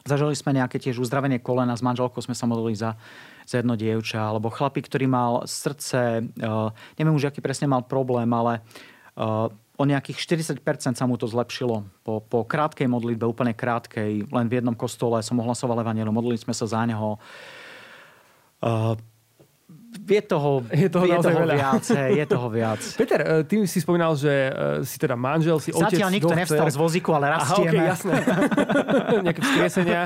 zažili 0.06 0.34
sme 0.34 0.58
nejaké 0.58 0.82
tiež 0.82 0.98
uzdravenie 0.98 1.38
kolena, 1.38 1.78
s 1.78 1.86
manželkou 1.86 2.22
sme 2.22 2.34
sa 2.34 2.50
modlili 2.50 2.74
za, 2.74 2.98
za 3.46 3.62
jedno 3.62 3.78
dievča, 3.78 4.18
alebo 4.18 4.50
chlapík, 4.50 4.90
ktorý 4.90 5.06
mal 5.06 5.32
srdce, 5.46 6.26
uh, 6.42 6.74
neviem 6.98 7.14
už, 7.14 7.30
aký 7.30 7.40
presne 7.42 7.70
mal 7.70 7.86
problém, 7.86 8.26
ale 8.34 8.66
uh, 9.18 9.54
o 9.78 9.84
nejakých 9.86 10.18
40% 10.58 10.98
sa 10.98 11.06
mu 11.06 11.18
to 11.18 11.30
zlepšilo. 11.30 11.86
Po, 12.06 12.22
po 12.22 12.46
krátkej 12.46 12.90
modlitbe, 12.90 13.26
úplne 13.26 13.54
krátkej, 13.54 14.30
len 14.30 14.46
v 14.50 14.62
jednom 14.62 14.78
kostole 14.78 15.22
som 15.22 15.38
ohlasoval 15.42 15.82
evanelium, 15.82 16.14
modlili 16.14 16.42
sme 16.42 16.54
sa 16.54 16.66
za 16.66 16.82
neho. 16.86 17.22
Uh, 18.62 18.94
je 19.92 20.22
toho, 20.24 20.64
je 20.72 20.88
toho, 20.88 21.06
je 21.08 21.18
toho 21.20 21.40
veľa. 21.44 21.56
viac. 21.56 21.84
Je 21.92 22.26
toho 22.28 22.48
viac. 22.48 22.82
Peter, 23.02 23.20
eh, 23.20 23.44
ty 23.44 23.64
si 23.68 23.80
spomínal, 23.84 24.16
že 24.16 24.32
eh, 24.32 24.52
si 24.88 24.96
teda 24.96 25.20
manžel, 25.20 25.60
si 25.60 25.76
otec, 25.76 26.00
Zatiaľ 26.00 26.10
nikto 26.12 26.32
nevstal 26.32 26.68
z 26.72 26.78
vozíku, 26.80 27.12
ale 27.12 27.36
rastieme. 27.36 27.76
Aha, 27.76 27.92
okay, 27.92 27.92
jasné. 27.92 28.14
Nejaké 29.28 29.42
vzkriesenia. 29.44 30.02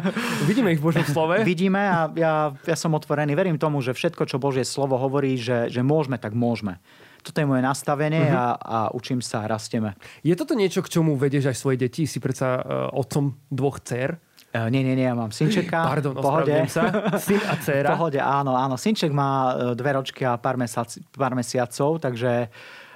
Vidíme 0.50 0.74
ich 0.74 0.82
v 0.82 0.86
Božom 0.90 1.06
slove. 1.06 1.46
Vidíme 1.46 1.82
a 1.86 2.10
ja, 2.18 2.54
ja 2.54 2.76
som 2.78 2.94
otvorený. 2.98 3.38
Verím 3.38 3.62
tomu, 3.62 3.82
že 3.86 3.94
všetko, 3.94 4.26
čo 4.26 4.42
Božie 4.42 4.66
slovo 4.66 4.98
hovorí, 4.98 5.38
že, 5.38 5.70
že 5.70 5.86
môžeme, 5.86 6.18
tak 6.18 6.34
môžeme. 6.34 6.82
Toto 7.26 7.42
je 7.42 7.50
moje 7.50 7.66
nastavenie 7.66 8.30
uh-huh. 8.30 8.38
a, 8.38 8.46
a 8.62 8.80
učím 8.94 9.18
sa 9.18 9.46
a 9.46 9.50
rastieme. 9.50 9.98
Je 10.22 10.38
toto 10.38 10.54
niečo, 10.54 10.86
k 10.86 10.94
čomu 10.94 11.18
vedieš 11.18 11.50
aj 11.50 11.58
svoje 11.58 11.78
deti? 11.82 12.06
Si 12.06 12.22
predsa 12.22 12.62
uh, 12.62 12.62
otcom 12.94 13.34
dvoch 13.50 13.82
dcer. 13.82 14.22
Uh, 14.56 14.72
nie, 14.72 14.88
nie, 14.88 14.96
nie, 14.96 15.04
ja 15.04 15.12
mám 15.12 15.36
synčeka. 15.36 15.84
Pardon, 15.84 16.16
pohode. 16.16 16.56
sa. 16.72 16.88
Syn 17.20 17.44
a 17.44 17.60
dcera. 17.60 17.92
pohode, 18.00 18.24
áno, 18.24 18.56
áno. 18.56 18.80
Synček 18.80 19.12
má 19.12 19.52
e, 19.52 19.76
dve 19.76 20.00
ročky 20.00 20.24
a 20.24 20.40
pár, 20.40 20.56
mesac, 20.56 20.96
pár 21.12 21.36
mesiacov, 21.36 22.00
takže... 22.00 22.48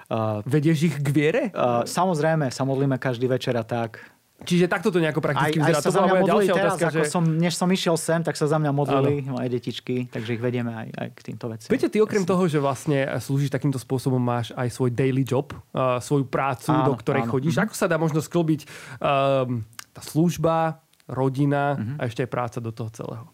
Uh, 0.09 0.41
Vedieš 0.41 0.89
ich 0.89 0.95
k 0.97 1.09
viere? 1.13 1.43
Uh, 1.53 1.85
samozrejme, 1.85 2.49
sa 2.49 2.65
modlíme 2.65 2.97
každý 2.97 3.29
večer 3.29 3.53
a 3.59 3.61
tak. 3.67 4.01
Čiže 4.39 4.71
takto 4.71 4.87
to 4.87 5.03
nejako 5.03 5.19
prakticky 5.19 5.59
aj, 5.59 5.67
vyzerá. 5.67 5.77
Aj 5.77 5.83
sa 5.83 5.89
to 5.91 5.91
za 5.91 6.01
mňa 6.01 6.15
modlili 6.23 6.47
teraz, 6.47 6.73
otázka, 6.79 6.85
ako 6.87 7.03
že... 7.03 7.11
som, 7.11 7.23
než 7.27 7.53
som 7.59 7.67
išiel 7.67 7.95
sem, 7.99 8.19
tak 8.23 8.39
sa 8.39 8.45
za 8.47 8.57
mňa 8.57 8.71
modlili 8.71 9.13
ano. 9.27 9.35
moje 9.35 9.47
detičky, 9.51 10.07
takže 10.07 10.39
ich 10.39 10.41
vedieme 10.41 10.71
aj, 10.71 10.87
aj 10.95 11.07
k 11.11 11.19
týmto 11.27 11.45
veciam. 11.51 11.69
Viete, 11.75 11.91
ty 11.91 11.99
okrem 11.99 12.23
toho, 12.23 12.47
že 12.47 12.57
vlastne 12.63 13.03
slúžiš 13.19 13.51
takýmto 13.51 13.75
spôsobom, 13.75 14.17
máš 14.17 14.55
aj 14.55 14.71
svoj 14.71 14.95
daily 14.95 15.27
job, 15.27 15.51
uh, 15.75 15.99
svoju 15.99 16.23
prácu, 16.31 16.71
áno, 16.71 16.89
do 16.89 16.93
ktorej 16.95 17.27
áno. 17.27 17.31
chodíš. 17.35 17.59
Mhm. 17.59 17.63
Ako 17.67 17.73
sa 17.75 17.85
dá 17.91 17.99
možno 17.99 18.23
sklbiť 18.23 18.61
um, 18.63 19.67
tá 19.91 20.01
služba, 20.01 20.79
rodina 21.09 21.75
uh-huh. 21.75 21.97
a 21.97 22.01
ešte 22.05 22.23
aj 22.25 22.29
práca 22.29 22.57
do 22.61 22.69
toho 22.69 22.89
celého? 22.93 23.25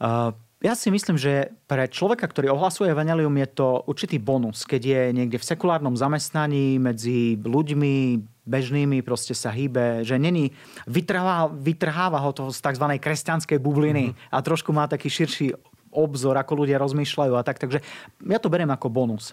Uh, 0.00 0.32
ja 0.60 0.76
si 0.76 0.92
myslím, 0.92 1.16
že 1.16 1.56
pre 1.64 1.88
človeka, 1.88 2.28
ktorý 2.28 2.52
ohlasuje 2.52 2.92
evanelium, 2.92 3.32
je 3.32 3.48
to 3.48 3.80
určitý 3.88 4.20
bonus, 4.20 4.68
keď 4.68 4.82
je 4.84 5.02
niekde 5.16 5.40
v 5.40 5.48
sekulárnom 5.48 5.96
zamestnaní 5.96 6.76
medzi 6.76 7.40
ľuďmi 7.40 8.20
bežnými, 8.44 9.00
proste 9.00 9.32
sa 9.32 9.48
hýbe, 9.48 10.04
že 10.04 10.20
není, 10.20 10.52
vytrháva, 10.84 11.48
vytrháva 11.48 12.20
ho 12.20 12.30
to 12.36 12.52
z 12.52 12.60
tzv. 12.60 12.86
kresťanskej 13.00 13.56
bubliny 13.56 14.12
mm-hmm. 14.12 14.32
a 14.32 14.36
trošku 14.44 14.68
má 14.76 14.84
taký 14.84 15.08
širší 15.08 15.56
obzor, 15.90 16.36
ako 16.36 16.64
ľudia 16.64 16.76
rozmýšľajú 16.76 17.32
a 17.40 17.42
tak. 17.46 17.56
Takže 17.56 17.80
ja 18.28 18.38
to 18.38 18.52
beriem 18.52 18.70
ako 18.70 18.92
bonus 18.92 19.32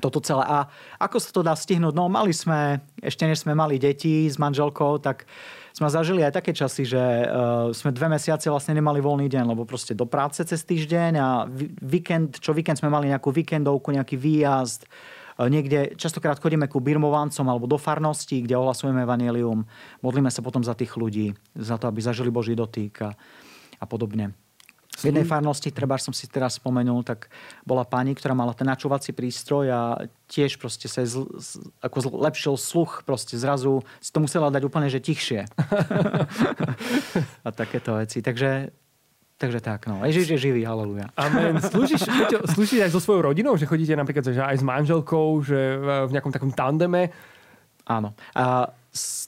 toto 0.00 0.24
celé. 0.24 0.42
A 0.48 0.72
ako 0.96 1.16
sa 1.20 1.30
to 1.30 1.44
dá 1.44 1.52
stihnúť? 1.52 1.92
No 1.92 2.08
mali 2.08 2.32
sme, 2.32 2.80
ešte 3.04 3.28
než 3.28 3.44
sme 3.44 3.52
mali 3.52 3.76
deti 3.76 4.24
s 4.24 4.40
manželkou, 4.40 4.96
tak 5.04 5.28
sme 5.72 5.88
zažili 5.88 6.20
aj 6.20 6.36
také 6.36 6.52
časy, 6.52 6.84
že 6.84 7.00
uh, 7.00 7.72
sme 7.72 7.96
dve 7.96 8.12
mesiace 8.12 8.52
vlastne 8.52 8.76
nemali 8.76 9.00
voľný 9.00 9.26
deň, 9.28 9.44
lebo 9.56 9.64
proste 9.64 9.96
do 9.96 10.04
práce 10.04 10.44
cez 10.44 10.60
týždeň 10.68 11.12
a 11.16 11.48
víkend, 11.80 12.38
čo 12.38 12.52
víkend 12.52 12.76
sme 12.76 12.92
mali 12.92 13.08
nejakú 13.08 13.32
víkendovku, 13.32 13.88
nejaký 13.96 14.20
výjazd, 14.20 14.84
uh, 14.84 15.48
niekde 15.48 15.96
častokrát 15.96 16.36
chodíme 16.36 16.68
ku 16.68 16.76
birmovancom 16.76 17.48
alebo 17.48 17.64
do 17.64 17.80
farnosti, 17.80 18.44
kde 18.44 18.60
ohlasujeme 18.60 19.08
evanelium, 19.08 19.64
modlíme 20.04 20.28
sa 20.28 20.44
potom 20.44 20.60
za 20.60 20.76
tých 20.76 20.92
ľudí, 21.00 21.32
za 21.56 21.80
to, 21.80 21.88
aby 21.88 22.04
zažili 22.04 22.28
Boží 22.28 22.52
dotyk 22.52 23.00
a, 23.00 23.16
a 23.80 23.84
podobne. 23.88 24.36
V 24.92 25.08
jednej 25.08 25.24
farnosti, 25.24 25.72
treba 25.72 25.96
som 25.96 26.12
si 26.12 26.28
teraz 26.28 26.60
spomenul, 26.60 27.00
tak 27.00 27.32
bola 27.64 27.80
pani, 27.82 28.12
ktorá 28.12 28.36
mala 28.36 28.52
ten 28.52 28.68
načúvací 28.68 29.16
prístroj 29.16 29.66
a 29.72 29.80
tiež 30.28 30.60
proste 30.60 30.84
sa 30.84 31.00
zl, 31.08 31.24
ako 31.80 32.12
zlepšil 32.12 32.54
sluch, 32.60 33.00
proste 33.08 33.40
zrazu 33.40 33.80
si 34.04 34.12
to 34.12 34.20
musela 34.20 34.52
dať 34.52 34.62
úplne, 34.68 34.92
že 34.92 35.00
tichšie. 35.00 35.48
a 37.46 37.48
takéto 37.50 37.96
veci. 37.96 38.20
Takže 38.20 38.82
Takže 39.42 39.58
tak, 39.58 39.90
no. 39.90 39.98
Ježiš 40.06 40.38
je 40.38 40.38
živý, 40.38 40.62
haleluja. 40.62 41.10
Amen. 41.18 41.58
Slúžiš, 41.58 42.06
slúžiš 42.54 42.86
aj 42.86 42.94
so 42.94 43.02
svojou 43.02 43.34
rodinou, 43.34 43.58
že 43.58 43.66
chodíte 43.66 43.90
napríklad 43.98 44.30
že 44.30 44.38
aj 44.38 44.54
s 44.54 44.62
manželkou, 44.62 45.42
že 45.42 45.82
v 45.82 46.14
nejakom 46.14 46.30
takom 46.30 46.54
tandeme? 46.54 47.10
Áno. 47.82 48.14
A 48.38 48.70
s, 48.94 49.26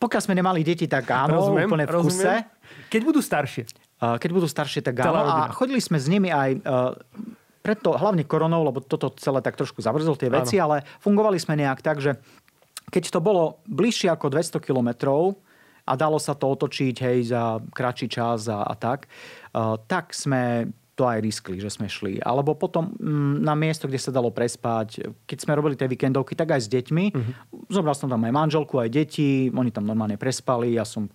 pokiaľ 0.00 0.22
sme 0.24 0.34
nemali 0.40 0.64
deti, 0.64 0.88
tak 0.88 1.04
áno, 1.12 1.36
rozumiem, 1.36 1.68
úplne 1.68 1.84
v 1.84 1.92
kuse. 2.00 2.24
Rozumiem. 2.24 2.88
Keď 2.88 3.00
budú 3.04 3.20
staršie? 3.20 3.68
Keď 4.02 4.30
budú 4.34 4.50
staršie, 4.50 4.82
tak 4.82 4.98
áno. 5.06 5.22
A 5.22 5.54
chodili 5.54 5.78
sme 5.78 6.02
s 6.02 6.10
nimi 6.10 6.34
aj 6.34 6.58
preto 7.62 7.94
hlavne 7.94 8.26
koronou, 8.26 8.66
lebo 8.66 8.82
toto 8.82 9.14
celé 9.14 9.38
tak 9.38 9.54
trošku 9.54 9.78
zabrzol 9.78 10.18
tie 10.18 10.26
veci, 10.26 10.58
áno. 10.58 10.74
ale 10.74 10.76
fungovali 10.98 11.38
sme 11.38 11.54
nejak 11.54 11.78
tak, 11.78 12.02
že 12.02 12.18
keď 12.90 13.14
to 13.14 13.20
bolo 13.22 13.62
bližšie 13.70 14.10
ako 14.10 14.28
200 14.34 14.58
kilometrov 14.58 15.38
a 15.86 15.92
dalo 15.94 16.18
sa 16.18 16.34
to 16.34 16.50
otočiť 16.50 16.94
hej, 16.98 17.18
za 17.30 17.62
kratší 17.70 18.10
čas 18.10 18.50
a, 18.50 18.66
a 18.66 18.74
tak, 18.74 19.06
uh, 19.54 19.78
tak 19.86 20.10
sme 20.10 20.74
to 20.92 21.08
aj 21.08 21.24
riskli, 21.24 21.56
že 21.56 21.72
sme 21.72 21.88
šli. 21.88 22.20
Alebo 22.20 22.52
potom 22.52 22.92
mm, 22.92 23.40
na 23.40 23.56
miesto, 23.56 23.88
kde 23.88 23.96
sa 23.96 24.12
dalo 24.12 24.28
prespať, 24.28 25.08
keď 25.24 25.38
sme 25.40 25.56
robili 25.56 25.72
tie 25.72 25.88
víkendovky, 25.88 26.36
tak 26.36 26.52
aj 26.52 26.68
s 26.68 26.68
deťmi. 26.68 27.04
Uh-huh. 27.16 27.32
Zobral 27.72 27.96
som 27.96 28.12
tam 28.12 28.20
aj 28.28 28.32
manželku, 28.36 28.76
aj 28.76 28.92
deti, 28.92 29.48
oni 29.48 29.72
tam 29.72 29.88
normálne 29.88 30.20
prespali, 30.20 30.76
ja 30.76 30.84
som 30.84 31.08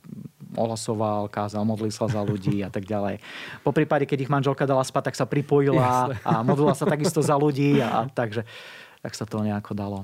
ohlasoval, 0.57 1.29
kázal, 1.29 1.61
modlil 1.63 1.93
sa 1.93 2.09
za 2.09 2.25
ľudí 2.25 2.65
a 2.65 2.73
tak 2.73 2.89
ďalej. 2.89 3.21
Po 3.61 3.69
prípade, 3.69 4.09
keď 4.09 4.25
ich 4.25 4.33
manželka 4.33 4.65
dala 4.65 4.81
spať, 4.81 5.13
tak 5.13 5.15
sa 5.15 5.29
pripojila 5.29 6.11
Jasne. 6.11 6.15
a 6.25 6.33
modlila 6.41 6.73
sa 6.73 6.89
takisto 6.89 7.21
za 7.21 7.37
ľudí 7.37 7.77
a, 7.79 7.87
a 7.87 7.99
takže 8.09 8.43
tak 9.05 9.13
sa 9.13 9.29
to 9.29 9.45
nejako 9.45 9.77
dalo. 9.77 9.99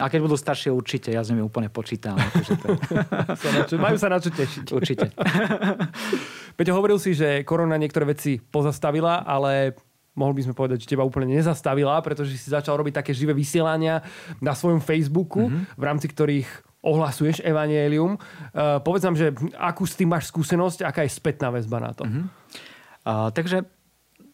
A 0.00 0.08
keď 0.08 0.24
budú 0.24 0.40
staršie, 0.40 0.72
určite. 0.72 1.12
Ja 1.12 1.20
s 1.20 1.28
nimi 1.28 1.44
úplne 1.44 1.68
počítam. 1.68 2.16
Akože 2.16 2.52
to... 2.56 2.66
sa 3.68 3.76
majú 3.76 3.96
sa 4.00 4.08
na 4.08 4.24
čo 4.24 4.32
tešiť. 4.32 4.72
Určite. 4.72 5.12
Peťo, 6.56 6.72
hovoril 6.72 6.96
si, 6.96 7.12
že 7.12 7.44
korona 7.44 7.76
niektoré 7.76 8.08
veci 8.08 8.40
pozastavila, 8.40 9.20
ale 9.20 9.76
mohol 10.16 10.32
by 10.32 10.48
sme 10.48 10.56
povedať, 10.56 10.84
že 10.84 10.96
teba 10.96 11.04
úplne 11.04 11.28
nezastavila, 11.36 12.00
pretože 12.00 12.40
si 12.40 12.48
začal 12.48 12.80
robiť 12.80 13.04
také 13.04 13.12
živé 13.12 13.36
vysielania 13.36 14.00
na 14.40 14.56
svojom 14.56 14.80
Facebooku, 14.80 15.52
mm-hmm. 15.52 15.76
v 15.76 15.84
rámci 15.84 16.06
ktorých 16.08 16.48
ohlasuješ 16.82 17.40
evanielium. 17.46 18.18
Uh, 18.18 18.82
povedz 18.82 19.06
nám, 19.06 19.14
že 19.14 19.30
akú 19.54 19.86
s 19.86 19.94
tým 19.94 20.10
máš 20.10 20.28
skúsenosť, 20.28 20.82
aká 20.82 21.06
je 21.06 21.14
spätná 21.14 21.54
väzba 21.54 21.78
na 21.78 21.94
to. 21.94 22.04
Uh-huh. 22.04 22.26
Uh, 23.06 23.30
takže 23.30 23.64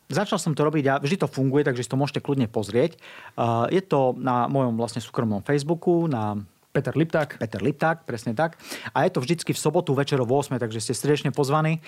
Začal 0.08 0.40
som 0.40 0.56
to 0.56 0.64
robiť 0.64 0.84
a 0.88 0.94
vždy 1.04 1.20
to 1.20 1.28
funguje, 1.28 1.68
takže 1.68 1.84
si 1.84 1.92
to 1.92 2.00
môžete 2.00 2.24
kľudne 2.24 2.48
pozrieť. 2.48 2.96
Uh, 3.36 3.68
je 3.68 3.84
to 3.84 4.16
na 4.16 4.48
mojom 4.48 4.80
vlastne 4.80 5.04
súkromnom 5.04 5.44
Facebooku, 5.44 6.08
na 6.08 6.40
Peter 6.72 6.96
Lipták. 6.96 7.36
Peter 7.36 7.60
Lipták, 7.60 8.08
presne 8.08 8.32
tak. 8.32 8.56
A 8.96 9.04
je 9.04 9.12
to 9.12 9.20
vždycky 9.20 9.52
v 9.52 9.60
sobotu 9.60 9.92
večer 9.92 10.16
o 10.16 10.24
8, 10.24 10.56
takže 10.56 10.80
ste 10.80 10.96
srdečne 10.96 11.28
pozvaní. 11.28 11.84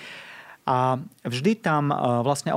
A 0.69 1.01
vždy 1.25 1.65
tam 1.65 1.89
uh, 1.89 2.21
vlastne 2.21 2.53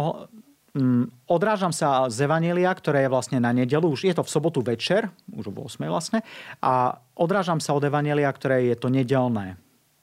odrážam 1.31 1.71
sa 1.71 2.11
z 2.11 2.27
Evanelia, 2.27 2.75
ktoré 2.75 3.07
je 3.07 3.13
vlastne 3.13 3.39
na 3.39 3.55
nedelu, 3.55 3.87
už 3.87 4.11
je 4.11 4.15
to 4.15 4.27
v 4.27 4.33
sobotu 4.33 4.59
večer, 4.59 5.07
už 5.31 5.51
o 5.51 5.55
8 5.55 5.87
vlastne, 5.87 6.27
a 6.59 6.99
odrážam 7.15 7.63
sa 7.63 7.79
od 7.79 7.87
Evanelia, 7.87 8.27
ktoré 8.35 8.67
je 8.67 8.77
to 8.79 8.91
nedelné. 8.91 9.55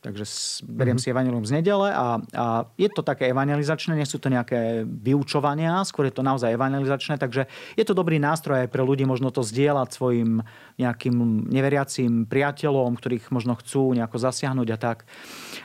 Takže 0.01 0.25
beriem 0.65 0.97
mm-hmm. 0.97 1.05
si 1.05 1.13
evanelium 1.13 1.45
z 1.45 1.61
nedele 1.61 1.93
a, 1.93 2.17
a 2.17 2.45
je 2.73 2.89
to 2.89 3.05
také 3.05 3.29
evangelizačné, 3.29 3.93
nie 3.93 4.09
sú 4.09 4.17
to 4.17 4.33
nejaké 4.33 4.81
vyučovania, 4.81 5.85
skôr 5.85 6.09
je 6.09 6.17
to 6.17 6.25
naozaj 6.25 6.49
evangelizačné, 6.49 7.21
takže 7.21 7.45
je 7.77 7.85
to 7.85 7.93
dobrý 7.93 8.17
nástroj 8.17 8.65
aj 8.65 8.73
pre 8.73 8.81
ľudí 8.81 9.05
možno 9.05 9.29
to 9.29 9.45
zdieľať 9.45 9.93
svojim 9.93 10.41
nejakým 10.81 11.45
neveriacím 11.53 12.25
priateľom, 12.25 12.97
ktorých 12.97 13.29
možno 13.29 13.53
chcú 13.61 13.93
nejako 13.93 14.17
zasiahnuť 14.17 14.67
a 14.73 14.77
tak. 14.81 15.05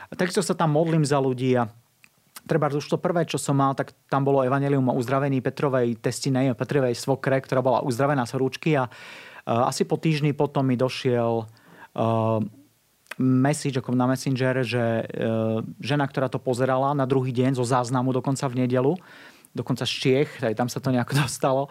A 0.05 0.13
takisto 0.13 0.45
sa 0.45 0.53
tam 0.53 0.69
modlím 0.69 1.01
za 1.01 1.17
ľudí 1.17 1.57
a 1.57 1.73
treba 2.47 2.71
už 2.71 2.87
to 2.87 2.97
prvé, 2.97 3.27
čo 3.27 3.37
som 3.37 3.59
mal, 3.59 3.75
tak 3.75 3.93
tam 4.07 4.23
bolo 4.23 4.41
evanelium 4.41 4.87
o 4.89 4.97
uzdravení 4.97 5.43
Petrovej 5.43 5.99
testinej, 5.99 6.55
Petrovej 6.55 6.95
svokre, 6.95 7.43
ktorá 7.43 7.61
bola 7.61 7.83
uzdravená 7.83 8.23
z 8.23 8.33
horúčky 8.39 8.73
a 8.79 8.87
uh, 8.87 9.69
asi 9.69 9.83
po 9.83 9.99
týždni 9.99 10.31
potom 10.31 10.65
mi 10.65 10.79
došiel 10.79 11.45
uh, 11.45 12.39
message 13.17 13.77
ako 13.77 13.97
na 13.97 14.05
Messenger, 14.05 14.61
že 14.61 14.83
e, 15.01 15.05
žena, 15.81 16.05
ktorá 16.05 16.29
to 16.29 16.37
pozerala 16.37 16.93
na 16.93 17.09
druhý 17.09 17.33
deň 17.33 17.57
zo 17.57 17.65
záznamu 17.65 18.13
dokonca 18.13 18.45
v 18.45 18.65
nedelu, 18.65 18.93
dokonca 19.55 19.85
z 19.85 19.93
Čiech, 19.93 20.31
aj 20.43 20.55
tam 20.55 20.67
sa 20.71 20.79
to 20.79 20.89
nejako 20.91 21.13
dostalo, 21.23 21.69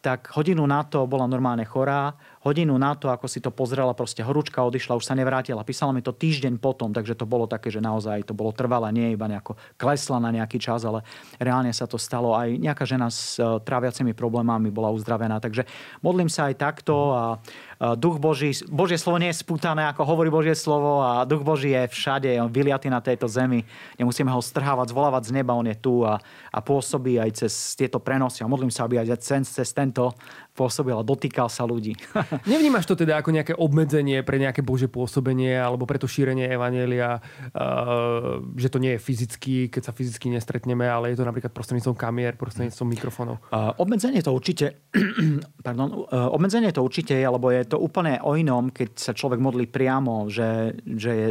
tak 0.00 0.32
hodinu 0.32 0.64
na 0.64 0.80
to 0.80 1.04
bola 1.04 1.28
normálne 1.28 1.68
chorá, 1.68 2.16
hodinu 2.40 2.72
na 2.80 2.96
to, 2.96 3.12
ako 3.12 3.28
si 3.28 3.36
to 3.44 3.52
pozrela, 3.52 3.92
proste 3.92 4.24
horúčka 4.24 4.64
odišla, 4.64 4.96
už 4.96 5.04
sa 5.04 5.12
nevrátila. 5.12 5.60
Písala 5.60 5.92
mi 5.92 6.00
to 6.00 6.16
týždeň 6.16 6.56
potom, 6.56 6.88
takže 6.88 7.12
to 7.12 7.28
bolo 7.28 7.44
také, 7.44 7.68
že 7.68 7.84
naozaj 7.84 8.24
to 8.24 8.32
bolo 8.32 8.48
trvalé, 8.56 8.88
nie 8.96 9.12
iba 9.12 9.28
nejako 9.28 9.60
klesla 9.76 10.16
na 10.16 10.32
nejaký 10.32 10.56
čas, 10.56 10.88
ale 10.88 11.04
reálne 11.36 11.68
sa 11.76 11.84
to 11.84 12.00
stalo. 12.00 12.32
Aj 12.32 12.48
nejaká 12.48 12.88
žena 12.88 13.12
s 13.12 13.36
e, 13.36 13.44
tráviacimi 13.44 14.16
problémami 14.16 14.72
bola 14.72 14.88
uzdravená. 14.88 15.36
Takže 15.36 15.68
modlím 16.00 16.32
sa 16.32 16.48
aj 16.48 16.54
takto 16.56 17.12
a 17.12 17.36
duch 17.80 18.20
Boží, 18.20 18.52
Božie 18.68 19.00
slovo 19.00 19.16
nie 19.16 19.32
je 19.32 19.40
spútané, 19.40 19.88
ako 19.88 20.04
hovorí 20.04 20.28
Božie 20.28 20.52
slovo 20.52 21.00
a 21.00 21.24
duch 21.24 21.40
Boží 21.40 21.72
je 21.72 21.88
všade, 21.88 22.28
on 22.36 22.52
vyliatý 22.52 22.92
na 22.92 23.00
tejto 23.00 23.24
zemi. 23.24 23.64
Nemusíme 23.96 24.28
ho 24.28 24.40
strhávať, 24.44 24.92
zvolávať 24.92 25.32
z 25.32 25.40
neba, 25.40 25.56
on 25.56 25.64
je 25.64 25.80
tu 25.80 26.04
a, 26.04 26.20
a 26.52 26.58
pôsobí 26.60 27.16
aj 27.16 27.40
cez 27.40 27.52
tieto 27.80 27.96
prenosy. 27.96 28.44
A 28.44 28.52
modlím 28.52 28.68
sa, 28.68 28.84
aby 28.84 29.00
aj 29.00 29.24
cez, 29.24 29.48
cez 29.48 29.72
tento 29.72 30.12
pôsobil 30.54 30.94
a 30.94 31.06
dotýkal 31.06 31.48
sa 31.48 31.64
ľudí. 31.64 31.96
Nevnímaš 32.50 32.86
to 32.86 32.98
teda 32.98 33.18
ako 33.18 33.30
nejaké 33.32 33.54
obmedzenie 33.56 34.22
pre 34.26 34.36
nejaké 34.36 34.60
Božie 34.60 34.90
pôsobenie 34.90 35.56
alebo 35.56 35.86
pre 35.86 35.96
to 35.96 36.10
šírenie 36.10 36.50
Evanielia, 36.50 37.18
uh, 37.54 38.42
že 38.54 38.68
to 38.68 38.78
nie 38.82 38.96
je 38.96 39.00
fyzicky, 39.00 39.54
keď 39.70 39.82
sa 39.90 39.92
fyzicky 39.96 40.28
nestretneme, 40.30 40.86
ale 40.86 41.12
je 41.12 41.18
to 41.20 41.28
napríklad 41.28 41.54
prostredníctvom 41.54 41.96
kamier, 41.96 42.34
prostredníctvom 42.36 42.88
mikrofónov? 42.88 43.36
Uh, 43.50 43.72
obmedzenie 43.80 44.20
to 44.20 44.34
určite, 44.34 44.86
pardon, 45.66 46.06
uh, 46.10 46.28
obmedzenie 46.30 46.74
to 46.74 46.84
určite 46.84 47.14
je, 47.16 47.26
lebo 47.26 47.50
je 47.50 47.62
to 47.66 47.78
úplne 47.78 48.18
o 48.22 48.34
inom, 48.36 48.70
keď 48.70 48.96
sa 48.98 49.12
človek 49.16 49.40
modlí 49.42 49.70
priamo, 49.70 50.28
že, 50.28 50.78
že 50.84 51.12
je 51.12 51.28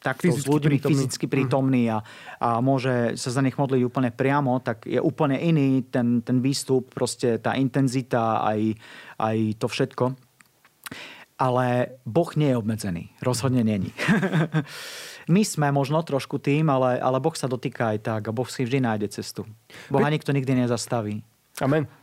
takto 0.00 0.32
fyzicky 0.32 0.48
s 0.48 0.48
ľuďmi 0.48 0.76
prítomný. 0.80 0.92
fyzicky 0.96 1.26
prítomný 1.28 1.82
a, 1.92 1.98
a 2.40 2.58
môže 2.64 3.14
sa 3.20 3.30
za 3.30 3.44
nich 3.44 3.54
modliť 3.54 3.82
úplne 3.84 4.10
priamo, 4.10 4.56
tak 4.64 4.88
je 4.88 4.96
úplne 4.96 5.36
iný 5.36 5.84
ten, 5.86 6.24
ten 6.24 6.40
výstup, 6.40 6.88
proste 6.90 7.36
tá 7.36 7.54
intenzita, 7.54 8.40
aj, 8.40 8.60
aj 9.20 9.36
to 9.60 9.66
všetko. 9.68 10.04
Ale 11.40 11.96
Boh 12.04 12.30
nie 12.36 12.52
je 12.52 12.60
obmedzený. 12.60 13.04
Rozhodne 13.24 13.64
není. 13.64 13.96
My 15.34 15.40
sme 15.44 15.72
možno 15.72 16.04
trošku 16.04 16.36
tým, 16.36 16.68
ale, 16.68 17.00
ale 17.00 17.16
Boh 17.16 17.32
sa 17.32 17.48
dotýka 17.48 17.96
aj 17.96 17.98
tak 18.04 18.22
a 18.28 18.36
Boh 18.36 18.48
si 18.48 18.64
vždy 18.64 18.84
nájde 18.84 19.08
cestu. 19.08 19.48
Boha 19.88 20.08
nikto 20.12 20.36
nikdy 20.36 20.64
nezastaví. 20.64 21.24
Amen. 21.60 21.99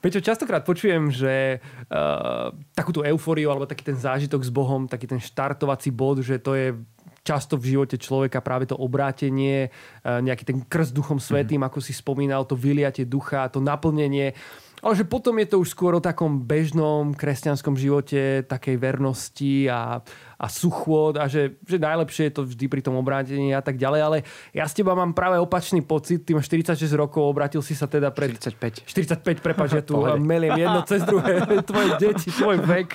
Peťo, 0.00 0.24
častokrát 0.24 0.64
počujem, 0.64 1.12
že 1.12 1.60
uh, 1.60 2.48
takúto 2.72 3.04
eufóriu 3.04 3.52
alebo 3.52 3.68
taký 3.68 3.84
ten 3.84 4.00
zážitok 4.00 4.40
s 4.40 4.48
Bohom, 4.48 4.88
taký 4.88 5.04
ten 5.04 5.20
štartovací 5.20 5.92
bod, 5.92 6.24
že 6.24 6.40
to 6.40 6.56
je 6.56 6.72
často 7.20 7.60
v 7.60 7.76
živote 7.76 8.00
človeka 8.00 8.40
práve 8.40 8.64
to 8.64 8.80
obrátenie, 8.80 9.68
uh, 9.68 10.24
nejaký 10.24 10.48
ten 10.48 10.58
krst 10.64 10.96
duchom 10.96 11.20
svetým, 11.20 11.60
mm. 11.60 11.68
ako 11.68 11.78
si 11.84 11.92
spomínal, 11.92 12.48
to 12.48 12.56
vyliatie 12.56 13.04
ducha, 13.04 13.52
to 13.52 13.60
naplnenie. 13.60 14.32
Ale 14.80 14.96
že 14.96 15.04
potom 15.04 15.36
je 15.36 15.46
to 15.52 15.56
už 15.60 15.76
skôr 15.76 15.92
o 15.92 16.00
takom 16.00 16.40
bežnom 16.40 17.12
kresťanskom 17.12 17.76
živote, 17.76 18.48
takej 18.48 18.76
vernosti 18.80 19.68
a, 19.68 20.00
a 20.40 20.46
suchôd 20.48 21.20
a 21.20 21.28
že, 21.28 21.60
že 21.68 21.76
najlepšie 21.76 22.32
je 22.32 22.34
to 22.40 22.42
vždy 22.48 22.64
pri 22.64 22.80
tom 22.80 22.96
obrátení 22.96 23.52
a 23.52 23.60
tak 23.60 23.76
ďalej. 23.76 24.00
Ale 24.00 24.16
ja 24.56 24.64
s 24.64 24.72
teba 24.72 24.96
mám 24.96 25.12
práve 25.12 25.36
opačný 25.36 25.84
pocit. 25.84 26.24
Ty 26.24 26.40
máš 26.40 26.48
46 26.48 26.88
rokov, 26.96 27.28
obrátil 27.28 27.60
si 27.60 27.76
sa 27.76 27.84
teda 27.84 28.08
pred... 28.08 28.32
45. 28.40 28.88
45, 28.88 29.44
prepáč, 29.44 29.70
ja 29.76 29.84
tu 29.84 30.00
meliem 30.32 30.56
jedno 30.56 30.80
cez 30.88 31.04
druhé. 31.04 31.44
Tvoje 31.68 31.88
deti, 32.00 32.28
tvoj 32.32 32.56
vek. 32.64 32.88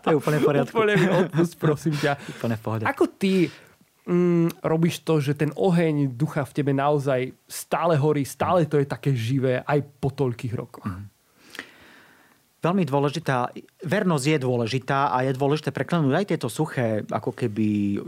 To 0.00 0.06
je 0.08 0.16
úplne 0.16 0.38
v 0.40 0.44
poriadku. 0.48 0.72
Úplne 0.72 0.94
mi 0.96 1.08
odpust, 1.12 1.54
prosím 1.60 1.94
ťa. 2.00 2.16
Úplne 2.40 2.56
v 2.56 2.62
pohode. 2.64 2.84
Ako 2.88 3.04
ty 3.12 3.52
mm, 4.08 4.64
robíš 4.64 5.04
to, 5.04 5.20
že 5.20 5.36
ten 5.36 5.52
oheň 5.52 6.16
ducha 6.16 6.48
v 6.48 6.52
tebe 6.56 6.72
naozaj 6.72 7.36
stále 7.44 8.00
horí, 8.00 8.24
stále 8.24 8.64
to 8.64 8.80
je 8.80 8.88
také 8.88 9.12
živé 9.12 9.60
aj 9.68 9.84
po 10.00 10.08
toľkých 10.08 10.54
rokoch? 10.56 10.88
Mm 10.88 11.09
veľmi 12.60 12.84
dôležitá, 12.84 13.56
vernosť 13.80 14.26
je 14.36 14.38
dôležitá 14.38 15.12
a 15.12 15.24
je 15.24 15.32
dôležité 15.32 15.72
preklenúť 15.72 16.12
aj 16.12 16.28
tieto 16.28 16.48
suché 16.52 17.02
ako 17.08 17.32
keby 17.32 18.00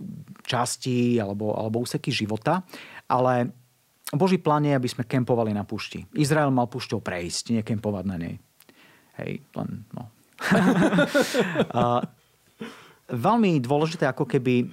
časti 0.45 1.17
alebo, 1.17 1.57
alebo 1.57 1.81
úseky 1.81 2.13
života, 2.13 2.61
ale 3.09 3.49
Boží 4.13 4.37
plán 4.37 4.69
je, 4.69 4.77
aby 4.77 4.89
sme 4.89 5.09
kempovali 5.09 5.57
na 5.57 5.65
púšti. 5.65 6.05
Izrael 6.21 6.53
mal 6.53 6.69
púšťou 6.69 7.01
prejsť, 7.01 7.57
nie 7.57 7.65
kempovať 7.65 8.05
na 8.05 8.17
nej. 8.21 8.35
Hej, 9.17 9.41
len 9.57 9.89
no. 9.97 10.13
a, 11.81 12.05
veľmi 13.09 13.57
dôležité 13.65 14.05
ako 14.05 14.29
keby 14.29 14.69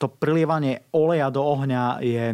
to 0.00 0.08
prilievanie 0.08 0.88
oleja 0.96 1.28
do 1.28 1.44
ohňa 1.44 2.00
je... 2.00 2.32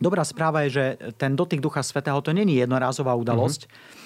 Dobrá 0.00 0.24
správa 0.24 0.64
je, 0.64 0.78
že 0.80 0.84
ten 1.20 1.36
dotyk 1.36 1.60
Ducha 1.60 1.84
Svetého 1.84 2.22
to 2.24 2.32
není 2.32 2.56
jednorázová 2.56 3.12
udalosť, 3.18 3.68
mm-hmm 3.68 3.97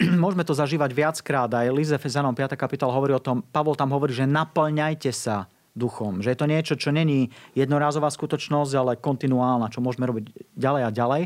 môžeme 0.22 0.44
to 0.46 0.56
zažívať 0.56 0.90
viackrát. 0.92 1.50
Aj 1.52 1.68
Lize 1.68 1.96
Fezanom 1.96 2.32
5. 2.34 2.56
kapitál 2.56 2.92
hovorí 2.92 3.12
o 3.12 3.22
tom, 3.22 3.42
Pavol 3.42 3.76
tam 3.76 3.92
hovorí, 3.92 4.12
že 4.12 4.28
naplňajte 4.28 5.10
sa 5.12 5.50
duchom. 5.72 6.20
Že 6.20 6.36
je 6.36 6.38
to 6.38 6.50
niečo, 6.50 6.74
čo 6.76 6.90
není 6.92 7.32
jednorázová 7.56 8.12
skutočnosť, 8.12 8.72
ale 8.76 9.00
kontinuálna, 9.00 9.72
čo 9.72 9.80
môžeme 9.80 10.04
robiť 10.04 10.52
ďalej 10.52 10.82
a 10.84 10.90
ďalej. 10.92 11.22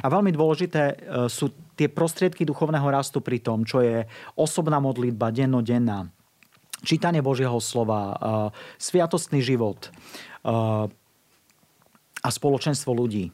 A 0.00 0.06
veľmi 0.08 0.32
dôležité 0.32 0.82
e, 0.82 0.94
sú 1.28 1.52
tie 1.76 1.92
prostriedky 1.92 2.48
duchovného 2.48 2.88
rastu 2.88 3.20
pri 3.20 3.44
tom, 3.44 3.68
čo 3.68 3.84
je 3.84 4.08
osobná 4.40 4.80
modlitba, 4.80 5.32
dennodenná, 5.32 6.08
čítanie 6.80 7.20
Božieho 7.20 7.60
slova, 7.60 8.00
e, 8.00 8.14
sviatostný 8.80 9.44
život 9.44 9.84
e, 9.84 9.90
a 12.20 12.28
spoločenstvo 12.28 12.96
ľudí 12.96 13.32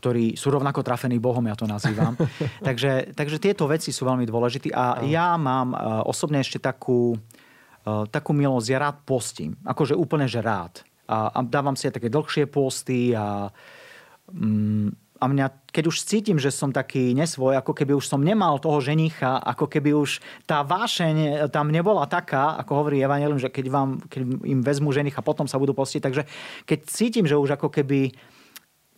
ktorí 0.00 0.32
sú 0.40 0.48
rovnako 0.48 0.80
trafení 0.80 1.20
Bohom, 1.20 1.44
ja 1.44 1.52
to 1.52 1.68
nazývam. 1.68 2.16
takže, 2.66 3.12
takže 3.12 3.36
tieto 3.36 3.68
veci 3.68 3.92
sú 3.92 4.08
veľmi 4.08 4.24
dôležité 4.24 4.72
a 4.72 5.04
ja 5.04 5.36
mám 5.36 5.76
e, 5.76 5.78
osobne 6.08 6.40
ešte 6.40 6.56
takú, 6.56 7.20
e, 7.84 8.08
takú 8.08 8.32
milosť, 8.32 8.68
ja 8.72 8.78
rád 8.80 8.96
postím. 9.04 9.60
Akože 9.68 9.92
úplne, 9.92 10.24
že 10.24 10.40
rád. 10.40 10.80
A, 11.04 11.28
a 11.28 11.38
dávam 11.44 11.76
si 11.76 11.84
aj 11.84 12.00
také 12.00 12.08
dlhšie 12.08 12.48
posty 12.48 13.12
a, 13.12 13.52
mm, 14.32 15.20
a 15.20 15.24
mňa, 15.28 15.68
keď 15.68 15.84
už 15.92 16.08
cítim, 16.08 16.40
že 16.40 16.48
som 16.48 16.72
taký 16.72 17.12
nesvoj, 17.12 17.60
ako 17.60 17.76
keby 17.76 17.92
už 17.92 18.08
som 18.08 18.24
nemal 18.24 18.56
toho 18.56 18.80
ženicha, 18.80 19.36
ako 19.36 19.68
keby 19.68 19.92
už 19.92 20.24
tá 20.48 20.64
vášeň 20.64 21.46
tam 21.52 21.68
nebola 21.68 22.08
taká, 22.08 22.56
ako 22.56 22.72
hovorí 22.72 23.04
Evangelium, 23.04 23.36
že 23.36 23.52
keď, 23.52 23.66
vám, 23.68 24.00
keď 24.08 24.20
im 24.48 24.64
vezmu 24.64 24.88
ženicha, 24.96 25.20
potom 25.20 25.44
sa 25.44 25.60
budú 25.60 25.76
postiť. 25.76 26.00
Takže 26.00 26.22
keď 26.64 26.78
cítim, 26.88 27.28
že 27.28 27.36
už 27.36 27.60
ako 27.60 27.68
keby 27.68 28.16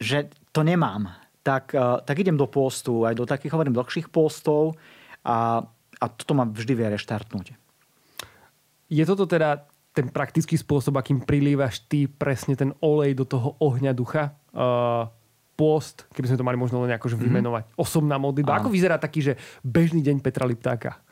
že 0.02 0.28
to 0.50 0.66
nemám, 0.66 1.06
tak, 1.46 1.72
eh, 1.74 1.80
tak 2.02 2.18
idem 2.18 2.34
do 2.34 2.50
postu, 2.50 3.06
aj 3.06 3.14
do 3.14 3.24
takých, 3.24 3.54
hovorím, 3.54 3.78
dlhších 3.78 4.10
postov 4.10 4.74
a, 5.22 5.62
a 6.02 6.04
toto 6.10 6.34
ma 6.34 6.42
vždy 6.42 6.72
vie 6.74 6.86
reštartnúť. 6.90 7.54
Je 8.92 9.04
toto 9.06 9.24
teda 9.24 9.64
ten 9.92 10.08
praktický 10.08 10.56
spôsob, 10.56 10.96
akým 10.96 11.20
prilívaš 11.22 11.84
ty 11.84 12.08
presne 12.08 12.56
ten 12.56 12.72
olej 12.80 13.16
do 13.16 13.24
toho 13.28 13.56
ohňa 13.60 13.92
ducha? 13.92 14.36
Uh, 14.52 15.08
post, 15.52 16.08
keby 16.16 16.32
sme 16.32 16.40
to 16.40 16.48
mali 16.48 16.56
možno 16.56 16.80
len 16.80 16.96
akože 16.96 17.16
vymenovať. 17.16 17.64
Mm-hmm. 17.68 17.84
Osobná 17.84 18.16
modlitba. 18.16 18.56
Ako 18.56 18.72
vyzerá 18.72 18.96
taký, 18.96 19.20
že 19.20 19.32
bežný 19.60 20.00
deň 20.00 20.24
Petra 20.24 20.48
Liptáka? 20.48 21.04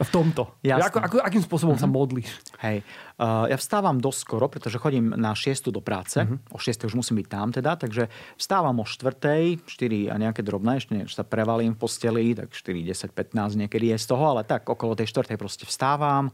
V 0.00 0.10
tomto. 0.10 0.56
Ako, 0.90 0.98
ako, 1.04 1.16
akým 1.20 1.44
spôsobom 1.44 1.76
mm-hmm. 1.76 1.84
sa 1.84 1.88
mhm. 1.88 1.94
modlíš? 1.94 2.30
Hej, 2.64 2.82
uh, 3.20 3.46
ja 3.46 3.56
vstávam 3.60 4.00
dosť 4.00 4.20
skoro, 4.24 4.48
pretože 4.48 4.80
chodím 4.80 5.12
na 5.14 5.36
6 5.36 5.70
do 5.70 5.84
práce. 5.84 6.18
Mm-hmm. 6.18 6.50
O 6.50 6.58
6 6.58 6.88
už 6.88 6.96
musím 6.96 7.20
byť 7.22 7.28
tam 7.28 7.48
teda, 7.52 7.76
takže 7.76 8.08
vstávam 8.40 8.80
o 8.80 8.84
4, 8.88 9.60
4 9.62 10.10
a 10.10 10.14
nejaké 10.16 10.40
drobné, 10.40 10.80
ešte 10.80 10.92
nie, 10.96 11.04
sa 11.06 11.22
prevalím 11.22 11.76
v 11.76 11.78
posteli, 11.78 12.32
tak 12.32 12.50
4, 12.50 12.90
10, 12.90 13.12
15 13.12 13.60
niekedy 13.60 13.92
je 13.94 13.96
z 14.00 14.06
toho, 14.08 14.34
ale 14.36 14.42
tak 14.42 14.66
okolo 14.66 14.96
tej 14.96 15.12
4 15.12 15.36
proste 15.36 15.68
vstávam, 15.68 16.32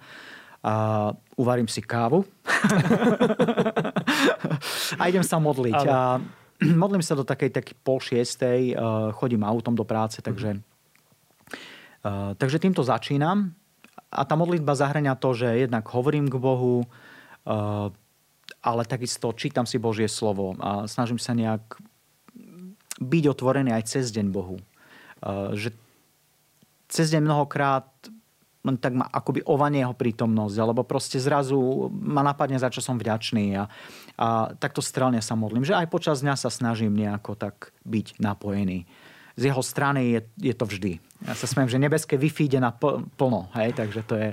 a 0.66 1.14
uvarím 1.38 1.70
si 1.70 1.78
kávu 1.78 2.26
a 4.98 5.02
idem 5.06 5.22
sa 5.22 5.38
modliť. 5.38 5.78
A 5.86 6.18
modlím 6.82 7.06
sa 7.06 7.14
do 7.14 7.22
takej 7.22 7.54
takej 7.54 7.76
pol 7.86 8.02
šiestej, 8.02 8.74
uh, 8.74 9.14
chodím 9.14 9.46
autom 9.46 9.78
do 9.78 9.86
práce, 9.86 10.18
takže, 10.18 10.58
uh, 10.58 10.75
takže 12.36 12.62
týmto 12.62 12.82
začínam. 12.84 13.54
A 14.12 14.22
tá 14.22 14.38
modlitba 14.38 14.78
zahrania 14.78 15.18
to, 15.18 15.34
že 15.34 15.66
jednak 15.66 15.84
hovorím 15.90 16.30
k 16.30 16.36
Bohu, 16.38 16.86
uh, 16.86 17.90
ale 18.62 18.82
takisto 18.86 19.34
čítam 19.34 19.66
si 19.66 19.82
Božie 19.82 20.06
slovo 20.06 20.54
a 20.62 20.86
snažím 20.86 21.18
sa 21.18 21.34
nejak 21.34 21.78
byť 22.96 23.24
otvorený 23.28 23.74
aj 23.74 23.82
cez 23.90 24.14
deň 24.14 24.26
Bohu. 24.30 24.56
Uh, 25.20 25.52
že 25.58 25.74
cez 26.86 27.10
deň 27.10 27.26
mnohokrát 27.26 27.86
len 28.66 28.76
tak 28.82 28.98
ma 28.98 29.06
akoby 29.06 29.46
ovanie 29.46 29.86
jeho 29.86 29.94
prítomnosť, 29.94 30.56
alebo 30.58 30.82
proste 30.82 31.22
zrazu 31.22 31.86
ma 31.94 32.26
napadne, 32.26 32.58
za 32.58 32.66
čo 32.66 32.82
som 32.82 32.98
vďačný 32.98 33.54
a, 33.54 33.70
a 34.18 34.50
takto 34.58 34.82
strelne 34.82 35.22
sa 35.22 35.38
modlím, 35.38 35.62
že 35.62 35.78
aj 35.78 35.86
počas 35.86 36.18
dňa 36.26 36.34
sa 36.34 36.50
snažím 36.50 36.98
nejako 36.98 37.38
tak 37.38 37.70
byť 37.86 38.18
napojený. 38.18 38.82
Z 39.36 39.52
jeho 39.52 39.62
strany 39.62 40.16
je, 40.16 40.20
je 40.50 40.54
to 40.56 40.64
vždy. 40.64 40.98
Ja 41.28 41.36
sa 41.36 41.44
smiem, 41.44 41.68
že 41.68 41.76
nebeské 41.76 42.16
Wi-Fi 42.16 42.48
ide 42.48 42.60
na 42.60 42.72
plno, 43.16 43.52
hej, 43.56 43.76
takže 43.76 44.00
to 44.04 44.14
je, 44.16 44.30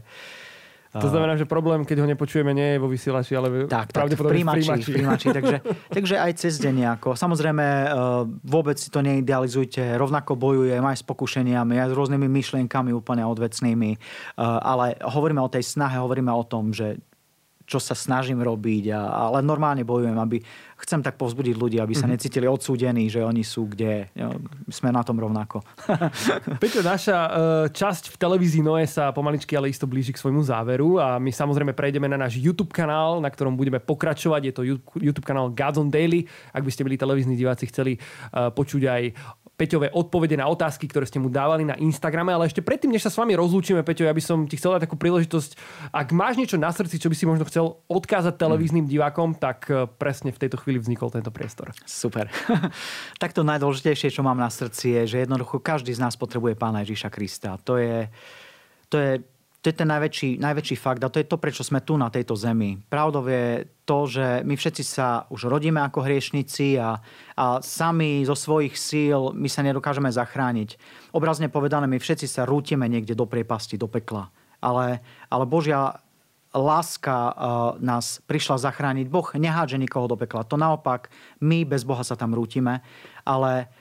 to 0.93 1.09
znamená, 1.09 1.33
že 1.33 1.49
problém, 1.49 1.81
keď 1.81 2.05
ho 2.05 2.07
nepočujeme, 2.13 2.53
nie 2.53 2.77
je 2.77 2.81
vo 2.81 2.85
vysielači, 2.85 3.33
ale 3.33 3.65
tak, 3.65 3.89
pravdepodobne 3.89 4.45
v 4.45 4.61
príjimači. 4.61 4.85
V 4.85 4.93
príjimači 4.93 5.27
takže, 5.41 5.57
takže 5.89 6.15
aj 6.21 6.31
cez 6.37 6.61
deň 6.61 6.73
nejako. 6.85 7.17
Samozrejme, 7.17 7.65
e, 7.65 7.87
vôbec 8.45 8.77
si 8.77 8.93
to 8.93 9.01
neidealizujte. 9.01 9.81
Rovnako 9.97 10.37
bojujem 10.37 10.85
aj 10.85 11.01
s 11.01 11.03
pokušeniami, 11.09 11.81
aj 11.81 11.89
s 11.89 11.97
rôznymi 11.97 12.29
myšlienkami 12.29 12.93
úplne 12.93 13.25
odvecnými. 13.25 13.97
E, 13.97 13.99
ale 14.45 15.01
hovoríme 15.01 15.41
o 15.41 15.49
tej 15.49 15.65
snahe, 15.65 15.97
hovoríme 15.97 16.29
o 16.29 16.45
tom, 16.45 16.69
že 16.69 17.01
čo 17.65 17.81
sa 17.81 17.97
snažím 17.97 18.43
robiť, 18.45 18.93
a, 18.93 19.31
ale 19.33 19.41
normálne 19.41 19.81
bojujem, 19.81 20.13
aby 20.13 20.45
chcem 20.83 20.99
tak 20.99 21.15
povzbudiť 21.15 21.55
ľudí, 21.55 21.77
aby 21.79 21.95
sa 21.95 22.05
mm-hmm. 22.05 22.13
necítili 22.13 22.45
odsúdení, 22.45 23.07
že 23.07 23.23
oni 23.23 23.41
sú 23.41 23.71
kde. 23.71 24.11
Sme 24.67 24.91
na 24.91 25.01
tom 25.01 25.15
rovnako. 25.15 25.63
Peťo, 26.61 26.83
naša 26.83 27.17
uh, 27.17 27.31
časť 27.71 28.11
v 28.11 28.15
televízii 28.19 28.63
Noe 28.63 28.83
sa 28.83 29.15
pomaličky 29.15 29.55
ale 29.55 29.71
isto 29.71 29.87
blíži 29.87 30.11
k 30.11 30.19
svojmu 30.19 30.43
záveru 30.43 30.99
a 30.99 31.15
my 31.17 31.31
samozrejme 31.31 31.71
prejdeme 31.71 32.11
na 32.11 32.19
náš 32.19 32.35
YouTube 32.35 32.75
kanál, 32.75 33.23
na 33.23 33.31
ktorom 33.31 33.55
budeme 33.55 33.79
pokračovať. 33.79 34.41
Je 34.43 34.53
to 34.53 34.61
YouTube 34.99 35.27
kanál 35.27 35.49
Gods 35.49 35.79
on 35.79 35.87
Daily. 35.87 36.27
Ak 36.51 36.67
by 36.67 36.71
ste 36.71 36.83
byli 36.83 36.99
televízni 36.99 37.39
diváci, 37.39 37.71
chceli 37.71 37.95
uh, 37.97 38.51
počuť 38.51 38.83
aj 38.83 39.03
Peťové 39.63 39.87
odpovede 39.95 40.35
na 40.35 40.51
otázky, 40.51 40.91
ktoré 40.91 41.07
ste 41.07 41.23
mu 41.23 41.31
dávali 41.31 41.63
na 41.63 41.79
Instagrame, 41.79 42.35
ale 42.35 42.51
ešte 42.51 42.59
predtým, 42.59 42.91
než 42.91 43.07
sa 43.07 43.11
s 43.15 43.15
vami 43.15 43.31
rozlúčime, 43.31 43.79
Peťo, 43.79 44.03
ja 44.03 44.11
by 44.11 44.19
som 44.19 44.43
ti 44.43 44.59
chcel 44.59 44.75
dať 44.75 44.91
takú 44.91 44.99
príležitosť, 44.99 45.55
ak 45.95 46.11
máš 46.11 46.35
niečo 46.35 46.59
na 46.59 46.67
srdci, 46.67 46.99
čo 46.99 47.07
by 47.07 47.15
si 47.15 47.23
možno 47.23 47.47
chcel 47.47 47.79
odkázať 47.87 48.35
televíznym 48.35 48.83
divákom, 48.83 49.39
tak 49.39 49.71
e, 49.71 49.87
presne 49.87 50.35
v 50.35 50.41
tejto 50.43 50.59
chvíli 50.59 50.83
vznikol 50.83 51.15
tento 51.15 51.31
priestor. 51.31 51.71
Super. 51.87 52.27
tak 53.23 53.31
to 53.31 53.47
najdôležitejšie, 53.47 54.11
čo 54.11 54.19
mám 54.19 54.35
na 54.35 54.51
srdci, 54.51 54.99
je, 54.99 55.15
že 55.15 55.17
jednoducho 55.23 55.63
každý 55.63 55.95
z 55.95 56.03
nás 56.03 56.19
potrebuje 56.19 56.59
Pána 56.59 56.83
Ježiša 56.83 57.07
Krista. 57.07 57.55
To 57.63 57.79
je, 57.79 58.11
to 58.91 58.99
je 58.99 59.23
to 59.63 59.71
je 59.71 59.79
ten 59.79 59.87
najväčší, 59.87 60.43
najväčší 60.43 60.75
fakt 60.75 60.99
a 60.99 61.07
to 61.07 61.23
je 61.23 61.27
to, 61.31 61.39
prečo 61.39 61.63
sme 61.63 61.79
tu 61.79 61.95
na 61.95 62.11
tejto 62.11 62.35
zemi. 62.35 62.75
Pravdou 62.91 63.23
je 63.31 63.63
to, 63.87 64.11
že 64.11 64.43
my 64.43 64.59
všetci 64.59 64.83
sa 64.83 65.23
už 65.31 65.47
rodíme 65.47 65.79
ako 65.79 66.03
hriešnici 66.03 66.75
a, 66.75 66.99
a 67.39 67.63
sami 67.63 68.27
zo 68.27 68.35
svojich 68.35 68.75
síl 68.75 69.31
my 69.31 69.47
sa 69.47 69.63
nedokážeme 69.63 70.11
zachrániť. 70.11 70.75
Obrazne 71.15 71.47
povedané, 71.47 71.87
my 71.87 71.95
všetci 71.95 72.27
sa 72.27 72.43
rútime 72.43 72.91
niekde 72.91 73.15
do 73.15 73.23
priepasti, 73.23 73.79
do 73.79 73.87
pekla. 73.87 74.27
Ale, 74.59 74.99
ale 75.31 75.45
Božia 75.47 75.95
láska 76.51 77.15
uh, 77.15 77.33
nás 77.79 78.19
prišla 78.27 78.59
zachrániť. 78.61 79.07
Boh 79.07 79.25
nehádže 79.31 79.79
nikoho 79.79 80.11
do 80.11 80.19
pekla. 80.19 80.43
To 80.43 80.59
naopak, 80.59 81.07
my 81.39 81.63
bez 81.63 81.87
Boha 81.87 82.03
sa 82.03 82.19
tam 82.19 82.35
rútime, 82.35 82.83
ale 83.23 83.71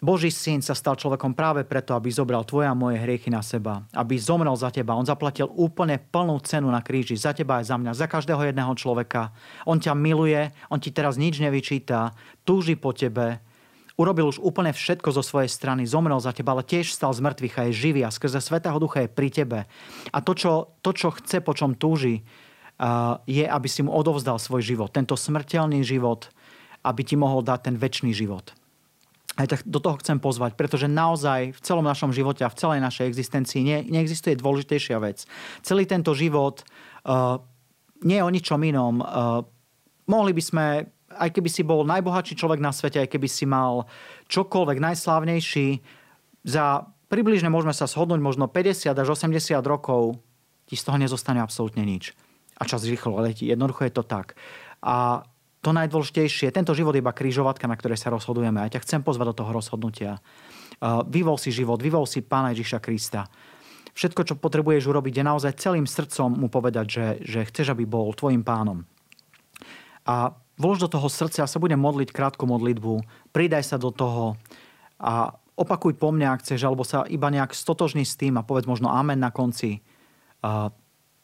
Boží 0.00 0.32
syn 0.32 0.64
sa 0.64 0.72
stal 0.72 0.96
človekom 0.96 1.36
práve 1.36 1.60
preto, 1.68 1.92
aby 1.92 2.08
zobral 2.08 2.40
tvoje 2.48 2.64
a 2.64 2.72
moje 2.72 2.96
hriechy 2.96 3.28
na 3.28 3.44
seba. 3.44 3.84
Aby 3.92 4.16
zomrel 4.16 4.56
za 4.56 4.72
teba. 4.72 4.96
On 4.96 5.04
zaplatil 5.04 5.44
úplne 5.52 6.00
plnú 6.00 6.40
cenu 6.40 6.72
na 6.72 6.80
kríži. 6.80 7.20
Za 7.20 7.36
teba 7.36 7.60
aj 7.60 7.68
za 7.68 7.76
mňa. 7.76 7.92
Za 7.92 8.08
každého 8.08 8.40
jedného 8.48 8.72
človeka. 8.80 9.28
On 9.68 9.76
ťa 9.76 9.92
miluje. 9.92 10.56
On 10.72 10.80
ti 10.80 10.88
teraz 10.88 11.20
nič 11.20 11.44
nevyčíta. 11.44 12.16
Túži 12.48 12.80
po 12.80 12.96
tebe. 12.96 13.44
Urobil 14.00 14.32
už 14.32 14.40
úplne 14.40 14.72
všetko 14.72 15.12
zo 15.12 15.20
svojej 15.20 15.52
strany. 15.52 15.84
Zomrel 15.84 16.16
za 16.16 16.32
teba, 16.32 16.56
ale 16.56 16.64
tiež 16.64 16.96
stal 16.96 17.12
z 17.12 17.20
mŕtvych 17.20 17.60
a 17.60 17.62
je 17.68 17.72
živý. 17.76 18.00
A 18.00 18.08
skrze 18.08 18.40
Svetého 18.40 18.80
Ducha 18.80 19.04
je 19.04 19.12
pri 19.12 19.28
tebe. 19.28 19.68
A 20.08 20.18
to, 20.24 20.32
čo, 20.32 20.80
to, 20.80 20.96
čo 20.96 21.12
chce, 21.12 21.44
po 21.44 21.52
čom 21.52 21.76
túži, 21.76 22.24
je, 23.28 23.44
aby 23.44 23.68
si 23.68 23.84
mu 23.84 23.92
odovzdal 23.92 24.40
svoj 24.40 24.64
život. 24.64 24.88
Tento 24.96 25.12
smrteľný 25.12 25.84
život, 25.84 26.32
aby 26.80 27.04
ti 27.04 27.20
mohol 27.20 27.44
dať 27.44 27.68
ten 27.68 27.76
väčší 27.76 28.16
život 28.16 28.56
aj 29.38 29.46
tak 29.46 29.60
do 29.62 29.78
toho 29.78 30.00
chcem 30.02 30.18
pozvať, 30.18 30.58
pretože 30.58 30.90
naozaj 30.90 31.54
v 31.54 31.60
celom 31.62 31.86
našom 31.86 32.10
živote 32.10 32.42
a 32.42 32.50
v 32.50 32.58
celej 32.58 32.80
našej 32.82 33.06
existencii 33.06 33.60
ne, 33.62 33.78
neexistuje 33.86 34.34
dôležitejšia 34.34 34.98
vec. 34.98 35.22
Celý 35.62 35.86
tento 35.86 36.10
život 36.18 36.66
uh, 37.06 37.38
nie 38.02 38.18
je 38.18 38.26
o 38.26 38.30
ničom 38.32 38.60
inom. 38.66 38.98
Uh, 38.98 39.46
mohli 40.10 40.34
by 40.34 40.42
sme, 40.42 40.66
aj 41.14 41.30
keby 41.30 41.48
si 41.48 41.62
bol 41.62 41.86
najbohatší 41.86 42.34
človek 42.34 42.58
na 42.58 42.74
svete, 42.74 43.06
aj 43.06 43.08
keby 43.12 43.28
si 43.30 43.46
mal 43.46 43.86
čokoľvek 44.26 44.78
najslávnejší, 44.82 45.68
za 46.42 46.88
približne 47.12 47.52
môžeme 47.52 47.76
sa 47.76 47.84
shodnúť 47.86 48.18
možno 48.18 48.48
50 48.48 48.96
až 48.96 49.08
80 49.14 49.60
rokov, 49.62 50.18
ti 50.66 50.74
z 50.78 50.86
toho 50.86 50.98
nezostane 50.98 51.42
absolútne 51.42 51.82
nič. 51.82 52.14
A 52.60 52.68
čas 52.68 52.84
rýchlo 52.84 53.18
letí. 53.20 53.48
Jednoducho 53.48 53.88
je 53.88 53.92
to 53.92 54.04
tak. 54.04 54.36
A 54.84 55.24
to 55.60 55.76
najdôležitejšie, 55.76 56.56
tento 56.56 56.72
život 56.72 56.96
je 56.96 57.04
iba 57.04 57.12
krížovatka, 57.12 57.68
na 57.68 57.76
ktorej 57.76 58.00
sa 58.00 58.08
rozhodujeme. 58.08 58.64
A 58.64 58.72
ťa 58.72 58.80
chcem 58.80 59.00
pozvať 59.04 59.32
do 59.32 59.38
toho 59.44 59.52
rozhodnutia. 59.52 60.24
Vyvol 61.08 61.36
si 61.36 61.52
život, 61.52 61.76
vyvol 61.76 62.08
si 62.08 62.24
Pána 62.24 62.56
Ježiša 62.56 62.80
Krista. 62.80 63.28
Všetko, 63.92 64.24
čo 64.24 64.34
potrebuješ 64.40 64.88
urobiť, 64.88 65.20
je 65.20 65.24
naozaj 65.28 65.60
celým 65.60 65.84
srdcom 65.84 66.32
mu 66.32 66.48
povedať, 66.48 66.86
že, 66.88 67.06
že 67.20 67.40
chceš, 67.44 67.76
aby 67.76 67.84
bol 67.84 68.08
tvojim 68.16 68.40
pánom. 68.40 68.88
A 70.08 70.32
vlož 70.56 70.80
do 70.80 70.88
toho 70.88 71.12
srdca, 71.12 71.44
ja 71.44 71.48
sa 71.50 71.60
budem 71.60 71.76
modliť 71.76 72.08
krátku 72.08 72.48
modlitbu, 72.48 73.04
pridaj 73.34 73.68
sa 73.68 73.76
do 73.76 73.92
toho 73.92 74.40
a 74.96 75.36
opakuj 75.60 76.00
po 76.00 76.08
mne, 76.08 76.32
ak 76.32 76.40
chceš, 76.40 76.64
alebo 76.64 76.88
sa 76.88 77.04
iba 77.04 77.28
nejak 77.28 77.52
stotožní 77.52 78.08
s 78.08 78.16
tým 78.16 78.40
a 78.40 78.46
povedz 78.46 78.64
možno 78.64 78.88
amen 78.88 79.20
na 79.20 79.28
konci. 79.28 79.84
A 80.40 80.72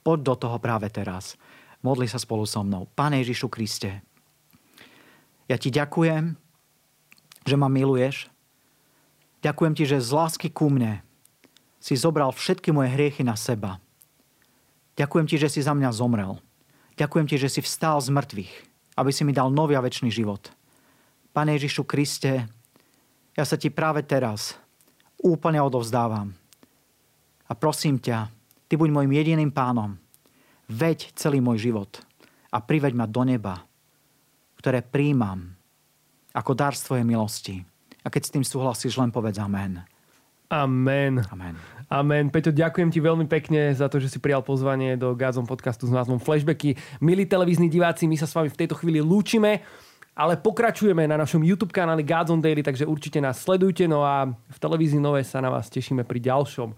poď 0.05 0.18
do 0.22 0.35
toho 0.37 0.57
práve 0.61 0.92
teraz. 0.92 1.40
Modli 1.81 2.05
sa 2.05 2.20
spolu 2.20 2.44
so 2.44 2.61
mnou. 2.61 2.87
Pane 2.92 3.25
Ježišu 3.25 3.49
Kriste, 3.49 4.05
ja 5.46 5.56
ti 5.59 5.70
ďakujem, 5.70 6.35
že 7.46 7.56
ma 7.56 7.70
miluješ. 7.70 8.26
Ďakujem 9.42 9.74
ti, 9.78 9.85
že 9.87 10.02
z 10.02 10.11
lásky 10.11 10.48
ku 10.50 10.66
mne 10.66 11.06
si 11.78 11.94
zobral 11.94 12.35
všetky 12.35 12.74
moje 12.74 12.90
hriechy 12.90 13.22
na 13.22 13.38
seba. 13.38 13.78
Ďakujem 14.98 15.26
ti, 15.30 15.37
že 15.38 15.46
si 15.46 15.61
za 15.62 15.70
mňa 15.70 15.94
zomrel. 15.94 16.42
Ďakujem 16.98 17.26
ti, 17.30 17.37
že 17.38 17.52
si 17.52 17.61
vstal 17.62 18.02
z 18.02 18.11
mŕtvych, 18.11 18.52
aby 18.98 19.11
si 19.12 19.22
mi 19.22 19.30
dal 19.30 19.52
nový 19.52 19.78
a 19.78 19.85
väčší 19.85 20.11
život. 20.11 20.50
Pane 21.30 21.54
Ježišu 21.54 21.85
Kriste, 21.85 22.48
ja 23.37 23.44
sa 23.44 23.61
ti 23.61 23.68
práve 23.68 24.00
teraz 24.02 24.56
úplne 25.20 25.61
odovzdávam. 25.61 26.32
A 27.46 27.52
prosím 27.54 28.00
ťa, 28.00 28.32
ty 28.66 28.74
buď 28.74 28.88
môjim 28.90 29.12
jediným 29.12 29.52
pánom. 29.52 30.00
Veď 30.66 31.12
celý 31.14 31.38
môj 31.38 31.70
život 31.70 32.02
a 32.50 32.59
priveď 32.59 32.96
ma 32.96 33.06
do 33.06 33.22
neba 33.22 33.65
ktoré 34.60 34.82
príjmam 34.82 35.56
ako 36.36 36.52
dar 36.52 36.76
z 36.76 36.84
Tvojej 36.84 37.06
milosti. 37.08 37.56
A 38.04 38.12
keď 38.12 38.22
s 38.28 38.32
tým 38.32 38.44
súhlasíš, 38.44 39.00
len 39.00 39.10
povedz 39.10 39.40
amen. 39.40 39.82
Amen. 40.46 41.26
Amen. 41.32 41.56
Amen. 41.90 42.30
Peťo, 42.30 42.54
ďakujem 42.54 42.90
ti 42.90 43.02
veľmi 43.02 43.26
pekne 43.26 43.74
za 43.74 43.90
to, 43.90 43.98
že 43.98 44.10
si 44.10 44.18
prijal 44.22 44.42
pozvanie 44.46 44.94
do 44.94 45.14
Gazom 45.14 45.46
podcastu 45.46 45.90
s 45.90 45.92
názvom 45.94 46.22
Flashbacky. 46.22 46.78
Milí 47.02 47.26
televízni 47.26 47.66
diváci, 47.66 48.06
my 48.06 48.14
sa 48.18 48.30
s 48.30 48.34
vami 48.34 48.50
v 48.50 48.58
tejto 48.58 48.78
chvíli 48.78 49.02
lúčime, 49.02 49.62
ale 50.14 50.38
pokračujeme 50.38 51.02
na 51.06 51.18
našom 51.18 51.42
YouTube 51.42 51.74
kanáli 51.74 52.06
Gods 52.06 52.30
on 52.30 52.38
Daily, 52.38 52.62
takže 52.62 52.86
určite 52.86 53.18
nás 53.18 53.42
sledujte. 53.42 53.90
No 53.90 54.06
a 54.06 54.26
v 54.26 54.58
televízii 54.58 55.02
Nové 55.02 55.26
sa 55.26 55.42
na 55.42 55.50
vás 55.50 55.66
tešíme 55.66 56.06
pri 56.06 56.22
ďalšom 56.22 56.74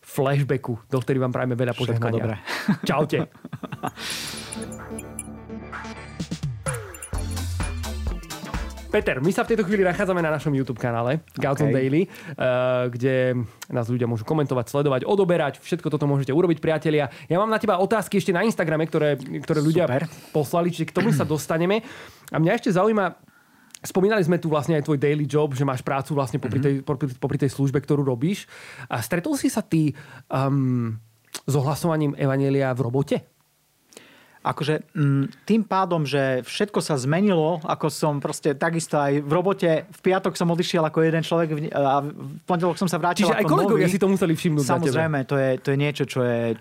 flashbacku, 0.00 0.80
do 0.88 0.98
ktorý 1.00 1.20
vám 1.20 1.32
prajeme 1.32 1.56
veľa 1.60 1.76
požehnania. 1.76 2.40
Čaute. 2.88 3.28
Peter, 8.90 9.22
my 9.22 9.30
sa 9.30 9.46
v 9.46 9.54
tejto 9.54 9.62
chvíli 9.70 9.86
nachádzame 9.86 10.18
na 10.18 10.34
našom 10.34 10.50
YouTube 10.50 10.82
kanále 10.82 11.22
Galton 11.38 11.70
okay. 11.70 11.78
Daily, 11.78 12.02
uh, 12.10 12.90
kde 12.90 13.38
nás 13.70 13.86
ľudia 13.86 14.10
môžu 14.10 14.26
komentovať, 14.26 14.66
sledovať, 14.66 15.06
odoberať. 15.06 15.62
Všetko 15.62 15.94
toto 15.94 16.10
môžete 16.10 16.34
urobiť, 16.34 16.58
priatelia. 16.58 17.06
Ja 17.30 17.38
mám 17.38 17.46
na 17.46 17.62
teba 17.62 17.78
otázky 17.78 18.18
ešte 18.18 18.34
na 18.34 18.42
Instagrame, 18.42 18.90
ktoré, 18.90 19.14
ktoré 19.46 19.62
ľudia 19.62 19.86
Super. 19.86 20.10
poslali, 20.34 20.74
čiže 20.74 20.90
k 20.90 20.96
tomu 20.98 21.14
sa 21.14 21.22
dostaneme. 21.22 21.86
A 22.34 22.42
mňa 22.42 22.58
ešte 22.58 22.74
zaujíma, 22.74 23.30
Spomínali 23.80 24.20
sme 24.20 24.36
tu 24.36 24.52
vlastne 24.52 24.76
aj 24.76 24.84
tvoj 24.84 25.00
daily 25.00 25.24
job, 25.24 25.56
že 25.56 25.64
máš 25.64 25.80
prácu 25.80 26.12
vlastne 26.12 26.36
popri 26.36 26.60
tej, 26.60 26.74
popri, 26.84 27.08
popri 27.16 27.40
tej 27.40 27.48
službe, 27.48 27.80
ktorú 27.80 28.04
robíš. 28.04 28.44
A 28.92 29.00
stretol 29.00 29.40
si 29.40 29.48
sa 29.48 29.64
ty 29.64 29.96
um, 30.28 31.00
s 31.48 31.54
ohlasovaním 31.56 32.12
Evanelia 32.12 32.76
v 32.76 32.84
robote? 32.84 33.29
Akože 34.40 34.96
mm, 34.96 35.44
tým 35.44 35.62
pádom, 35.68 36.08
že 36.08 36.40
všetko 36.48 36.80
sa 36.80 36.96
zmenilo, 36.96 37.60
ako 37.60 37.92
som 37.92 38.16
proste 38.24 38.56
takisto 38.56 38.96
aj 38.96 39.20
v 39.20 39.30
robote, 39.30 39.70
v 39.84 40.00
piatok 40.00 40.32
som 40.32 40.48
odišiel 40.48 40.80
ako 40.80 41.04
jeden 41.04 41.20
človek 41.20 41.48
a 41.76 42.00
v 42.00 42.40
pondelok 42.48 42.80
som 42.80 42.88
sa 42.88 42.96
vrátil 42.96 43.28
Čiže 43.28 43.36
ako 43.36 43.44
aj 43.44 43.52
kolegovia 43.52 43.86
nový. 43.88 43.92
si 43.92 44.00
to 44.00 44.08
museli 44.08 44.32
všimnúť 44.32 44.64
Samozrejme, 44.64 45.18
to 45.28 45.36
je, 45.36 45.50
to 45.60 45.68
je 45.72 45.78
niečo, 45.78 46.04
čo 46.08 46.24
je 46.24 46.56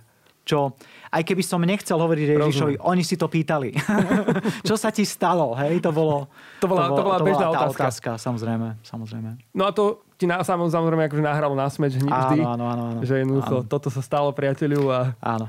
čo, 0.50 0.74
aj 1.14 1.22
keby 1.30 1.46
som 1.46 1.62
nechcel 1.62 1.94
hovoriť 1.94 2.34
Ježišovi, 2.34 2.82
oni 2.82 3.06
si 3.06 3.22
to 3.22 3.30
pýtali. 3.30 3.70
čo 4.68 4.74
sa 4.82 4.90
ti 4.90 5.06
stalo? 5.06 5.54
Hej, 5.54 5.78
to 5.78 5.94
bolo... 5.94 6.26
To 6.58 6.66
bola, 6.66 6.90
to 6.90 7.04
bola, 7.06 7.18
to 7.22 7.26
bežná 7.30 7.48
bola 7.54 7.70
otázka. 7.70 7.84
otázka. 7.86 8.10
Samozrejme, 8.18 8.82
samozrejme. 8.82 9.38
No 9.54 9.70
a 9.70 9.72
to 9.78 10.02
ti 10.18 10.26
na, 10.26 10.42
samozrejme 10.42 11.06
akože 11.06 11.22
nahralo 11.22 11.54
na 11.54 11.70
smeč 11.70 12.02
vždy. 12.02 12.10
Áno, 12.10 12.50
áno, 12.50 12.64
áno. 12.66 12.84
áno. 12.98 13.00
Že 13.06 13.30
jednoducho, 13.30 13.56
áno. 13.62 13.70
toto 13.70 13.94
sa 13.94 14.02
stalo 14.02 14.34
priateľu 14.34 14.90
a... 14.90 15.14
Áno. 15.22 15.46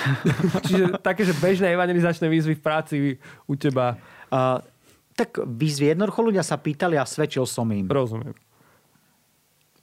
Čiže 0.66 0.98
také, 1.00 1.22
že 1.22 1.36
bežné 1.36 1.72
evangelizačné 1.76 2.26
výzvy 2.26 2.56
v 2.56 2.62
práci 2.62 2.94
u 3.44 3.54
teba. 3.54 4.00
Uh, 4.32 4.58
tak 5.12 5.36
výzvy 5.44 5.92
jednoducho 5.92 6.20
ľudia 6.24 6.40
sa 6.40 6.56
pýtali 6.56 6.96
a 6.96 7.04
svedčil 7.04 7.44
som 7.44 7.68
im. 7.68 7.84
Rozumiem. 7.84 8.32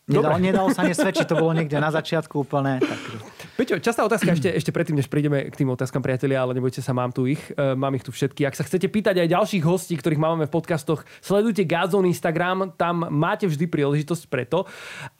Nedalo, 0.09 0.41
nedalo 0.41 0.69
sa 0.73 0.81
nesvedčiť, 0.81 1.25
to 1.29 1.37
bolo 1.37 1.53
niekde 1.53 1.77
na 1.77 1.93
začiatku 1.93 2.41
úplne. 2.41 2.81
Tak... 2.81 2.99
Peťo, 3.53 3.77
častá 3.77 4.01
otázka 4.01 4.33
ešte, 4.33 4.49
ešte 4.49 4.71
predtým, 4.73 4.97
než 4.97 5.05
prídeme 5.05 5.45
k 5.53 5.53
tým 5.53 5.69
otázkam 5.69 6.01
priatelia, 6.01 6.41
ale 6.41 6.57
nebojte 6.57 6.81
sa, 6.81 6.97
mám 6.97 7.13
tu 7.13 7.29
ich. 7.29 7.39
E, 7.53 7.77
mám 7.77 7.93
ich 7.93 8.01
tu 8.01 8.09
všetky. 8.09 8.47
Ak 8.49 8.57
sa 8.57 8.65
chcete 8.65 8.89
pýtať 8.89 9.21
aj 9.21 9.35
ďalších 9.35 9.63
hostí, 9.67 9.93
ktorých 9.99 10.17
máme 10.17 10.49
v 10.49 10.53
podcastoch, 10.55 11.05
sledujte 11.21 11.61
Gazon 11.67 12.09
Instagram, 12.09 12.73
tam 12.73 13.05
máte 13.13 13.45
vždy 13.45 13.69
príležitosť 13.69 14.31
preto. 14.31 14.65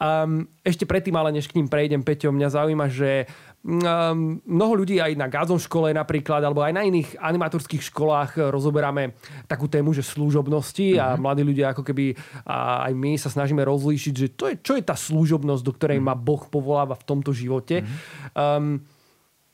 Um, 0.02 0.50
ešte 0.66 0.88
predtým, 0.88 1.14
ale 1.14 1.30
než 1.36 1.46
k 1.46 1.60
ním 1.60 1.70
prejdem, 1.70 2.02
Peťo, 2.02 2.34
mňa 2.34 2.48
zaujíma, 2.50 2.86
že 2.90 3.30
mnoho 3.60 4.72
ľudí 4.72 5.04
aj 5.04 5.12
na 5.20 5.28
Gazon 5.28 5.60
škole 5.60 5.92
napríklad, 5.92 6.40
alebo 6.40 6.64
aj 6.64 6.72
na 6.72 6.80
iných 6.80 7.20
animatorských 7.20 7.92
školách 7.92 8.48
rozoberáme 8.48 9.12
takú 9.44 9.68
tému, 9.68 9.92
že 9.92 10.00
služobnosti 10.00 10.96
mm-hmm. 10.96 11.04
a 11.04 11.06
mhm. 11.12 11.20
mladí 11.20 11.42
ľudia 11.44 11.66
ako 11.76 11.84
keby 11.84 12.16
a 12.48 12.88
aj 12.88 12.92
my 12.96 13.20
sa 13.20 13.28
snažíme 13.28 13.60
rozlíšiť, 13.60 14.14
že 14.16 14.26
to 14.32 14.48
je, 14.48 14.54
čo 14.64 14.72
je 14.80 14.84
tá 14.84 14.96
služobnosť, 14.96 15.62
do 15.62 15.72
ktorej 15.76 16.00
mm-hmm. 16.00 16.16
ma 16.16 16.24
Boh 16.24 16.40
povoláva 16.48 16.96
v 16.96 17.04
tomto 17.04 17.36
živote. 17.36 17.84
Mm-hmm. 17.84 18.32
Um, 18.32 18.80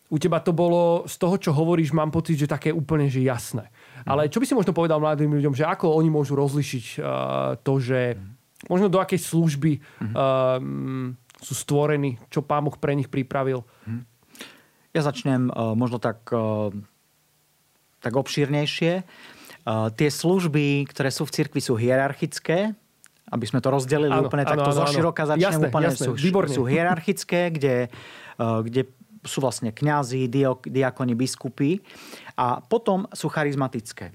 u 0.07 0.23
teba 0.23 0.39
to 0.39 0.55
bolo, 0.55 1.03
z 1.11 1.19
toho, 1.19 1.35
čo 1.35 1.51
hovoríš, 1.51 1.91
mám 1.91 2.15
pocit, 2.15 2.39
že 2.39 2.47
také 2.47 2.71
úplne 2.71 3.11
že 3.11 3.27
jasné. 3.27 3.67
Mm-hmm. 3.67 4.07
Ale 4.07 4.31
čo 4.31 4.39
by 4.39 4.47
si 4.47 4.55
možno 4.55 4.71
povedal 4.71 5.03
mladým 5.03 5.35
ľuďom, 5.35 5.59
že 5.59 5.67
ako 5.67 5.99
oni 5.99 6.15
môžu 6.15 6.39
rozlišiť 6.39 6.85
uh, 7.03 7.59
to, 7.59 7.83
že 7.83 8.15
mm-hmm. 8.15 8.71
možno 8.71 8.87
do 8.87 9.03
akej 9.03 9.19
služby 9.19 9.83
mm-hmm. 9.83 10.15
um, 10.15 11.19
sú 11.41 11.53
stvorení, 11.53 12.17
čo 12.33 12.41
Pán 12.41 12.65
Boh 12.65 12.77
pre 12.77 12.97
nich 12.97 13.13
pripravil? 13.13 13.65
Hm. 13.85 14.03
Ja 14.97 15.05
začnem 15.05 15.53
uh, 15.53 15.77
možno 15.77 16.01
tak, 16.01 16.25
uh, 16.33 16.73
tak 18.01 18.17
obšírnejšie. 18.17 19.05
Uh, 19.67 19.93
tie 19.93 20.09
služby, 20.09 20.89
ktoré 20.89 21.13
sú 21.13 21.29
v 21.29 21.35
cirkvi, 21.37 21.61
sú 21.61 21.77
hierarchické, 21.77 22.73
aby 23.29 23.45
sme 23.45 23.61
to 23.61 23.69
rozdelili 23.69 24.15
áno, 24.15 24.31
úplne 24.31 24.47
takto 24.47 24.71
zo 24.73 24.87
široka, 24.89 25.27
začnem 25.27 25.59
jasné, 25.59 25.67
úplne, 25.69 25.91
jasné, 25.91 26.07
sú, 26.07 26.13
sú 26.47 26.63
hierarchické, 26.63 27.51
kde, 27.51 27.91
kde 28.39 28.87
sú 29.27 29.43
vlastne 29.43 29.75
kňazi, 29.75 30.31
diakoni, 30.63 31.19
biskupy 31.19 31.83
a 32.39 32.63
potom 32.63 33.11
sú 33.11 33.27
charizmatické. 33.27 34.15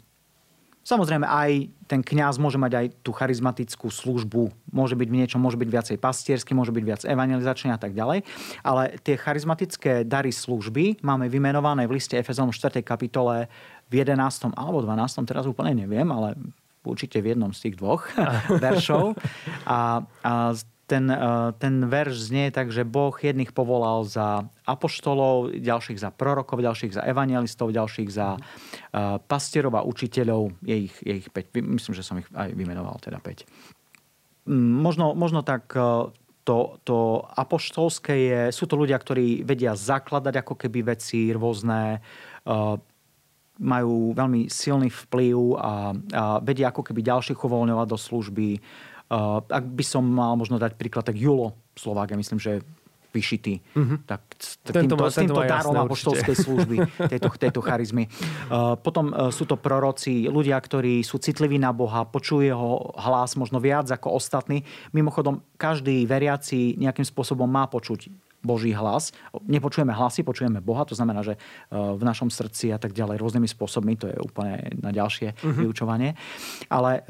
Samozrejme, 0.82 1.30
aj 1.30 1.70
ten 1.86 2.02
kňaz 2.02 2.42
môže 2.42 2.58
mať 2.58 2.74
aj 2.74 2.86
tú 3.06 3.14
charizmatickú 3.14 3.94
službu. 3.94 4.50
Môže 4.74 4.98
byť 4.98 5.08
v 5.14 5.18
niečom, 5.22 5.38
môže 5.38 5.62
byť 5.62 5.70
viacej 5.70 5.98
pastiersky, 6.02 6.58
môže 6.58 6.74
byť 6.74 6.84
viac 6.84 7.02
evangelizačný 7.06 7.70
a 7.70 7.78
tak 7.78 7.94
ďalej. 7.94 8.26
Ale 8.66 8.98
tie 9.06 9.14
charizmatické 9.14 10.02
dary 10.10 10.34
služby 10.34 11.06
máme 11.06 11.30
vymenované 11.30 11.86
v 11.86 12.02
liste 12.02 12.18
Efezom 12.18 12.50
4. 12.50 12.82
kapitole 12.82 13.46
v 13.94 13.94
11. 14.02 14.58
alebo 14.58 14.82
12. 14.82 15.30
teraz 15.30 15.46
úplne 15.46 15.86
neviem, 15.86 16.10
ale 16.10 16.34
určite 16.82 17.22
v 17.22 17.38
jednom 17.38 17.54
z 17.54 17.70
tých 17.70 17.76
dvoch 17.78 18.10
veršov. 18.66 19.14
A, 19.70 20.02
a 20.26 20.58
ten, 20.92 21.08
e, 21.08 21.18
ten 21.56 21.88
verš 21.88 22.28
znie 22.28 22.52
tak, 22.52 22.76
že 22.76 22.84
Boh 22.84 23.16
jedných 23.16 23.56
povolal 23.56 24.04
za 24.04 24.52
apoštolov, 24.68 25.56
ďalších 25.56 26.04
za 26.04 26.12
prorokov, 26.12 26.60
ďalších 26.60 27.00
za 27.00 27.08
evangelistov, 27.08 27.72
ďalších 27.72 28.10
za 28.12 28.36
uh, 28.36 29.20
pastierov 29.24 29.80
a 29.80 29.88
učiteľov. 29.88 30.52
Je 30.68 30.92
ich, 30.92 30.96
je 31.00 31.24
ich 31.24 31.28
5. 31.32 31.64
Myslím, 31.64 31.94
že 31.96 32.04
som 32.04 32.20
ich 32.20 32.28
aj 32.36 32.52
vymenoval, 32.52 33.00
teda 33.00 33.24
5. 33.24 33.48
Možno, 34.52 35.16
možno 35.16 35.48
tak 35.48 35.72
e, 35.78 36.12
to, 36.44 36.82
to 36.84 37.24
apoštolské 37.24 38.16
je, 38.28 38.40
sú 38.52 38.68
to 38.68 38.76
ľudia, 38.76 39.00
ktorí 39.00 39.48
vedia 39.48 39.78
zakladať 39.78 40.44
ako 40.44 40.58
keby 40.58 40.98
veci 40.98 41.30
rôzne, 41.32 42.02
majú 43.62 44.18
veľmi 44.18 44.50
silný 44.50 44.90
vplyv 44.90 45.38
a, 45.54 45.62
a 45.62 45.74
vedia 46.42 46.74
ako 46.74 46.82
keby 46.82 47.06
ďalších 47.06 47.38
uvoľňovať 47.38 47.88
do 47.88 47.98
služby 48.02 48.50
ak 49.52 49.66
by 49.76 49.84
som 49.84 50.08
mal 50.08 50.40
možno 50.40 50.56
dať 50.56 50.80
príklad, 50.80 51.04
tak 51.04 51.20
Julo 51.20 51.60
Slovák, 51.76 52.16
ja 52.16 52.18
myslím, 52.18 52.40
že 52.40 52.64
vyšitý. 53.12 53.60
Uh-huh. 53.76 54.00
Tak, 54.08 54.24
tak 54.64 54.72
tento 54.72 54.96
týmto, 54.96 55.04
má, 55.04 55.12
s 55.12 55.20
týmto 55.20 55.44
darom 55.44 55.76
apoštolskej 55.76 56.36
služby, 56.48 56.76
tejto, 57.12 57.28
tejto 57.36 57.60
charizmy. 57.60 58.08
Uh, 58.48 58.80
potom 58.80 59.12
uh, 59.12 59.28
sú 59.30 59.44
to 59.44 59.60
proroci, 59.60 60.32
ľudia, 60.32 60.56
ktorí 60.56 61.04
sú 61.04 61.20
citliví 61.20 61.60
na 61.60 61.76
Boha, 61.76 62.08
počujú 62.08 62.42
jeho 62.42 62.96
hlas 62.96 63.36
možno 63.36 63.60
viac 63.60 63.92
ako 63.92 64.16
ostatní. 64.16 64.64
Mimochodom, 64.96 65.44
každý 65.60 66.08
veriaci 66.08 66.80
nejakým 66.80 67.04
spôsobom 67.04 67.46
má 67.52 67.68
počuť 67.68 68.08
Boží 68.42 68.74
hlas. 68.74 69.14
Nepočujeme 69.46 69.94
hlasy, 69.94 70.26
počujeme 70.26 70.66
Boha, 70.66 70.82
to 70.82 70.98
znamená, 70.98 71.22
že 71.22 71.38
v 71.70 72.02
našom 72.02 72.34
srdci 72.34 72.74
a 72.74 72.82
tak 72.82 72.90
ďalej 72.90 73.22
rôznymi 73.22 73.46
spôsobmi, 73.46 73.94
to 74.02 74.10
je 74.10 74.18
úplne 74.18 74.82
na 74.82 74.90
ďalšie 74.90 75.38
uh-huh. 75.38 75.62
vyučovanie. 75.62 76.18
Ale 76.66 77.06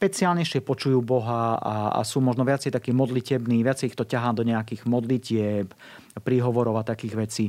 špeciálnejšie 0.00 0.64
počujú 0.64 1.04
Boha 1.04 1.60
a, 1.60 1.74
a 1.92 2.00
sú 2.08 2.24
možno 2.24 2.40
viacej 2.48 2.72
takí 2.72 2.88
modlitební, 2.96 3.60
viacej 3.60 3.92
ich 3.92 3.98
to 4.00 4.08
ťahá 4.08 4.32
do 4.32 4.48
nejakých 4.48 4.88
modlitieb, 4.88 5.68
príhovorov 6.24 6.80
a 6.80 6.88
takých 6.88 7.14
vecí. 7.20 7.44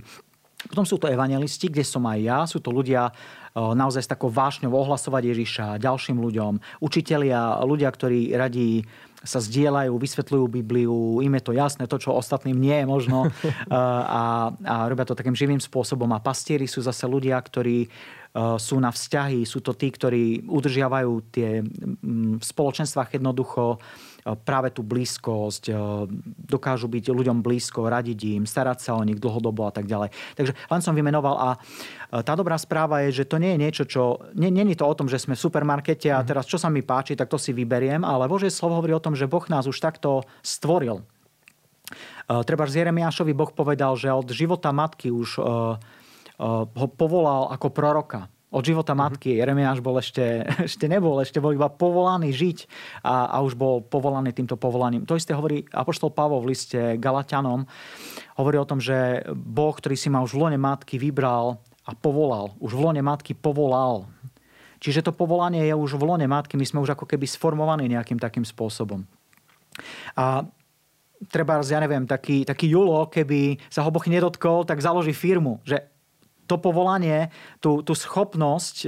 Potom 0.67 0.83
sú 0.83 0.99
to 0.99 1.07
evangelisti, 1.07 1.71
kde 1.71 1.81
som 1.81 2.03
aj 2.05 2.19
ja. 2.19 2.39
Sú 2.45 2.59
to 2.59 2.69
ľudia 2.69 3.09
naozaj 3.55 4.03
s 4.03 4.11
takou 4.11 4.29
vášňou 4.29 4.69
ohlasovať 4.69 5.33
Ježiša 5.33 5.81
ďalším 5.81 6.19
ľuďom. 6.21 6.83
Učitelia, 6.83 7.57
ľudia, 7.63 7.89
ktorí 7.89 8.35
radí 8.35 8.83
sa 9.21 9.37
zdieľajú, 9.37 9.93
vysvetľujú 9.93 10.45
Bibliu, 10.49 11.21
im 11.21 11.33
je 11.37 11.43
to 11.45 11.53
jasné, 11.53 11.85
to, 11.85 11.97
čo 12.01 12.17
ostatným 12.17 12.57
nie 12.57 12.73
je 12.73 12.85
možno 12.85 13.17
a, 13.71 14.53
a 14.53 14.75
robia 14.91 15.05
to 15.07 15.17
takým 15.17 15.33
živým 15.33 15.61
spôsobom. 15.61 16.09
A 16.13 16.21
pastieri 16.21 16.69
sú 16.69 16.83
zase 16.83 17.09
ľudia, 17.09 17.41
ktorí 17.41 17.89
sú 18.35 18.79
na 18.79 18.95
vzťahy, 18.95 19.43
sú 19.43 19.59
to 19.59 19.75
tí, 19.75 19.91
ktorí 19.91 20.47
udržiavajú 20.47 21.11
tie 21.35 21.59
v 22.39 22.43
spoločenstvách 22.43 23.19
jednoducho 23.19 23.75
práve 24.21 24.69
tú 24.71 24.85
blízkosť, 24.85 25.73
dokážu 26.47 26.87
byť 26.87 27.11
ľuďom 27.11 27.41
blízko, 27.41 27.89
radiť 27.89 28.19
im, 28.39 28.43
starať 28.45 28.79
sa 28.79 28.91
o 28.95 29.03
nich 29.03 29.17
dlhodobo 29.17 29.67
a 29.67 29.73
tak 29.73 29.89
ďalej. 29.89 30.13
Takže 30.37 30.53
len 30.53 30.81
som 30.85 30.93
vymenoval 30.93 31.35
a 31.35 31.49
tá 32.21 32.33
dobrá 32.37 32.55
správa 32.55 33.03
je, 33.07 33.23
že 33.23 33.27
to 33.27 33.41
nie 33.41 33.57
je 33.57 33.61
niečo, 33.61 33.83
čo... 33.83 34.01
Není 34.37 34.77
to 34.77 34.85
o 34.85 34.93
tom, 34.95 35.09
že 35.09 35.19
sme 35.19 35.35
v 35.35 35.43
supermarkete 35.43 36.13
a 36.13 36.21
mhm. 36.21 36.27
teraz 36.27 36.45
čo 36.47 36.61
sa 36.61 36.69
mi 36.69 36.85
páči, 36.85 37.17
tak 37.17 37.27
to 37.27 37.41
si 37.41 37.51
vyberiem, 37.51 38.05
ale 38.05 38.31
Božie 38.31 38.53
slovo 38.53 38.79
hovorí 38.79 38.93
o 38.93 39.03
tom, 39.03 39.17
že 39.17 39.27
Boh 39.27 39.43
nás 39.49 39.65
už 39.67 39.81
takto 39.81 40.23
stvoril. 40.45 41.03
Treba 42.29 42.63
z 42.63 42.85
Jeremiášovi 42.85 43.35
Boh 43.35 43.51
povedal, 43.51 43.99
že 43.99 44.07
od 44.07 44.31
života 44.31 44.71
matky 44.71 45.11
už 45.11 45.35
ho 46.41 46.87
povolal 46.89 47.53
ako 47.53 47.69
proroka 47.69 48.25
od 48.51 48.63
života 48.67 48.91
mhm. 48.93 48.99
matky. 48.99 49.39
Jeremiáš 49.39 49.79
bol 49.79 49.97
ešte, 49.97 50.43
ešte 50.69 50.85
nebol, 50.91 51.17
ešte 51.23 51.39
bol 51.39 51.55
iba 51.55 51.71
povolaný 51.71 52.35
žiť 52.35 52.57
a, 53.01 53.31
a 53.31 53.37
už 53.41 53.55
bol 53.55 53.79
povolaný 53.79 54.35
týmto 54.35 54.59
povolaním. 54.59 55.07
To 55.07 55.15
isté 55.15 55.31
hovorí 55.31 55.63
Apoštol 55.71 56.11
Pavol 56.11 56.43
v 56.43 56.51
liste 56.51 56.99
Galatianom. 56.99 57.63
Hovorí 58.35 58.59
o 58.59 58.67
tom, 58.67 58.83
že 58.83 59.23
Boh, 59.31 59.71
ktorý 59.71 59.95
si 59.95 60.11
ma 60.11 60.19
už 60.19 60.35
v 60.35 60.41
lone 60.43 60.59
matky 60.59 60.99
vybral 60.99 61.63
a 61.87 61.91
povolal, 61.95 62.53
už 62.59 62.75
v 62.75 62.83
lone 62.83 63.01
matky 63.01 63.33
povolal. 63.33 64.05
Čiže 64.81 65.05
to 65.05 65.11
povolanie 65.13 65.69
je 65.69 65.77
už 65.77 65.95
v 65.95 66.03
lone 66.09 66.25
matky, 66.25 66.57
my 66.57 66.65
sme 66.65 66.81
už 66.81 66.97
ako 66.97 67.05
keby 67.05 67.29
sformovaní 67.29 67.85
nejakým 67.85 68.17
takým 68.17 68.41
spôsobom. 68.41 69.05
A 70.17 70.41
treba, 71.29 71.61
ja 71.61 71.77
neviem, 71.77 72.09
taký, 72.09 72.41
taký 72.41 72.65
Julo, 72.73 73.05
keby 73.05 73.61
sa 73.69 73.85
ho 73.85 73.93
Boh 73.93 74.01
nedotkol, 74.01 74.65
tak 74.65 74.81
založí 74.81 75.13
firmu. 75.13 75.61
Že 75.61 75.90
to 76.51 76.59
povolanie, 76.59 77.31
tú, 77.63 77.79
tú 77.79 77.95
schopnosť, 77.95 78.75
e, 78.83 78.87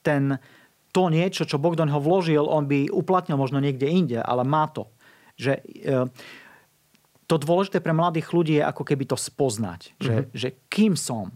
ten, 0.00 0.40
to 0.96 1.12
niečo, 1.12 1.44
čo 1.44 1.60
Boh 1.60 1.76
do 1.76 1.84
neho 1.84 2.00
vložil, 2.00 2.48
on 2.48 2.64
by 2.64 2.88
uplatnil 2.88 3.36
možno 3.36 3.60
niekde 3.60 3.84
inde, 3.84 4.18
ale 4.24 4.48
má 4.48 4.64
to. 4.72 4.88
Že, 5.36 5.60
e, 5.60 5.92
to 7.28 7.36
dôležité 7.36 7.84
pre 7.84 7.92
mladých 7.92 8.32
ľudí 8.32 8.58
je 8.58 8.64
ako 8.64 8.82
keby 8.82 9.04
to 9.06 9.20
spoznať. 9.20 9.94
Že, 10.00 10.14
mm-hmm. 10.16 10.32
že 10.34 10.48
kým 10.72 10.96
som? 10.96 11.30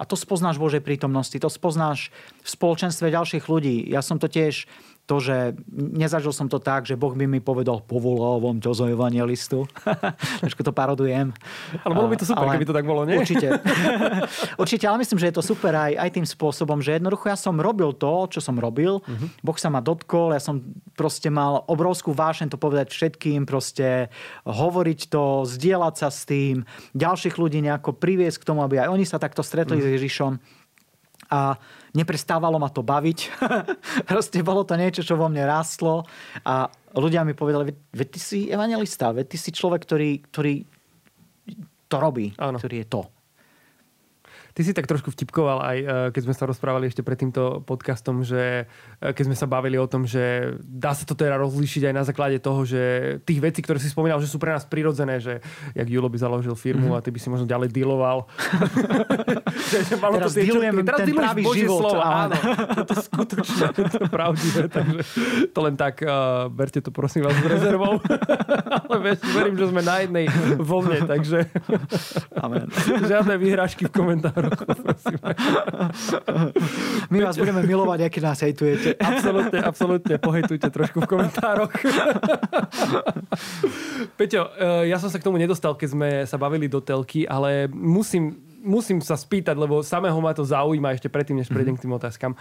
A 0.00 0.08
to 0.08 0.16
spoznáš 0.16 0.56
v 0.56 0.64
Božej 0.64 0.82
prítomnosti, 0.82 1.36
to 1.36 1.52
spoznáš 1.52 2.08
v 2.40 2.48
spoločenstve 2.48 3.12
ďalších 3.12 3.44
ľudí. 3.44 3.84
Ja 3.84 4.00
som 4.00 4.16
to 4.16 4.32
tiež 4.32 4.64
to, 5.10 5.18
že 5.18 5.58
nezažil 5.74 6.30
som 6.30 6.46
to 6.46 6.62
tak, 6.62 6.86
že 6.86 6.94
Boh 6.94 7.10
by 7.10 7.26
mi 7.26 7.42
povedal, 7.42 7.82
povolal 7.82 8.38
vám 8.38 8.62
ťa 8.62 8.70
za 8.78 8.86
evangelistu. 8.86 9.66
Trošku 10.46 10.62
to 10.62 10.70
parodujem. 10.70 11.34
Ale 11.82 11.92
bolo 11.98 12.14
by 12.14 12.14
to 12.14 12.30
super, 12.30 12.46
ale... 12.46 12.54
keby 12.54 12.70
to 12.70 12.76
tak 12.78 12.86
bolo, 12.86 13.02
nie? 13.02 13.18
Určite. 13.18 13.58
určite, 14.62 14.86
ale 14.86 15.02
myslím, 15.02 15.18
že 15.18 15.34
je 15.34 15.36
to 15.36 15.42
super 15.42 15.74
aj, 15.74 15.98
aj 15.98 16.10
tým 16.14 16.22
spôsobom, 16.22 16.78
že 16.78 17.02
jednoducho 17.02 17.26
ja 17.26 17.34
som 17.34 17.58
robil 17.58 17.90
to, 17.90 18.30
čo 18.30 18.38
som 18.38 18.54
robil. 18.54 19.02
Uh-huh. 19.02 19.26
Boh 19.42 19.58
sa 19.58 19.66
ma 19.66 19.82
dotkol, 19.82 20.30
ja 20.30 20.38
som 20.38 20.62
proste 20.94 21.26
mal 21.26 21.66
obrovskú 21.66 22.14
vášen 22.14 22.46
to 22.46 22.54
povedať 22.54 22.94
všetkým, 22.94 23.50
proste 23.50 24.14
hovoriť 24.46 25.10
to, 25.10 25.42
zdieľať 25.42 25.94
sa 25.98 26.14
s 26.14 26.22
tým, 26.22 26.62
ďalších 26.94 27.34
ľudí 27.34 27.58
nejako 27.66 27.98
priviesť 27.98 28.46
k 28.46 28.46
tomu, 28.46 28.62
aby 28.62 28.78
aj 28.78 28.94
oni 28.94 29.02
sa 29.02 29.18
takto 29.18 29.42
stretli 29.42 29.82
uh-huh. 29.82 29.90
s 29.90 29.94
Ježišom 29.98 30.32
a 31.30 31.58
neprestávalo 31.94 32.58
ma 32.58 32.70
to 32.70 32.82
baviť. 32.82 33.18
Proste 34.10 34.42
bolo 34.46 34.62
to 34.62 34.78
niečo, 34.78 35.02
čo 35.02 35.18
vo 35.18 35.26
mne 35.26 35.46
rástlo 35.46 36.06
a 36.46 36.70
ľudia 36.94 37.22
mi 37.26 37.34
povedali, 37.34 37.74
veď 37.94 38.08
ty 38.10 38.20
si 38.20 38.38
evangelista, 38.50 39.14
veď 39.14 39.26
ty 39.30 39.36
si 39.38 39.50
človek, 39.50 39.80
ktorý, 39.86 40.10
ktorý 40.30 40.54
to 41.90 41.96
robí, 41.98 42.30
Áno. 42.38 42.58
ktorý 42.58 42.86
je 42.86 42.88
to. 42.88 43.02
Ty 44.60 44.68
si 44.68 44.76
tak 44.76 44.84
trošku 44.84 45.08
vtipkoval 45.08 45.64
aj, 45.64 45.78
eh, 45.80 45.88
keď 46.12 46.22
sme 46.28 46.34
sa 46.36 46.44
rozprávali 46.44 46.92
ešte 46.92 47.00
pred 47.00 47.16
týmto 47.16 47.64
podcastom, 47.64 48.20
že 48.20 48.68
eh, 48.68 49.12
keď 49.16 49.32
sme 49.32 49.36
sa 49.40 49.48
bavili 49.48 49.80
o 49.80 49.88
tom, 49.88 50.04
že 50.04 50.52
dá 50.60 50.92
sa 50.92 51.08
to 51.08 51.16
teda 51.16 51.40
rozlíšiť 51.40 51.88
aj 51.88 51.94
na 51.96 52.04
základe 52.04 52.36
toho, 52.44 52.68
že 52.68 52.80
tých 53.24 53.40
vecí, 53.40 53.64
ktoré 53.64 53.80
si 53.80 53.88
spomínal, 53.88 54.20
že 54.20 54.28
sú 54.28 54.36
pre 54.36 54.52
nás 54.52 54.68
prirodzené, 54.68 55.16
že 55.16 55.40
jak 55.72 55.88
Julo 55.88 56.12
by 56.12 56.20
založil 56.20 56.52
firmu 56.52 56.92
mm-hmm. 56.92 57.00
a 57.00 57.04
ty 57.04 57.08
by 57.08 57.16
si 57.24 57.32
možno 57.32 57.48
ďalej 57.48 57.72
dealoval. 57.72 58.28
že, 59.72 59.78
že 59.88 59.96
malo 59.96 60.20
teraz 60.20 60.36
to 60.36 60.44
dealujem 60.44 60.74
teraz 60.84 60.98
ten 61.00 61.16
pravý 61.16 61.42
život. 61.56 61.80
Slovo, 61.80 62.04
áno. 62.04 62.36
To, 62.36 62.82
to 62.84 62.94
skutočne, 63.00 63.64
to 63.72 63.80
je 63.96 64.08
pravdivé, 64.12 64.62
takže 64.68 65.00
to 65.56 65.58
len 65.64 65.74
tak, 65.80 66.04
uh, 66.04 66.52
berte 66.52 66.84
to 66.84 66.92
prosím 66.92 67.24
vás 67.24 67.32
s 67.32 67.48
rezervou. 67.48 67.96
Ale 68.92 69.16
verím, 69.16 69.56
že 69.56 69.72
sme 69.72 69.80
na 69.80 70.04
jednej 70.04 70.28
vlne, 70.60 71.08
takže 71.08 71.48
Amen. 72.36 72.66
žiadne 73.10 73.34
vyhrážky 73.38 73.86
v 73.86 73.92
komentároch 73.94 74.49
my 77.12 77.18
vás 77.22 77.36
budeme 77.36 77.62
milovať, 77.64 78.00
aký 78.06 78.20
nás 78.20 78.40
hejtujete. 78.40 78.96
Absolutne, 79.00 79.60
absolútne. 79.62 80.14
Pohejtujte 80.20 80.68
trošku 80.70 81.00
v 81.04 81.08
komentároch. 81.08 81.68
Peťo, 84.18 84.50
eh, 84.54 84.90
ja 84.90 85.00
som 85.00 85.08
sa 85.08 85.18
k 85.18 85.26
tomu 85.26 85.40
nedostal, 85.40 85.74
keď 85.74 85.88
sme 85.90 86.08
sa 86.28 86.36
bavili 86.36 86.68
do 86.68 86.84
telky, 86.84 87.24
ale 87.24 87.66
musím, 87.72 88.36
musím 88.62 89.00
sa 89.00 89.16
spýtať, 89.16 89.56
lebo 89.56 89.80
samého 89.80 90.20
ma 90.20 90.36
to 90.36 90.46
zaujíma 90.46 90.94
ešte 90.94 91.08
predtým, 91.08 91.40
než 91.40 91.48
prejdem 91.48 91.74
mm-hmm. 91.74 91.80
k 91.80 91.84
tým 91.90 91.98
otázkam. 91.98 92.32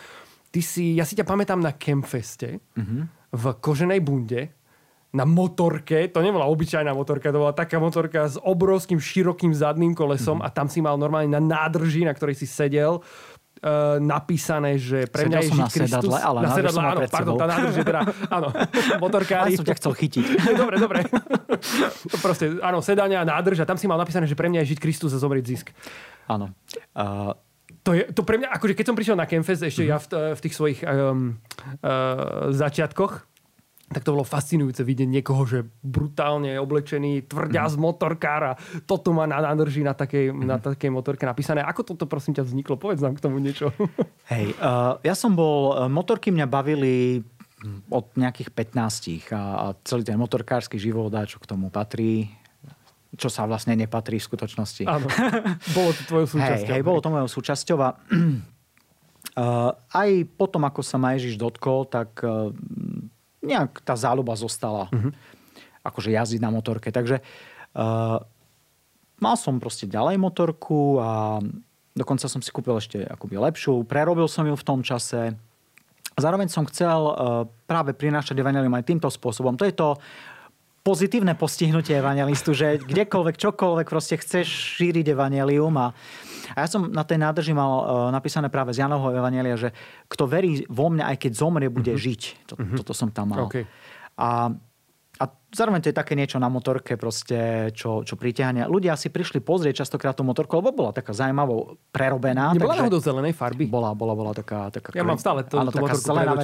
Ty 0.49 0.61
si, 0.65 0.97
ja 0.97 1.05
si 1.05 1.13
ťa 1.13 1.29
pamätám 1.29 1.61
na 1.61 1.77
Campfeste 1.77 2.57
mm-hmm. 2.73 3.01
v 3.37 3.43
koženej 3.61 4.01
bunde 4.01 4.49
na 5.09 5.25
motorke, 5.25 6.05
to 6.13 6.21
nebola 6.21 6.45
obyčajná 6.45 6.93
motorka, 6.93 7.33
to 7.33 7.41
bola 7.41 7.53
taká 7.55 7.81
motorka 7.81 8.29
s 8.29 8.37
obrovským 8.37 9.01
širokým 9.01 9.49
zadným 9.57 9.97
kolesom 9.97 10.37
mm-hmm. 10.37 10.53
a 10.53 10.53
tam 10.53 10.69
si 10.69 10.85
mal 10.85 11.01
normálne 11.01 11.33
na 11.33 11.41
nádrži, 11.41 12.05
na 12.05 12.13
ktorej 12.13 12.37
si 12.37 12.45
sedel, 12.45 13.01
uh, 13.01 13.97
napísané, 13.97 14.77
že 14.77 15.09
pre 15.09 15.25
mňa 15.25 15.39
je 15.41 15.49
žiť 15.49 15.69
Kristus. 15.73 16.13
Sedadle, 16.13 16.19
ale 16.21 16.39
na 16.45 16.49
sedadle, 16.53 16.81
áno, 16.85 17.01
pardon, 17.09 17.35
tá 17.41 17.47
nádrž 17.49 17.73
je 17.81 17.85
teda, 17.89 18.01
áno, 18.29 18.47
motorkári. 19.03 19.57
Ja 19.57 19.59
som 19.59 19.65
ťa 19.65 19.77
chcel 19.81 19.93
chytiť. 19.97 20.25
dobre, 20.61 20.75
dobre. 20.77 20.99
Proste, 22.21 22.61
áno, 22.61 22.85
sedania 22.85 23.21
a 23.21 23.25
nádrž 23.25 23.63
a 23.63 23.65
tam 23.65 23.81
si 23.81 23.89
mal 23.89 23.97
napísané, 23.97 24.29
že 24.29 24.37
pre 24.37 24.45
mňa 24.45 24.61
je 24.61 24.77
žiť 24.77 24.79
Kristus 24.79 25.11
a 25.13 25.17
zomrieť 25.17 25.45
zisk. 25.49 25.67
Áno. 26.29 26.53
Uh, 26.93 27.33
to, 27.81 27.97
je, 27.97 28.05
to 28.13 28.21
pre 28.21 28.37
mňa, 28.37 28.53
akože 28.53 28.73
keď 28.77 28.85
som 28.85 28.95
prišiel 28.97 29.17
na 29.17 29.25
Campfest 29.25 29.65
ešte 29.65 29.81
mm-hmm. 29.81 29.93
ja 29.93 29.97
v, 29.97 30.37
v 30.37 30.39
tých 30.45 30.53
svojich 30.53 30.79
um, 30.85 31.41
uh, 31.81 32.53
začiatkoch, 32.53 33.28
tak 33.89 34.05
to 34.05 34.13
bolo 34.13 34.21
fascinujúce 34.21 34.85
vidieť 34.85 35.09
niekoho, 35.09 35.49
že 35.49 35.65
brutálne 35.81 36.61
oblečený, 36.61 37.25
tvrdia 37.25 37.65
mm. 37.65 37.71
z 37.73 37.75
motorkára. 37.81 38.53
Toto 38.85 39.09
má 39.09 39.25
na 39.25 39.41
nádrži 39.41 39.81
na 39.81 39.97
takej, 39.97 40.29
mm. 40.29 40.45
na 40.45 40.61
takej 40.61 40.93
motorke 40.93 41.25
napísané. 41.25 41.65
Ako 41.65 41.81
toto 41.81 42.05
prosím 42.05 42.37
ťa 42.37 42.45
vzniklo? 42.45 42.77
Povedz 42.77 43.01
nám 43.01 43.17
k 43.17 43.25
tomu 43.25 43.41
niečo. 43.41 43.73
Hej, 44.33 44.53
uh, 44.61 45.01
ja 45.01 45.17
som 45.17 45.33
bol, 45.33 45.73
e, 45.73 45.89
motorky 45.89 46.29
mňa 46.29 46.45
bavili 46.45 47.25
od 47.89 48.05
nejakých 48.15 48.55
15 48.55 49.35
a, 49.35 49.41
a 49.41 49.65
celý 49.83 50.07
ten 50.07 50.15
motorkársky 50.15 50.79
život 50.79 51.11
a 51.11 51.27
čo 51.27 51.41
k 51.43 51.49
tomu 51.49 51.67
patrí, 51.67 52.31
čo 53.17 53.27
sa 53.27 53.43
vlastne 53.49 53.73
nepatrí 53.75 54.21
v 54.21 54.27
skutočnosti. 54.29 54.85
Áno, 54.85 55.09
bolo 55.73 55.91
to 55.91 56.01
tvojou 56.07 56.27
súčasťou. 56.37 56.71
Hej, 56.71 56.77
hej, 56.79 56.83
bolo 56.85 56.99
to 57.01 57.09
mojou 57.09 57.27
súčasťou 57.27 57.77
a 57.81 57.89
uh, 57.97 59.71
aj 60.05 60.09
potom, 60.37 60.61
ako 60.63 60.85
sa 60.85 61.01
ma 61.01 61.17
Ježiš 61.17 61.35
dotkol, 61.35 61.89
tak 61.89 62.21
uh, 62.21 62.53
nejak 63.39 63.83
tá 63.83 63.95
záľuba 63.95 64.35
zostala. 64.35 64.91
Uh-huh. 64.91 65.11
Akože 65.83 66.11
jazdiť 66.11 66.41
na 66.43 66.51
motorke. 66.51 66.91
Takže 66.91 67.23
uh, 67.23 68.17
mal 69.19 69.35
som 69.39 69.59
proste 69.63 69.87
ďalej 69.87 70.19
motorku 70.19 70.99
a 70.99 71.39
dokonca 71.95 72.27
som 72.27 72.43
si 72.43 72.51
kúpil 72.51 72.79
ešte 72.79 73.03
akoby 73.03 73.39
lepšiu. 73.39 73.87
Prerobil 73.87 74.27
som 74.27 74.43
ju 74.47 74.55
v 74.55 74.67
tom 74.67 74.83
čase. 74.83 75.35
Zároveň 76.19 76.51
som 76.51 76.67
chcel 76.67 76.99
uh, 76.99 77.13
práve 77.63 77.95
prinášať 77.95 78.35
evanelium 78.35 78.75
aj 78.75 78.87
týmto 78.87 79.07
spôsobom. 79.07 79.55
To 79.55 79.63
je 79.63 79.75
to 79.75 79.95
pozitívne 80.81 81.35
postihnutie 81.35 81.99
evangelistu, 81.99 82.55
že 82.55 82.79
kdekoľvek, 82.81 83.35
čokoľvek 83.35 83.87
proste 83.87 84.15
chceš 84.19 84.47
šíriť 84.79 85.13
evanelium 85.13 85.75
a 85.79 85.87
a 86.57 86.65
ja 86.65 86.67
som 86.67 86.89
na 86.89 87.05
tej 87.05 87.21
nádrži 87.21 87.53
mal 87.53 87.71
uh, 87.77 87.83
napísané 88.09 88.49
práve 88.49 88.73
z 88.73 88.81
Janovho 88.81 89.13
Evangelia, 89.13 89.53
že 89.53 89.69
kto 90.09 90.25
verí 90.25 90.65
vo 90.65 90.89
mňa, 90.89 91.13
aj 91.13 91.17
keď 91.21 91.31
zomrie, 91.37 91.69
bude 91.69 91.93
uh-huh. 91.93 92.05
žiť. 92.09 92.21
To, 92.49 92.53
uh-huh. 92.57 92.77
Toto 92.81 92.97
som 92.97 93.13
tam 93.13 93.37
mal. 93.37 93.45
Okay. 93.45 93.69
A 94.17 94.49
a 95.19 95.27
zároveň 95.51 95.83
to 95.83 95.91
je 95.91 95.99
také 95.99 96.15
niečo 96.15 96.39
na 96.39 96.47
motorke, 96.47 96.95
proste, 96.95 97.69
čo, 97.75 98.07
čo 98.07 98.15
priťahania. 98.15 98.71
Ľudia 98.71 98.95
si 98.95 99.11
prišli 99.11 99.43
pozrieť 99.43 99.83
častokrát 99.83 100.15
tú 100.15 100.23
motorku, 100.23 100.63
lebo 100.63 100.71
bola 100.71 100.95
taká 100.95 101.11
zaujímavo 101.11 101.75
prerobená. 101.91 102.55
Nebola 102.55 102.87
takže... 102.87 102.87
do 102.87 102.99
zelenej 103.03 103.35
farby? 103.35 103.67
Bola, 103.67 103.91
bola, 103.91 104.15
bola 104.15 104.31
taká... 104.31 104.71
taká 104.71 104.95
ja 104.95 105.03
mám 105.03 105.19
stále 105.19 105.43
to, 105.43 105.59
áno, 105.59 105.75
tú 105.75 105.83
motorku 105.83 106.07
zelená 106.07 106.39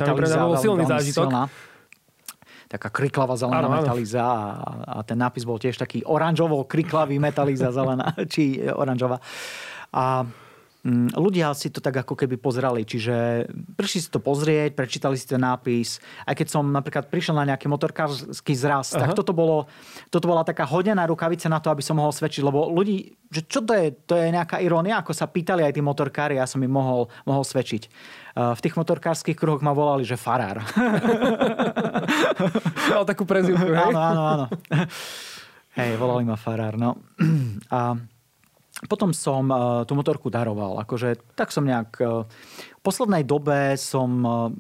silný 0.60 0.84
zážitok. 0.92 1.32
Silná 1.32 1.48
taká 2.76 2.92
kriklavá 2.92 3.40
zelená 3.40 3.72
ano, 3.72 3.80
metalíza 3.80 4.20
a, 4.20 4.40
a 4.84 5.04
ten 5.08 5.16
nápis 5.16 5.48
bol 5.48 5.56
tiež 5.56 5.80
taký 5.80 6.04
oranžovo 6.04 6.68
kriklavý 6.68 7.16
metalíza 7.16 7.72
zelená, 7.72 8.12
či 8.34 8.60
oranžová. 8.68 9.24
A 9.96 10.28
mm, 10.84 11.16
ľudia 11.16 11.56
si 11.56 11.72
to 11.72 11.80
tak 11.80 12.04
ako 12.04 12.20
keby 12.20 12.36
pozerali, 12.36 12.84
čiže 12.84 13.48
prišli 13.80 14.00
si 14.04 14.10
to 14.12 14.20
pozrieť, 14.20 14.76
prečítali 14.76 15.16
si 15.16 15.24
ten 15.24 15.40
nápis. 15.40 16.04
Aj 16.28 16.36
keď 16.36 16.48
som 16.52 16.68
napríklad 16.68 17.08
prišiel 17.08 17.40
na 17.40 17.48
nejaký 17.56 17.72
motorkársky 17.72 18.54
zraz, 18.54 18.92
Aha. 18.92 19.08
tak 19.08 19.16
toto, 19.16 19.32
bolo, 19.32 19.72
toto 20.12 20.28
bola 20.28 20.44
taká 20.44 20.68
hodená 20.68 21.08
rukavica 21.08 21.48
na 21.48 21.64
to, 21.64 21.72
aby 21.72 21.80
som 21.80 21.96
mohol 21.96 22.12
svedčiť, 22.12 22.44
lebo 22.44 22.68
ľudí, 22.68 23.16
že 23.32 23.48
čo 23.48 23.64
to 23.64 23.72
je, 23.72 23.96
to 24.04 24.20
je 24.20 24.36
nejaká 24.36 24.60
irónia, 24.60 25.00
ako 25.00 25.16
sa 25.16 25.32
pýtali 25.32 25.64
aj 25.64 25.74
tí 25.74 25.80
motorkári, 25.80 26.36
ja 26.36 26.44
som 26.44 26.60
im 26.60 26.76
mohol, 26.76 27.08
mohol 27.24 27.48
svedčiť. 27.48 27.88
V 28.36 28.60
tých 28.60 28.76
motorkárskych 28.76 29.40
kruhoch 29.40 29.64
ma 29.64 29.72
volali, 29.72 30.04
že 30.04 30.20
farár. 30.20 30.60
Mal 32.92 33.08
takú 33.08 33.24
prezivku, 33.24 33.64
hej? 33.64 33.96
Áno, 33.96 34.02
áno, 34.04 34.22
áno. 34.28 34.46
Hej, 35.80 35.96
volali 35.96 36.28
ma 36.28 36.36
farár, 36.36 36.76
no. 36.76 37.00
A 37.72 37.96
potom 38.92 39.16
som 39.16 39.48
uh, 39.48 39.88
tú 39.88 39.96
motorku 39.96 40.28
daroval. 40.28 40.84
Akože, 40.84 41.16
tak 41.32 41.56
som 41.56 41.64
nejak... 41.64 41.96
Uh, 42.04 42.28
v 42.76 42.82
poslednej 42.84 43.24
dobe 43.24 43.80
som 43.80 44.10
uh, 44.28 44.52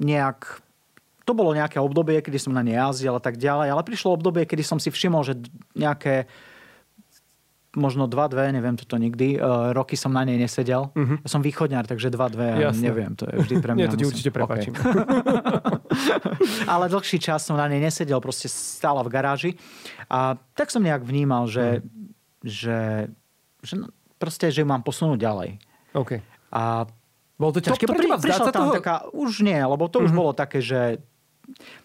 nejak... 0.00 0.64
To 1.28 1.36
bolo 1.36 1.52
nejaké 1.52 1.76
obdobie, 1.76 2.24
kedy 2.24 2.40
som 2.40 2.56
na 2.56 2.64
nej 2.64 2.80
jazdil 2.80 3.12
a 3.12 3.22
tak 3.22 3.36
ďalej, 3.36 3.68
ale 3.68 3.84
prišlo 3.84 4.16
obdobie, 4.16 4.48
kedy 4.48 4.64
som 4.64 4.80
si 4.80 4.88
všimol, 4.88 5.28
že 5.28 5.36
nejaké 5.76 6.24
možno 7.78 8.10
2-2, 8.10 8.50
neviem 8.50 8.74
toto 8.74 8.98
nikdy, 8.98 9.38
uh, 9.38 9.70
roky 9.70 9.94
som 9.94 10.10
na 10.10 10.26
nej 10.26 10.34
nesedel. 10.34 10.90
Uh-huh. 10.90 11.22
Ja 11.22 11.28
som 11.30 11.38
východňar, 11.38 11.86
takže 11.86 12.10
2-2, 12.10 12.74
neviem, 12.82 13.14
to 13.14 13.30
je 13.30 13.46
vždy 13.46 13.54
pre 13.62 13.72
mňa. 13.78 13.80
Nie, 13.84 13.92
to 13.92 13.98
ti 13.98 14.02
musím... 14.02 14.12
určite 14.14 14.30
prepáčim. 14.34 14.72
Okay. 14.74 15.06
Ale 16.72 16.90
dlhší 16.90 17.22
čas 17.22 17.46
som 17.46 17.54
na 17.54 17.70
nej 17.70 17.78
nesedel, 17.78 18.18
proste 18.18 18.50
stála 18.50 19.06
v 19.06 19.10
garáži. 19.14 19.50
A 20.10 20.34
tak 20.58 20.74
som 20.74 20.82
nejak 20.82 21.06
vnímal, 21.06 21.46
že, 21.46 21.78
uh-huh. 21.78 22.42
že 22.42 22.78
že 23.64 23.74
no, 23.76 23.92
proste, 24.16 24.48
že 24.48 24.64
mám 24.64 24.80
posunúť 24.80 25.18
ďalej. 25.20 25.50
OK. 25.96 26.20
A 26.52 26.88
bolo 27.36 27.50
to 27.56 27.60
ťažké 27.64 27.84
to, 27.84 27.92
to, 27.92 27.96
pre 27.96 28.04
teba 28.04 28.18
vzdať 28.20 28.40
sa 28.40 28.52
toho? 28.52 28.72
Taká, 28.76 28.96
už 29.12 29.44
nie, 29.44 29.56
lebo 29.56 29.88
to 29.88 30.00
mm-hmm. 30.00 30.06
už 30.08 30.12
mhm. 30.12 30.18
bolo 30.18 30.32
také, 30.36 30.58
že 30.60 31.00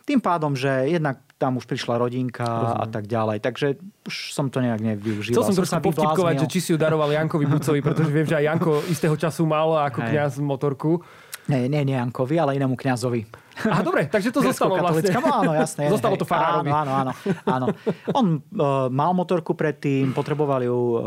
tým 0.05 0.21
pádom, 0.21 0.53
že 0.53 0.69
jednak 0.89 1.24
tam 1.35 1.59
už 1.59 1.67
prišla 1.67 1.99
rodinka 1.99 2.47
Rozumiem. 2.47 2.79
a 2.79 2.85
tak 2.87 3.03
ďalej. 3.11 3.37
Takže 3.43 3.67
už 4.07 4.15
som 4.31 4.47
to 4.47 4.63
nejak 4.63 4.79
nevyužíval. 4.79 5.35
Chcel 5.35 5.47
som 5.51 5.57
trošku 5.59 5.83
povtipkovať, 5.91 6.35
že 6.43 6.47
či 6.47 6.59
si 6.63 6.69
ju 6.71 6.77
daroval 6.79 7.11
Jankovi 7.11 7.45
Bucovi, 7.45 7.79
pretože 7.83 8.07
viem, 8.07 8.23
že 8.23 8.39
aj 8.39 8.45
Janko 8.55 8.71
istého 8.87 9.15
času 9.19 9.43
mal 9.43 9.67
ako 9.83 9.99
Hej. 9.99 10.09
kniaz 10.15 10.33
motorku. 10.39 11.03
Nie, 11.45 11.69
nie, 11.69 11.85
nie 11.85 11.93
Jankovi, 11.93 12.41
ale 12.41 12.57
inému 12.57 12.73
kňazovi. 12.73 13.21
Aha, 13.69 13.85
dobre, 13.85 14.09
takže 14.09 14.33
to 14.33 14.41
zostalo 14.41 14.81
vlastne. 14.81 15.13
áno, 15.13 15.53
jasné. 15.53 15.87
Zostalo 15.93 16.17
to 16.17 16.25
farárovi. 16.25 16.67
Áno, 16.73 16.91
áno, 16.91 16.91
áno. 16.91 17.11
áno. 17.45 17.65
On 18.11 18.25
uh, 18.41 18.89
mal 18.89 19.13
motorku 19.13 19.53
predtým, 19.53 20.11
potreboval 20.11 20.65
ju 20.65 20.75
uh, 20.75 20.99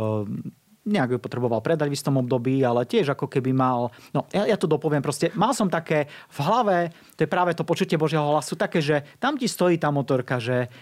nejak 0.89 1.17
ju 1.17 1.19
potreboval 1.21 1.61
predať 1.61 1.93
v 1.93 1.97
istom 1.97 2.17
období, 2.17 2.65
ale 2.65 2.89
tiež 2.89 3.13
ako 3.13 3.29
keby 3.29 3.53
mal, 3.53 3.93
no 4.17 4.25
ja, 4.33 4.49
ja 4.49 4.57
to 4.57 4.65
dopoviem 4.65 5.05
proste, 5.05 5.29
mal 5.37 5.53
som 5.53 5.69
také 5.69 6.09
v 6.33 6.39
hlave, 6.41 6.77
to 7.15 7.25
je 7.25 7.31
práve 7.31 7.53
to 7.53 7.69
počutie 7.69 8.01
Božieho 8.01 8.25
hlasu, 8.25 8.57
také, 8.57 8.81
že 8.81 9.05
tam 9.21 9.37
ti 9.37 9.47
stojí 9.47 9.77
tá 9.77 9.93
motorka, 9.93 10.41
že 10.41 10.73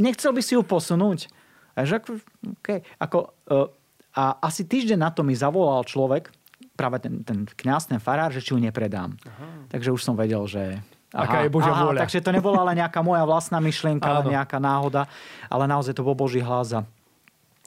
nechcel 0.00 0.32
by 0.32 0.42
si 0.42 0.56
ju 0.56 0.64
posunúť. 0.64 1.28
A 1.74 1.82
že 1.84 1.98
ako, 1.98 2.22
okay, 2.62 2.86
ako, 3.02 3.34
uh, 3.50 3.68
a 4.14 4.38
asi 4.46 4.62
týždeň 4.62 4.98
na 4.98 5.10
to 5.10 5.26
mi 5.26 5.34
zavolal 5.34 5.82
človek, 5.82 6.30
práve 6.74 7.02
ten, 7.02 7.22
ten 7.22 7.46
kňaz, 7.46 7.90
ten 7.90 8.02
farár, 8.02 8.34
že 8.34 8.42
či 8.42 8.54
ju 8.54 8.58
nepredám. 8.58 9.14
Aha. 9.26 9.70
Takže 9.70 9.94
už 9.94 10.02
som 10.02 10.18
vedel, 10.18 10.42
že 10.46 10.82
Aha, 11.14 11.30
Aká 11.30 11.38
je 11.46 11.50
Božia 11.54 11.70
aha, 11.70 11.82
vôľa. 11.86 12.00
Takže 12.02 12.26
to 12.26 12.34
nebola 12.34 12.66
ale 12.66 12.74
nejaká 12.74 12.98
moja 12.98 13.22
vlastná 13.22 13.62
myšlienka, 13.62 14.02
ale 14.02 14.34
nejaká 14.34 14.58
náhoda, 14.58 15.06
ale 15.46 15.70
naozaj 15.70 15.94
to 15.94 16.02
bol 16.02 16.18
Boží 16.18 16.42
hlas 16.42 16.74
a 16.74 16.82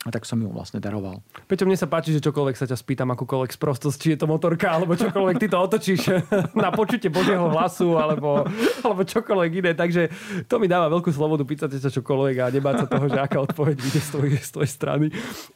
a 0.08 0.10
tak 0.10 0.24
som 0.24 0.40
ju 0.40 0.48
vlastne 0.48 0.80
daroval. 0.80 1.20
Peťo, 1.52 1.68
mne 1.68 1.76
sa 1.76 1.92
páči, 1.92 2.16
že 2.16 2.24
čokoľvek 2.24 2.56
sa 2.56 2.64
ťa 2.64 2.80
spýtam, 2.80 3.12
akúkoľvek 3.12 3.52
sprostosť, 3.52 3.98
či 4.00 4.08
je 4.16 4.20
to 4.24 4.28
motorka, 4.32 4.72
alebo 4.72 4.96
čokoľvek 4.96 5.36
ty 5.36 5.52
to 5.52 5.60
otočíš 5.60 6.02
na 6.64 6.72
počutie 6.72 7.12
Božieho 7.12 7.52
hlasu, 7.52 8.00
alebo, 8.00 8.48
alebo 8.88 9.02
čokoľvek 9.04 9.52
iné. 9.60 9.72
Takže 9.76 10.08
to 10.48 10.64
mi 10.64 10.72
dáva 10.72 10.88
veľkú 10.88 11.12
slobodu 11.12 11.44
pýtať 11.44 11.76
sa 11.84 11.92
čokoľvek 11.92 12.36
a 12.40 12.46
nebáť 12.48 12.76
sa 12.80 12.88
toho, 12.88 13.06
že 13.12 13.20
aká 13.20 13.44
odpoveď 13.44 13.76
vyjde 13.76 14.02
z 14.02 14.10
tvojej, 14.16 14.34
z 14.40 14.50
tvojej 14.56 14.72
strany. 14.72 15.06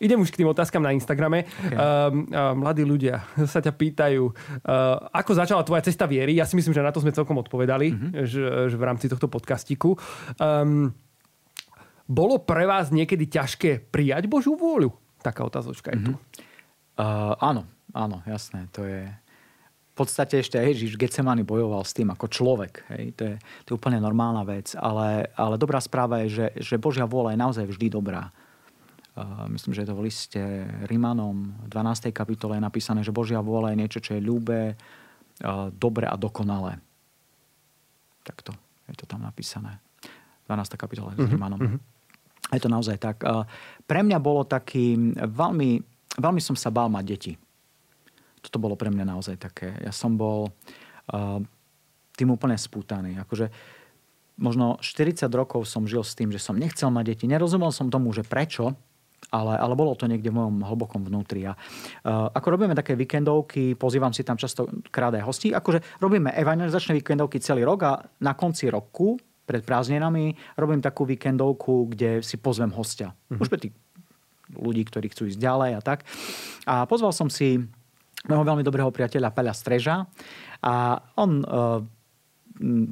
Idem 0.03 0.19
už 0.19 0.35
k 0.35 0.43
tým 0.43 0.51
otázkam 0.51 0.83
na 0.83 0.91
Instagrame. 0.91 1.47
Okay. 1.47 1.79
Uh, 1.79 2.11
uh, 2.11 2.51
mladí 2.51 2.83
ľudia 2.83 3.23
sa 3.47 3.63
ťa 3.63 3.71
pýtajú, 3.71 4.23
uh, 4.27 5.07
ako 5.15 5.31
začala 5.31 5.63
tvoja 5.63 5.87
cesta 5.87 6.03
viery? 6.03 6.35
Ja 6.35 6.43
si 6.43 6.59
myslím, 6.59 6.75
že 6.75 6.83
na 6.83 6.91
to 6.91 6.99
sme 6.99 7.15
celkom 7.15 7.39
odpovedali, 7.39 7.87
mm-hmm. 7.95 8.11
že, 8.27 8.43
že 8.67 8.75
v 8.75 8.83
rámci 8.83 9.07
tohto 9.07 9.31
podcastiku. 9.31 9.95
Um, 10.35 10.91
bolo 12.11 12.35
pre 12.43 12.67
vás 12.67 12.91
niekedy 12.91 13.31
ťažké 13.31 13.87
prijať 13.87 14.27
Božú 14.27 14.59
vôľu? 14.59 14.91
Taká 15.23 15.47
otázočka 15.47 15.95
je 15.95 16.11
tu. 16.11 16.13
Mm-hmm. 16.13 16.99
Uh, 16.99 17.33
áno, 17.39 17.63
áno, 17.95 18.19
jasné. 18.27 18.67
To 18.75 18.83
je... 18.83 19.07
V 19.91 20.07
podstate 20.07 20.39
ešte 20.39 20.55
Ježiš 20.59 20.99
Getsemani 20.99 21.43
bojoval 21.47 21.83
s 21.87 21.95
tým 21.95 22.11
ako 22.11 22.27
človek. 22.27 22.83
Hej. 22.95 23.15
To, 23.15 23.21
je, 23.27 23.35
to 23.63 23.67
je 23.71 23.77
úplne 23.79 23.99
normálna 24.03 24.43
vec. 24.43 24.75
Ale, 24.75 25.31
ale 25.35 25.55
dobrá 25.55 25.79
správa 25.79 26.23
je, 26.25 26.41
že, 26.41 26.47
že 26.59 26.75
Božia 26.81 27.07
vôľa 27.07 27.35
je 27.35 27.39
naozaj 27.39 27.65
vždy 27.71 27.87
dobrá. 27.87 28.31
Uh, 29.15 29.47
myslím, 29.51 29.75
že 29.75 29.83
je 29.83 29.89
to 29.91 29.95
v 29.99 30.05
liste 30.07 30.43
Rimanom 30.87 31.55
v 31.63 31.67
12. 31.67 32.11
kapitole 32.11 32.59
je 32.59 32.63
napísané, 32.63 33.03
že 33.03 33.15
Božia 33.15 33.43
vôľa 33.43 33.75
je 33.75 33.79
niečo, 33.79 33.99
čo 33.99 34.15
je 34.15 34.23
ľúbe, 34.23 34.75
uh, 34.75 35.67
dobre 35.75 36.07
a 36.07 36.15
dokonalé. 36.15 36.79
Takto 38.23 38.55
je 38.91 38.95
to 38.99 39.05
tam 39.07 39.23
napísané. 39.23 39.79
12. 40.47 40.75
kapitola 40.75 41.15
mm-hmm. 41.15 41.27
s 41.27 41.31
Rimanom. 41.31 41.59
Mm-hmm. 41.59 41.90
Je 42.51 42.61
to 42.61 42.69
naozaj 42.69 42.99
tak. 42.99 43.23
Pre 43.87 43.99
mňa 44.03 44.17
bolo 44.19 44.43
taký 44.43 45.15
veľmi, 45.15 45.69
veľmi 46.19 46.41
som 46.43 46.55
sa 46.59 46.67
bál 46.67 46.91
mať 46.91 47.05
deti. 47.07 47.33
Toto 48.43 48.59
bolo 48.59 48.75
pre 48.75 48.91
mňa 48.91 49.05
naozaj 49.07 49.35
také. 49.39 49.71
Ja 49.79 49.95
som 49.95 50.19
bol 50.19 50.51
tým 52.15 52.29
úplne 52.29 52.59
spútaný. 52.59 53.17
Akože 53.23 53.47
možno 54.41 54.81
40 54.83 55.31
rokov 55.31 55.69
som 55.69 55.87
žil 55.87 56.03
s 56.03 56.17
tým, 56.17 56.33
že 56.33 56.41
som 56.41 56.57
nechcel 56.57 56.91
mať 56.91 57.15
deti. 57.15 57.25
Nerozumel 57.29 57.71
som 57.71 57.87
tomu, 57.87 58.11
že 58.11 58.25
prečo, 58.25 58.75
ale, 59.29 59.53
ale 59.55 59.73
bolo 59.77 59.93
to 59.93 60.09
niekde 60.09 60.33
v 60.33 60.37
mojom 60.41 60.65
hlbokom 60.65 61.05
vnútri. 61.05 61.45
A, 61.45 61.53
uh, 61.53 62.27
ako 62.33 62.47
robíme 62.57 62.73
také 62.73 62.97
víkendovky, 62.97 63.77
pozývam 63.77 64.11
si 64.11 64.25
tam 64.25 64.35
často 64.35 64.65
krát 64.89 65.13
aj 65.13 65.23
hostí, 65.23 65.53
akože 65.53 66.01
robíme 66.01 66.33
evangelizačné 66.33 66.97
víkendovky 66.97 67.37
celý 67.37 67.61
rok 67.61 67.79
a 67.85 68.01
na 68.19 68.33
konci 68.33 68.67
roku 68.67 69.21
pred 69.51 69.67
prázdninami 69.67 70.39
robím 70.55 70.79
takú 70.79 71.03
víkendovku, 71.03 71.91
kde 71.91 72.23
si 72.23 72.39
pozvem 72.39 72.71
hostia. 72.71 73.11
Mm-hmm. 73.11 73.41
Už 73.43 73.47
pre 73.51 73.59
tých 73.59 73.75
ľudí, 74.55 74.87
ktorí 74.87 75.11
chcú 75.11 75.27
ísť 75.27 75.39
ďalej 75.39 75.71
a 75.75 75.81
tak. 75.83 76.07
A 76.63 76.87
pozval 76.87 77.11
som 77.11 77.27
si 77.27 77.59
môjho 78.31 78.47
veľmi 78.47 78.63
dobrého 78.63 78.87
priateľa 78.87 79.35
Peľa 79.35 79.53
Streža 79.55 79.95
a 80.63 81.03
on 81.19 81.43
uh, 81.43 81.83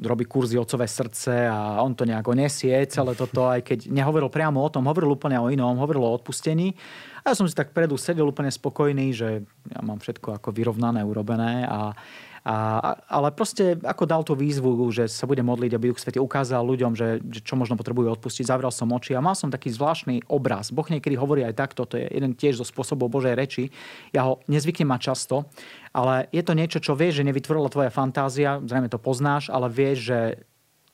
robí 0.02 0.26
kurzy 0.26 0.58
Otcové 0.58 0.90
srdce 0.90 1.46
a 1.46 1.78
on 1.84 1.94
to 1.94 2.02
nejako 2.02 2.34
nesie, 2.34 2.74
celé 2.90 3.14
toto, 3.14 3.46
aj 3.46 3.62
keď 3.62 3.78
nehovoril 3.92 4.26
priamo 4.32 4.58
o 4.58 4.72
tom, 4.72 4.88
hovoril 4.90 5.14
úplne 5.14 5.38
o 5.38 5.46
inom, 5.46 5.78
hovoril 5.78 6.02
o 6.02 6.14
odpustení. 6.16 6.74
A 7.22 7.30
ja 7.30 7.34
som 7.38 7.46
si 7.46 7.54
tak 7.54 7.70
predu 7.70 7.94
sedel 7.94 8.26
úplne 8.26 8.50
spokojný, 8.50 9.14
že 9.14 9.46
ja 9.46 9.80
mám 9.84 10.02
všetko 10.02 10.42
ako 10.42 10.50
vyrovnané, 10.50 11.06
urobené 11.06 11.68
a 11.68 11.94
a, 12.40 12.96
ale 13.04 13.28
proste 13.36 13.76
ako 13.84 14.04
dal 14.08 14.22
tú 14.24 14.32
výzvu, 14.32 14.88
že 14.88 15.12
sa 15.12 15.28
bude 15.28 15.44
modliť, 15.44 15.76
aby 15.76 15.92
Duch 15.92 16.00
Svety 16.00 16.16
ukázal 16.16 16.64
ľuďom, 16.64 16.96
že, 16.96 17.20
že 17.28 17.40
čo 17.44 17.52
možno 17.56 17.76
potrebujú 17.76 18.08
odpustiť. 18.16 18.48
Zavrel 18.48 18.72
som 18.72 18.88
oči 18.88 19.12
a 19.12 19.20
mal 19.20 19.36
som 19.36 19.52
taký 19.52 19.68
zvláštny 19.68 20.24
obraz. 20.24 20.72
Boh 20.72 20.88
niekedy 20.88 21.20
hovorí 21.20 21.44
aj 21.44 21.60
takto, 21.60 21.84
to 21.84 22.00
je 22.00 22.08
jeden 22.08 22.32
tiež 22.32 22.60
zo 22.60 22.64
spôsobov 22.64 23.12
Božej 23.12 23.36
reči. 23.36 23.68
Ja 24.16 24.24
ho 24.24 24.40
nezvyknem 24.48 24.88
mať 24.88 25.00
často, 25.12 25.44
ale 25.92 26.32
je 26.32 26.40
to 26.40 26.56
niečo, 26.56 26.80
čo 26.80 26.96
vieš, 26.96 27.20
že 27.20 27.28
nevytvorila 27.28 27.68
tvoja 27.68 27.92
fantázia, 27.92 28.64
zrejme 28.64 28.88
to 28.88 28.96
poznáš, 28.96 29.52
ale 29.52 29.68
vieš, 29.68 29.98
že 30.08 30.20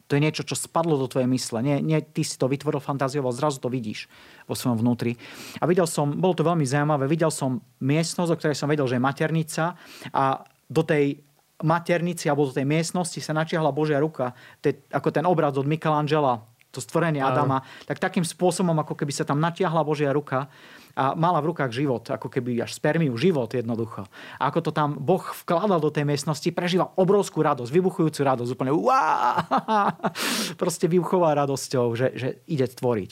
to 0.07 0.14
je 0.14 0.22
niečo, 0.22 0.47
čo 0.47 0.55
spadlo 0.55 0.94
do 0.94 1.11
tvojej 1.11 1.26
mysle. 1.26 1.59
Nie, 1.66 1.82
nie 1.82 1.99
ty 1.99 2.22
si 2.22 2.38
to 2.38 2.47
vytvoril 2.47 2.78
fantáziou, 2.78 3.26
zrazu 3.34 3.59
to 3.59 3.66
vidíš 3.66 4.07
vo 4.47 4.55
svojom 4.55 4.78
vnútri. 4.78 5.18
A 5.59 5.66
videl 5.66 5.90
som, 5.90 6.14
bolo 6.14 6.34
to 6.38 6.47
veľmi 6.47 6.62
zaujímavé, 6.62 7.11
videl 7.11 7.34
som 7.34 7.59
miestnosť, 7.82 8.30
o 8.30 8.38
ktorej 8.38 8.57
som 8.59 8.70
vedel, 8.70 8.86
že 8.86 8.97
je 8.99 9.03
maternica 9.03 9.74
a 10.14 10.47
do 10.70 10.82
tej 10.86 11.25
maternici 11.64 12.28
alebo 12.28 12.48
do 12.48 12.52
tej 12.52 12.68
miestnosti 12.68 13.16
sa 13.22 13.32
načiahla 13.32 13.72
Božia 13.72 13.96
ruka, 13.96 14.36
to 14.61 14.72
je 14.72 14.74
ako 14.92 15.09
ten 15.09 15.24
obraz 15.24 15.57
od 15.57 15.64
Michelangela, 15.64 16.44
to 16.76 16.84
stvorenie 16.84 17.24
Adama, 17.24 17.64
tak 17.88 17.96
takým 17.96 18.20
spôsobom, 18.20 18.76
ako 18.76 18.92
keby 18.92 19.09
sa 19.09 19.24
tam 19.24 19.40
natiahla 19.40 19.80
Božia 19.80 20.12
ruka 20.12 20.52
a 20.96 21.12
mala 21.16 21.40
v 21.44 21.52
rukách 21.52 21.72
život, 21.72 22.04
ako 22.09 22.28
keby 22.28 22.61
až 22.61 22.76
spermiu, 22.76 23.16
život 23.16 23.48
jednoducho. 23.52 24.09
A 24.40 24.48
ako 24.48 24.68
to 24.68 24.70
tam 24.72 24.96
Boh 24.96 25.20
vkladal 25.20 25.80
do 25.80 25.92
tej 25.92 26.09
miestnosti, 26.09 26.48
prežíva 26.52 26.92
obrovskú 26.96 27.44
radosť, 27.44 27.68
vybuchujúcu 27.68 28.20
radosť, 28.20 28.50
úplne 28.52 28.72
uá, 28.72 29.40
proste 30.61 30.88
vybuchová 30.88 31.36
radosťou, 31.36 31.96
že, 31.96 32.16
že 32.16 32.28
ide 32.48 32.64
tvoriť. 32.68 33.11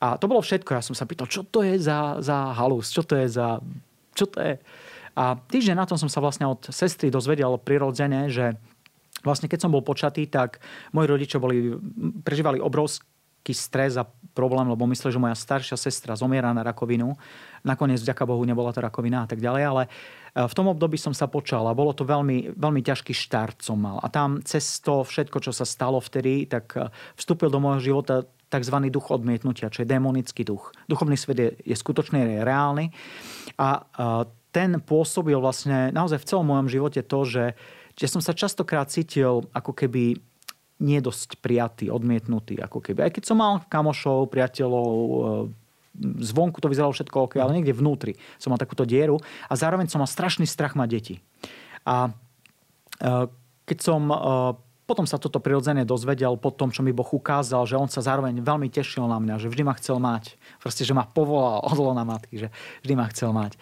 A 0.00 0.16
to 0.16 0.24
bolo 0.24 0.40
všetko. 0.40 0.76
Ja 0.76 0.84
som 0.84 0.96
sa 0.96 1.04
pýtal, 1.04 1.28
čo 1.28 1.44
to 1.44 1.60
je 1.60 1.76
za, 1.76 2.20
za 2.20 2.56
halus, 2.56 2.92
čo 2.92 3.04
to 3.04 3.16
je 3.16 3.28
za... 3.28 3.60
Čo 4.16 4.24
to 4.32 4.40
je? 4.40 4.56
A 5.18 5.34
týždeň 5.34 5.74
na 5.74 5.88
tom 5.90 5.98
som 5.98 6.06
sa 6.06 6.22
vlastne 6.22 6.46
od 6.46 6.70
sestry 6.70 7.10
dozvedel 7.10 7.58
prirodzene, 7.58 8.30
že 8.30 8.54
vlastne 9.26 9.50
keď 9.50 9.66
som 9.66 9.74
bol 9.74 9.82
počatý, 9.82 10.30
tak 10.30 10.62
moji 10.94 11.10
rodičia 11.10 11.42
boli, 11.42 11.74
prežívali 12.22 12.62
obrovský 12.62 13.50
stres 13.50 13.98
a 13.98 14.06
problém, 14.38 14.70
lebo 14.70 14.86
mysleli, 14.86 15.18
že 15.18 15.18
moja 15.18 15.34
staršia 15.34 15.74
sestra 15.74 16.14
zomiera 16.14 16.54
na 16.54 16.62
rakovinu. 16.62 17.18
Nakoniec, 17.66 17.98
vďaka 17.98 18.22
Bohu, 18.22 18.46
nebola 18.46 18.70
to 18.70 18.78
rakovina 18.78 19.26
a 19.26 19.28
tak 19.28 19.42
ďalej, 19.42 19.62
ale 19.66 19.82
e, 19.82 19.88
v 20.46 20.54
tom 20.54 20.70
období 20.70 20.94
som 20.94 21.10
sa 21.10 21.26
počal 21.26 21.66
a 21.66 21.74
bolo 21.74 21.90
to 21.90 22.06
veľmi, 22.06 22.54
veľmi 22.54 22.80
ťažký 22.86 23.10
štart 23.10 23.58
som 23.66 23.82
mal. 23.82 23.98
A 23.98 24.06
tam 24.06 24.38
cez 24.46 24.78
to 24.78 25.02
všetko, 25.02 25.42
čo 25.42 25.50
sa 25.50 25.66
stalo 25.66 25.98
vtedy, 25.98 26.46
tak 26.46 26.78
e, 26.78 26.86
vstúpil 27.18 27.50
do 27.50 27.58
môjho 27.58 27.82
života 27.82 28.22
tzv. 28.48 28.76
duch 28.88 29.10
odmietnutia, 29.10 29.68
čo 29.68 29.82
je 29.82 29.90
démonický 29.90 30.46
duch. 30.46 30.70
Duchovný 30.86 31.18
svet 31.18 31.38
je, 31.42 31.48
je 31.66 31.76
skutočný, 31.76 32.38
je 32.38 32.46
reálny. 32.46 32.94
A 33.58 33.82
e, 33.82 34.37
ten 34.50 34.80
pôsobil 34.80 35.36
vlastne 35.36 35.92
naozaj 35.92 36.24
v 36.24 36.28
celom 36.28 36.46
mojom 36.48 36.68
živote 36.72 37.00
to, 37.04 37.20
že, 37.28 37.44
že 37.94 38.06
som 38.08 38.24
sa 38.24 38.32
častokrát 38.32 38.88
cítil 38.88 39.44
ako 39.52 39.76
keby 39.76 40.18
nie 40.78 40.98
dosť 41.02 41.42
prijatý, 41.42 41.90
odmietnutý. 41.90 42.62
Ako 42.62 42.78
keby. 42.78 43.10
Aj 43.10 43.12
keď 43.12 43.24
som 43.26 43.42
mal 43.42 43.66
kamošov, 43.66 44.30
priateľov, 44.30 44.90
e, 44.94 45.18
zvonku 46.22 46.62
to 46.62 46.70
vyzeralo 46.70 46.94
všetko 46.94 47.26
OK, 47.26 47.34
ale 47.42 47.58
niekde 47.58 47.74
vnútri 47.74 48.14
som 48.38 48.54
mal 48.54 48.62
takúto 48.62 48.86
dieru 48.86 49.18
a 49.50 49.52
zároveň 49.58 49.90
som 49.90 49.98
mal 49.98 50.10
strašný 50.10 50.46
strach 50.46 50.78
mať 50.78 50.88
deti. 50.88 51.14
A 51.82 52.14
e, 53.02 53.26
keď 53.66 53.78
som 53.82 54.06
e, 54.06 54.16
potom 54.88 55.04
sa 55.04 55.20
toto 55.20 55.36
prirodzene 55.36 55.84
dozvedel 55.84 56.32
po 56.40 56.48
tom, 56.48 56.72
čo 56.72 56.80
mi 56.80 56.96
Boh 56.96 57.04
ukázal, 57.04 57.68
že 57.68 57.76
on 57.76 57.92
sa 57.92 58.00
zároveň 58.00 58.40
veľmi 58.40 58.72
tešil 58.72 59.04
na 59.04 59.20
mňa, 59.20 59.36
že 59.36 59.52
vždy 59.52 59.62
ma 59.68 59.76
chcel 59.76 60.00
mať. 60.00 60.40
Proste, 60.64 60.88
že 60.88 60.96
ma 60.96 61.04
povolal 61.04 61.60
od 61.60 61.76
lona 61.76 62.08
matky, 62.08 62.40
že 62.40 62.48
vždy 62.80 62.94
ma 62.96 63.04
chcel 63.12 63.36
mať. 63.36 63.60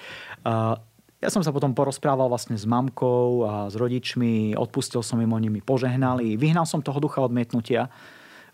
Ja 1.18 1.28
som 1.34 1.42
sa 1.42 1.50
potom 1.50 1.74
porozprával 1.74 2.30
vlastne 2.30 2.54
s 2.54 2.62
mamkou 2.62 3.42
a 3.42 3.66
s 3.66 3.74
rodičmi, 3.74 4.54
odpustil 4.54 5.02
som 5.02 5.18
im, 5.18 5.34
oni 5.34 5.50
mi 5.50 5.58
požehnali, 5.58 6.38
vyhnal 6.38 6.62
som 6.62 6.78
toho 6.78 7.02
ducha 7.02 7.18
odmietnutia 7.18 7.90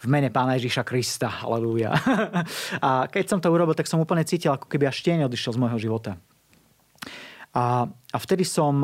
v 0.00 0.06
mene 0.08 0.32
pána 0.32 0.56
Ježiša 0.56 0.80
Krista. 0.88 1.28
Halelúja. 1.28 1.92
a 2.86 3.04
keď 3.04 3.24
som 3.28 3.38
to 3.44 3.52
urobil, 3.52 3.76
tak 3.76 3.84
som 3.84 4.00
úplne 4.00 4.24
cítil, 4.24 4.56
ako 4.56 4.72
keby 4.72 4.88
až 4.88 5.04
tieň 5.04 5.28
odišiel 5.28 5.54
z 5.54 5.60
môjho 5.60 5.78
života. 5.78 6.16
A, 7.52 7.84
a 7.84 8.16
vtedy 8.16 8.48
som 8.48 8.80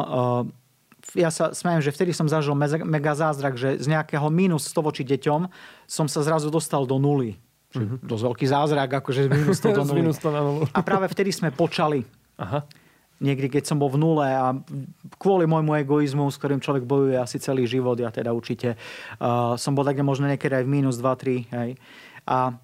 ja 1.17 1.33
sa 1.33 1.57
smejem, 1.57 1.81
že 1.81 1.95
vtedy 1.95 2.13
som 2.13 2.29
zažil 2.29 2.53
mega 2.85 3.13
zázrak, 3.17 3.57
že 3.57 3.81
z 3.81 3.87
nejakého 3.89 4.29
minus 4.29 4.69
100 4.69 4.85
voči 4.85 5.03
deťom 5.09 5.49
som 5.89 6.07
sa 6.11 6.21
zrazu 6.21 6.53
dostal 6.53 6.85
do 6.85 7.01
nuly. 7.01 7.41
Mm-hmm. 7.73 8.05
Dosť 8.05 8.25
veľký 8.25 8.47
zázrak, 8.49 8.89
akože 9.05 9.29
z 9.29 9.31
minus 9.33 9.61
100 9.61 9.79
do 9.79 9.85
nuly. 9.89 10.69
A 10.73 10.81
práve 10.85 11.09
vtedy 11.09 11.33
sme 11.33 11.53
počali. 11.53 12.05
Aha. 12.37 12.65
Niekdy, 13.19 13.51
keď 13.51 13.67
som 13.67 13.83
bol 13.83 13.91
v 13.91 13.99
nule 13.99 14.23
a 14.31 14.55
kvôli 15.19 15.43
môjmu 15.43 15.75
egoizmu, 15.83 16.31
s 16.31 16.39
ktorým 16.39 16.63
človek 16.63 16.87
bojuje 16.87 17.19
asi 17.19 17.43
celý 17.43 17.67
život, 17.67 17.99
ja 17.99 18.15
teda 18.15 18.31
určite, 18.31 18.79
uh, 19.19 19.59
som 19.59 19.75
bol 19.75 19.83
takde 19.83 20.07
možno 20.07 20.31
niekedy 20.31 20.63
aj 20.63 20.65
v 20.65 20.71
minus 20.71 21.03
2-3. 21.03 21.51
Hej. 21.51 21.71
A 22.31 22.55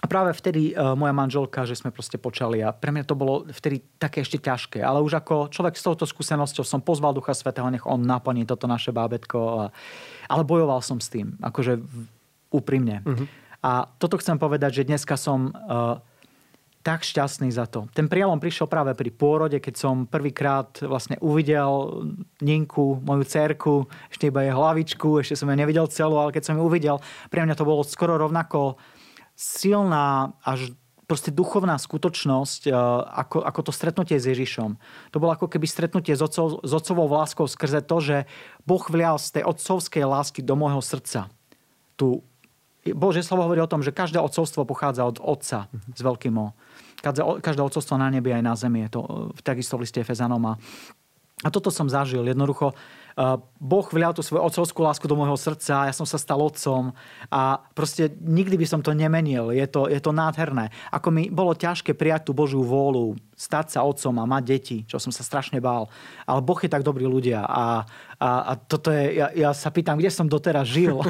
a 0.00 0.04
práve 0.08 0.32
vtedy 0.32 0.72
uh, 0.72 0.96
moja 0.96 1.12
manželka, 1.12 1.68
že 1.68 1.76
sme 1.76 1.92
proste 1.92 2.16
počali 2.16 2.64
a 2.64 2.72
pre 2.72 2.88
mňa 2.88 3.04
to 3.04 3.12
bolo 3.12 3.44
vtedy 3.52 3.84
také 4.00 4.24
ešte 4.24 4.40
ťažké. 4.40 4.80
Ale 4.80 5.04
už 5.04 5.20
ako 5.20 5.52
človek 5.52 5.76
s 5.76 5.84
touto 5.84 6.08
skúsenosťou 6.08 6.64
som 6.64 6.80
pozval 6.80 7.12
Ducha 7.12 7.36
Svetého, 7.36 7.68
nech 7.68 7.84
on 7.84 8.00
naplní 8.00 8.48
toto 8.48 8.64
naše 8.64 8.96
bábetko. 8.96 9.38
A, 9.60 9.64
ale 10.32 10.42
bojoval 10.48 10.80
som 10.80 10.96
s 10.96 11.12
tým, 11.12 11.36
akože 11.44 11.84
úprimne. 12.48 13.04
Uh-huh. 13.04 13.28
A 13.60 13.92
toto 14.00 14.16
chcem 14.16 14.40
povedať, 14.40 14.80
že 14.80 14.88
dneska 14.88 15.20
som 15.20 15.52
uh, 15.52 16.00
tak 16.80 17.04
šťastný 17.04 17.52
za 17.52 17.68
to. 17.68 17.84
Ten 17.92 18.08
prielom 18.08 18.40
prišiel 18.40 18.64
práve 18.64 18.96
pri 18.96 19.12
pôrode, 19.12 19.60
keď 19.60 19.74
som 19.76 20.08
prvýkrát 20.08 20.80
vlastne 20.80 21.20
uvidel 21.20 22.08
Ninku, 22.40 23.04
moju 23.04 23.24
cerku, 23.28 23.84
ešte 24.08 24.32
iba 24.32 24.48
jej 24.48 24.56
hlavičku, 24.56 25.20
ešte 25.20 25.36
som 25.36 25.52
ju 25.52 25.60
nevidel 25.60 25.84
celú, 25.92 26.16
ale 26.16 26.32
keď 26.32 26.48
som 26.48 26.56
ju 26.56 26.64
uvidel, 26.64 26.96
pre 27.28 27.44
mňa 27.44 27.52
to 27.52 27.68
bolo 27.68 27.84
skoro 27.84 28.16
rovnako 28.16 28.80
silná 29.40 30.36
až 30.44 30.76
proste 31.08 31.32
duchovná 31.32 31.74
skutočnosť, 31.80 32.68
e, 32.68 32.72
ako, 33.24 33.42
ako 33.42 33.60
to 33.66 33.72
stretnutie 33.74 34.20
s 34.20 34.28
Ježišom. 34.30 34.78
To 35.10 35.16
bolo 35.18 35.34
ako 35.34 35.48
keby 35.48 35.66
stretnutie 35.66 36.14
s, 36.14 36.22
otcov, 36.22 36.62
s 36.62 36.70
otcovou 36.70 37.08
láskou 37.10 37.48
skrze 37.48 37.82
to, 37.82 37.98
že 37.98 38.16
Boh 38.68 38.84
vlial 38.86 39.18
z 39.18 39.40
tej 39.40 39.48
otcovskej 39.48 40.06
lásky 40.06 40.44
do 40.44 40.54
môjho 40.54 40.78
srdca. 40.78 41.26
Tu, 41.98 42.22
Bože 42.94 43.26
slovo 43.26 43.50
hovorí 43.50 43.58
o 43.58 43.66
tom, 43.66 43.82
že 43.82 43.90
každé 43.90 44.22
otcovstvo 44.22 44.62
pochádza 44.62 45.02
od 45.02 45.18
Otca 45.18 45.66
mm-hmm. 45.66 45.98
s 45.98 46.00
veľkým 46.04 46.34
O. 46.38 46.46
Každé, 47.00 47.64
otcovstvo 47.64 47.96
na 47.96 48.12
nebi 48.12 48.30
aj 48.30 48.44
na 48.44 48.54
zemi. 48.54 48.86
Je 48.86 48.90
to 48.94 49.00
e, 49.02 49.42
takisto 49.42 49.74
v 49.80 49.88
liste 49.88 49.98
Efezanom. 49.98 50.40
A, 50.46 50.54
a 51.42 51.48
toto 51.50 51.74
som 51.74 51.90
zažil. 51.90 52.22
Jednoducho 52.22 52.76
Boh 53.60 53.86
vlial 53.92 54.16
tú 54.16 54.24
svoju 54.24 54.40
otcovskú 54.40 54.80
lásku 54.80 55.04
do 55.04 55.18
môjho 55.18 55.36
srdca, 55.36 55.90
ja 55.90 55.94
som 55.94 56.08
sa 56.08 56.16
stal 56.16 56.40
otcom 56.40 56.96
a 57.28 57.60
proste 57.76 58.08
nikdy 58.20 58.56
by 58.56 58.66
som 58.66 58.80
to 58.80 58.96
nemenil. 58.96 59.52
Je 59.52 59.66
to, 59.68 59.90
je 59.90 60.00
to 60.00 60.14
nádherné. 60.14 60.72
Ako 60.88 61.12
mi 61.12 61.28
bolo 61.28 61.52
ťažké 61.52 61.92
prijať 61.92 62.30
tú 62.30 62.32
Božiu 62.32 62.64
vôľu, 62.64 63.18
stať 63.36 63.76
sa 63.76 63.84
otcom 63.84 64.16
a 64.20 64.28
mať 64.28 64.42
deti, 64.44 64.78
čo 64.84 65.00
som 65.00 65.08
sa 65.08 65.24
strašne 65.24 65.60
bál. 65.64 65.88
Ale 66.28 66.44
Boh 66.44 66.60
je 66.60 66.70
tak 66.70 66.84
dobrý 66.84 67.08
ľudia 67.08 67.40
a, 67.40 67.88
a, 68.20 68.28
a 68.48 68.52
toto 68.56 68.92
je, 68.92 69.16
ja, 69.16 69.32
ja 69.32 69.50
sa 69.56 69.72
pýtam, 69.72 69.96
kde 69.96 70.12
som 70.12 70.28
doteraz 70.28 70.68
žil. 70.68 71.00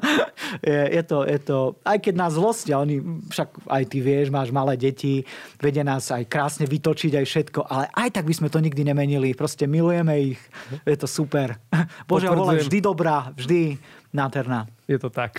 je, 0.66 0.80
je, 0.98 1.02
to, 1.06 1.22
je 1.22 1.38
to, 1.38 1.58
aj 1.86 1.98
keď 2.02 2.14
nás 2.18 2.34
zlostia, 2.34 2.82
oni, 2.82 2.98
však 3.30 3.70
aj 3.70 3.82
ty 3.86 3.98
vieš, 4.02 4.34
máš 4.34 4.50
malé 4.50 4.74
deti, 4.74 5.22
vedia 5.62 5.86
nás 5.86 6.10
aj 6.10 6.26
krásne 6.26 6.66
vytočiť, 6.66 7.22
aj 7.22 7.26
všetko, 7.26 7.60
ale 7.70 7.86
aj 7.94 8.18
tak 8.18 8.26
by 8.26 8.34
sme 8.34 8.48
to 8.50 8.58
nikdy 8.58 8.82
nemenili. 8.82 9.30
Proste 9.38 9.70
milujeme 9.70 10.34
ich. 10.34 10.40
Je 10.82 10.98
to 10.98 11.06
super 11.06 11.29
super. 11.30 11.62
Božia 12.10 12.34
vola 12.34 12.58
vždy 12.58 12.82
dobrá, 12.82 13.30
vždy 13.38 13.78
nádherná. 14.10 14.66
Je 14.90 14.98
to 14.98 15.06
tak. 15.06 15.38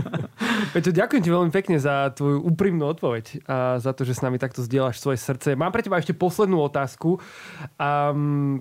Peťo, 0.76 0.92
ďakujem 0.92 1.24
ti 1.24 1.32
veľmi 1.32 1.48
pekne 1.48 1.80
za 1.80 2.12
tvoju 2.12 2.44
úprimnú 2.44 2.84
odpoveď 2.92 3.40
a 3.48 3.80
za 3.80 3.96
to, 3.96 4.04
že 4.04 4.20
s 4.20 4.20
nami 4.20 4.36
takto 4.36 4.60
zdieľaš 4.60 5.00
svoje 5.00 5.16
srdce. 5.16 5.56
Mám 5.56 5.72
pre 5.72 5.80
teba 5.80 5.96
ešte 5.96 6.12
poslednú 6.12 6.60
otázku. 6.60 7.16
Um, 7.80 8.60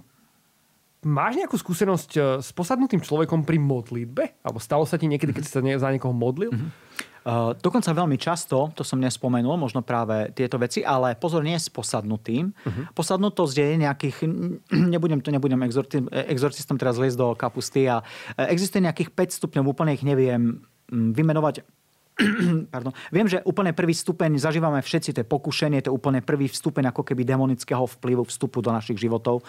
máš 1.03 1.35
nejakú 1.35 1.59
skúsenosť 1.59 2.11
eh, 2.15 2.23
s 2.39 2.55
posadnutým 2.55 3.03
človekom 3.03 3.43
pri 3.43 3.59
modlitbe? 3.59 4.39
Alebo 4.39 4.63
stalo 4.63 4.87
sa 4.87 4.95
ti 4.95 5.11
niekedy, 5.11 5.35
keď 5.35 5.43
si 5.43 5.51
sa 5.51 5.59
za 5.59 5.91
niekoho 5.91 6.15
modlil? 6.15 6.55
Mm-hmm. 6.55 7.14
Uh, 7.25 7.57
dokonca 7.57 7.89
veľmi 7.89 8.21
často, 8.21 8.69
to 8.77 8.85
som 8.85 9.01
nespomenul, 9.01 9.57
možno 9.57 9.81
práve 9.81 10.29
tieto 10.37 10.61
veci, 10.61 10.85
ale 10.85 11.17
pozor, 11.17 11.41
nie 11.41 11.57
s 11.57 11.73
posadnutým. 11.73 12.53
Uh-huh. 12.53 12.85
Posadnutosť 12.93 13.55
je 13.65 13.69
nejakých, 13.81 14.17
nebudem 14.93 15.25
to 15.25 15.33
nebudem 15.33 15.57
exorci, 15.65 16.05
exorcistom 16.13 16.77
teraz 16.77 17.01
liesť 17.01 17.17
do 17.17 17.33
kapusty 17.33 17.89
a 17.89 18.05
e, 18.37 18.53
existuje 18.53 18.85
nejakých 18.85 19.09
5 19.09 19.41
stupňov, 19.41 19.65
úplne 19.65 19.97
ich 19.97 20.05
neviem 20.05 20.61
mm, 20.93 21.17
vymenovať 21.17 21.65
Pardon. 22.73 22.93
Viem, 23.09 23.25
že 23.25 23.41
úplne 23.41 23.73
prvý 23.73 23.97
stupeň 23.97 24.37
zažívame 24.37 24.85
všetci, 24.85 25.17
to 25.17 25.21
je 25.25 25.27
pokušenie, 25.27 25.81
to 25.81 25.89
je 25.89 25.97
úplne 25.97 26.21
prvý 26.21 26.45
stupeň 26.45 26.93
ako 26.93 27.01
keby 27.09 27.25
demonického 27.25 27.89
vplyvu 27.89 28.21
vstupu 28.29 28.61
do 28.61 28.69
našich 28.69 29.01
životov. 29.01 29.41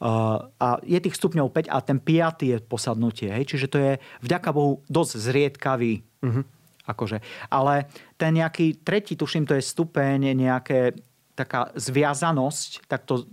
Uh, 0.00 0.48
a 0.56 0.80
je 0.80 0.96
tých 0.96 1.20
stupňov 1.20 1.52
5 1.52 1.68
a 1.68 1.78
ten 1.84 2.00
piatý 2.00 2.56
je 2.56 2.64
posadnutie. 2.64 3.28
Hej? 3.28 3.44
Čiže 3.52 3.66
to 3.68 3.76
je 3.76 3.92
vďaka 4.24 4.48
Bohu 4.56 4.80
dosť 4.88 5.12
zriedkavý 5.20 6.00
uh-huh 6.24 6.59
Akože. 6.90 7.22
Ale 7.54 7.86
ten 8.18 8.34
nejaký 8.34 8.82
tretí, 8.82 9.14
tuším, 9.14 9.46
to 9.46 9.54
je 9.54 9.62
stupeň, 9.62 10.34
nejaké 10.34 10.98
taká 11.40 11.72
zviazanosť, 11.72 12.84
tak 12.84 13.08
to 13.08 13.24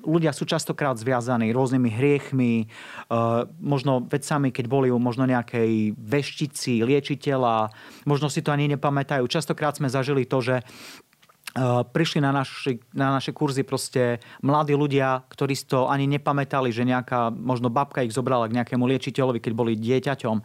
ľudia 0.00 0.32
sú 0.32 0.48
častokrát 0.48 0.96
zviazaní 0.96 1.52
rôznymi 1.52 1.90
hriechmi, 1.92 2.54
e, 2.64 2.66
možno 3.60 4.00
vecami, 4.08 4.48
keď 4.48 4.64
boli 4.64 4.88
u 4.88 4.96
možno 4.96 5.28
nejakej 5.28 5.92
veštici, 5.92 6.80
liečiteľa, 6.80 7.68
možno 8.08 8.32
si 8.32 8.40
to 8.40 8.48
ani 8.48 8.72
nepamätajú. 8.72 9.28
Častokrát 9.28 9.76
sme 9.76 9.92
zažili 9.92 10.24
to, 10.24 10.40
že 10.40 10.56
e, 10.60 10.64
prišli 11.84 12.24
na, 12.24 12.32
naši, 12.32 12.80
na 12.96 13.12
naše 13.12 13.36
kurzy 13.36 13.60
proste 13.60 14.24
mladí 14.40 14.72
ľudia, 14.72 15.28
ktorí 15.28 15.52
si 15.52 15.68
to 15.68 15.92
ani 15.92 16.08
nepamätali, 16.08 16.72
že 16.72 16.88
nejaká 16.88 17.28
možno 17.28 17.68
babka 17.68 18.00
ich 18.00 18.16
zobrala 18.16 18.48
k 18.48 18.56
nejakému 18.56 18.88
liečiteľovi, 18.88 19.44
keď 19.44 19.52
boli 19.52 19.76
dieťaťom. 19.76 20.36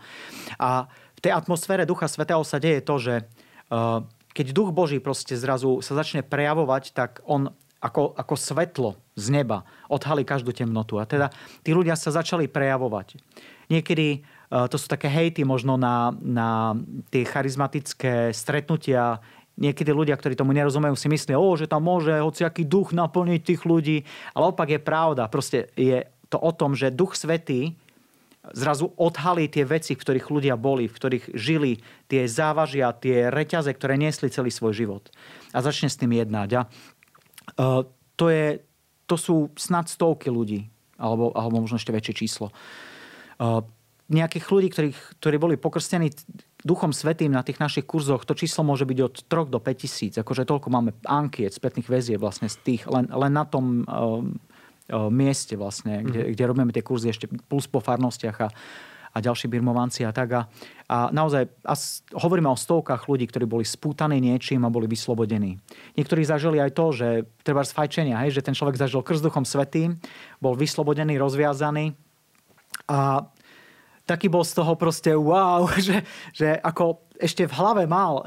A 0.60 0.91
v 1.20 1.28
tej 1.28 1.36
atmosfére 1.36 1.84
Ducha 1.84 2.07
Svetého 2.07 2.39
sa 2.47 2.63
deje 2.63 2.80
to, 2.80 2.95
že 2.95 3.28
uh, 3.67 4.07
keď 4.32 4.55
Duch 4.55 4.72
Boží 4.72 5.03
proste 5.03 5.36
zrazu 5.36 5.84
sa 5.84 5.99
začne 5.99 6.24
prejavovať, 6.24 6.95
tak 6.95 7.20
on 7.28 7.51
ako, 7.84 8.15
ako 8.15 8.36
svetlo 8.39 8.89
z 9.20 9.36
neba 9.36 9.67
odhalí 9.91 10.24
každú 10.24 10.55
temnotu. 10.55 10.95
A 10.95 11.03
teda 11.03 11.28
tí 11.59 11.76
ľudia 11.76 11.99
sa 11.99 12.15
začali 12.15 12.47
prejavovať. 12.47 13.20
Niekedy 13.67 14.24
uh, 14.24 14.72
to 14.72 14.80
sú 14.80 14.88
také 14.88 15.11
hejty 15.11 15.43
možno 15.43 15.76
na, 15.76 16.15
na 16.24 16.80
tie 17.11 17.28
charizmatické 17.28 18.32
stretnutia. 18.32 19.20
Niekedy 19.59 19.91
ľudia, 19.91 20.15
ktorí 20.15 20.39
tomu 20.39 20.55
nerozumejú, 20.55 20.95
si 20.95 21.11
myslia, 21.11 21.36
o, 21.36 21.51
že 21.59 21.67
tam 21.67 21.84
môže 21.84 22.15
hociaký 22.15 22.63
duch 22.63 22.95
naplniť 22.95 23.41
tých 23.43 23.61
ľudí. 23.67 24.07
Ale 24.32 24.55
opak 24.55 24.72
je 24.72 24.80
pravda. 24.80 25.28
Proste 25.28 25.67
je 25.76 26.07
to 26.32 26.39
o 26.39 26.55
tom, 26.55 26.80
že 26.80 26.95
Duch 26.95 27.20
Svetý 27.20 27.76
zrazu 28.54 28.91
odhalí 28.97 29.50
tie 29.50 29.66
veci, 29.66 29.93
v 29.93 30.02
ktorých 30.02 30.28
ľudia 30.30 30.56
boli, 30.56 30.89
v 30.89 30.95
ktorých 30.95 31.26
žili, 31.38 31.82
tie 32.10 32.26
závažia, 32.26 32.93
tie 32.95 33.30
reťaze, 33.30 33.70
ktoré 33.74 33.95
niesli 33.95 34.34
celý 34.34 34.50
svoj 34.50 34.74
život. 34.74 35.04
A 35.54 35.62
začne 35.62 35.89
s 35.89 36.00
tým 36.00 36.14
jednať. 36.14 36.50
A 36.58 36.62
uh, 36.66 37.84
to, 38.18 38.26
je, 38.30 38.62
to 39.06 39.16
sú 39.16 39.36
snad 39.58 39.88
stovky 39.88 40.30
ľudí, 40.30 40.70
alebo, 41.00 41.34
alebo 41.34 41.64
možno 41.64 41.78
ešte 41.78 41.93
väčšie 41.93 42.14
číslo. 42.26 42.52
Uh, 43.39 43.64
nejakých 44.10 44.45
ľudí, 44.50 44.68
ktorí, 44.74 44.89
ktorí 45.22 45.38
boli 45.38 45.56
pokrstení 45.56 46.10
Duchom 46.66 46.91
Svetým 46.91 47.32
na 47.32 47.45
tých 47.45 47.62
našich 47.62 47.86
kurzoch, 47.86 48.26
to 48.26 48.36
číslo 48.36 48.66
môže 48.66 48.84
byť 48.84 49.00
od 49.00 49.16
3 49.32 49.54
do 49.54 49.62
5 49.62 49.82
tisíc. 49.86 50.14
Akože 50.18 50.43
toľko 50.50 50.68
máme 50.74 50.91
ankiet, 51.06 51.56
spätných 51.56 51.88
väzie 51.88 52.18
vlastne 52.20 52.50
z 52.52 52.58
tých, 52.66 52.84
len, 52.89 53.08
len 53.08 53.32
na 53.32 53.45
tom 53.45 53.86
uh, 53.86 54.26
mieste 55.14 55.54
vlastne, 55.54 56.02
kde, 56.02 56.20
mm-hmm. 56.26 56.34
kde 56.34 56.44
robíme 56.50 56.72
tie 56.74 56.84
kurzy 56.86 57.14
ešte 57.14 57.30
plus 57.30 57.70
po 57.70 57.78
farnostiach 57.78 58.38
a, 58.42 58.50
a 59.14 59.18
ďalší 59.22 59.50
birmovanci 59.50 60.06
a 60.06 60.12
tak. 60.14 60.30
A, 60.34 60.42
a 60.90 60.98
naozaj 61.14 61.50
a 61.66 61.74
hovoríme 62.18 62.50
o 62.50 62.58
stovkách 62.58 63.06
ľudí, 63.10 63.30
ktorí 63.30 63.46
boli 63.46 63.66
spútaní 63.66 64.18
niečím 64.22 64.66
a 64.66 64.74
boli 64.74 64.90
vyslobodení. 64.90 65.58
Niektorí 65.98 66.22
zažili 66.26 66.58
aj 66.58 66.72
to, 66.74 66.86
že 66.94 67.08
treba 67.42 67.62
z 67.66 67.74
fajčenia, 67.74 68.22
hej, 68.26 68.38
že 68.38 68.46
ten 68.46 68.58
človek 68.58 68.78
zažil 68.78 69.06
krst 69.06 69.22
duchom 69.26 69.46
svetým, 69.46 69.98
bol 70.42 70.58
vyslobodený, 70.58 71.18
rozviazaný 71.18 71.94
a 72.90 73.30
taký 74.10 74.26
bol 74.26 74.42
z 74.42 74.58
toho 74.58 74.74
proste 74.74 75.14
wow, 75.14 75.70
že, 75.88 76.02
že 76.34 76.58
ako 76.58 77.06
ešte 77.22 77.46
v 77.46 77.54
hlave 77.54 77.84
mal 77.86 78.12
uh, 78.18 78.24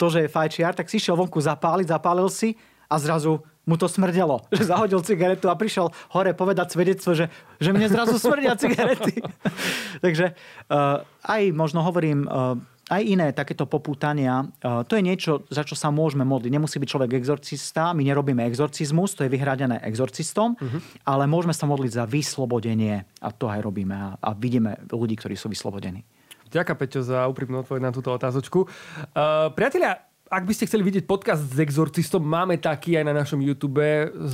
to, 0.00 0.08
že 0.08 0.24
je 0.24 0.34
fajčiar, 0.34 0.72
tak 0.72 0.88
si 0.88 0.96
išiel 0.96 1.14
vonku 1.14 1.36
zapáliť, 1.38 1.92
zapálil 1.92 2.26
si 2.32 2.56
a 2.88 2.96
zrazu 2.96 3.44
mu 3.66 3.78
to 3.78 3.86
smrdelo, 3.86 4.42
že 4.56 4.66
zahodil 4.66 5.02
cigaretu 5.02 5.46
a 5.46 5.58
prišiel 5.58 5.94
hore 6.10 6.32
povedať 6.34 6.74
svedectvo, 6.74 7.14
že, 7.14 7.30
že 7.62 7.70
mne 7.70 7.86
zrazu 7.90 8.18
smrdia 8.18 8.58
cigarety. 8.58 9.22
Takže 10.04 10.34
uh, 10.34 11.06
aj 11.26 11.42
možno 11.54 11.86
hovorím, 11.86 12.26
uh, 12.26 12.58
aj 12.90 13.02
iné 13.06 13.30
takéto 13.32 13.64
popútania, 13.64 14.42
uh, 14.42 14.82
to 14.82 14.98
je 14.98 15.02
niečo, 15.06 15.46
za 15.48 15.62
čo 15.62 15.78
sa 15.78 15.94
môžeme 15.94 16.26
modliť. 16.26 16.50
Nemusí 16.50 16.76
byť 16.82 16.88
človek 16.90 17.10
exorcista, 17.16 17.94
my 17.94 18.02
nerobíme 18.02 18.42
exorcizmus, 18.44 19.14
to 19.14 19.24
je 19.24 19.30
vyhradené 19.32 19.78
exorcistom, 19.86 20.58
uh-huh. 20.58 20.80
ale 21.06 21.30
môžeme 21.30 21.54
sa 21.54 21.64
modliť 21.70 21.92
za 22.02 22.04
vyslobodenie 22.04 23.06
a 23.22 23.28
to 23.30 23.46
aj 23.46 23.62
robíme 23.62 23.94
a, 23.94 24.08
a 24.18 24.30
vidíme 24.34 24.82
ľudí, 24.90 25.14
ktorí 25.16 25.38
sú 25.38 25.46
vyslobodení. 25.46 26.02
Ďakujem, 26.52 26.78
Peťo, 26.84 27.00
za 27.00 27.24
úprimnú 27.32 27.64
odpoveď 27.64 27.80
na 27.80 27.96
túto 27.96 28.12
otázočku. 28.12 28.68
Uh, 28.68 29.48
priatelia, 29.56 30.11
ak 30.32 30.48
by 30.48 30.52
ste 30.56 30.64
chceli 30.64 30.80
vidieť 30.88 31.04
podcast 31.04 31.44
s 31.44 31.60
exorcistom, 31.60 32.24
máme 32.24 32.56
taký 32.56 32.96
aj 32.96 33.04
na 33.04 33.12
našom 33.12 33.36
YouTube, 33.44 33.84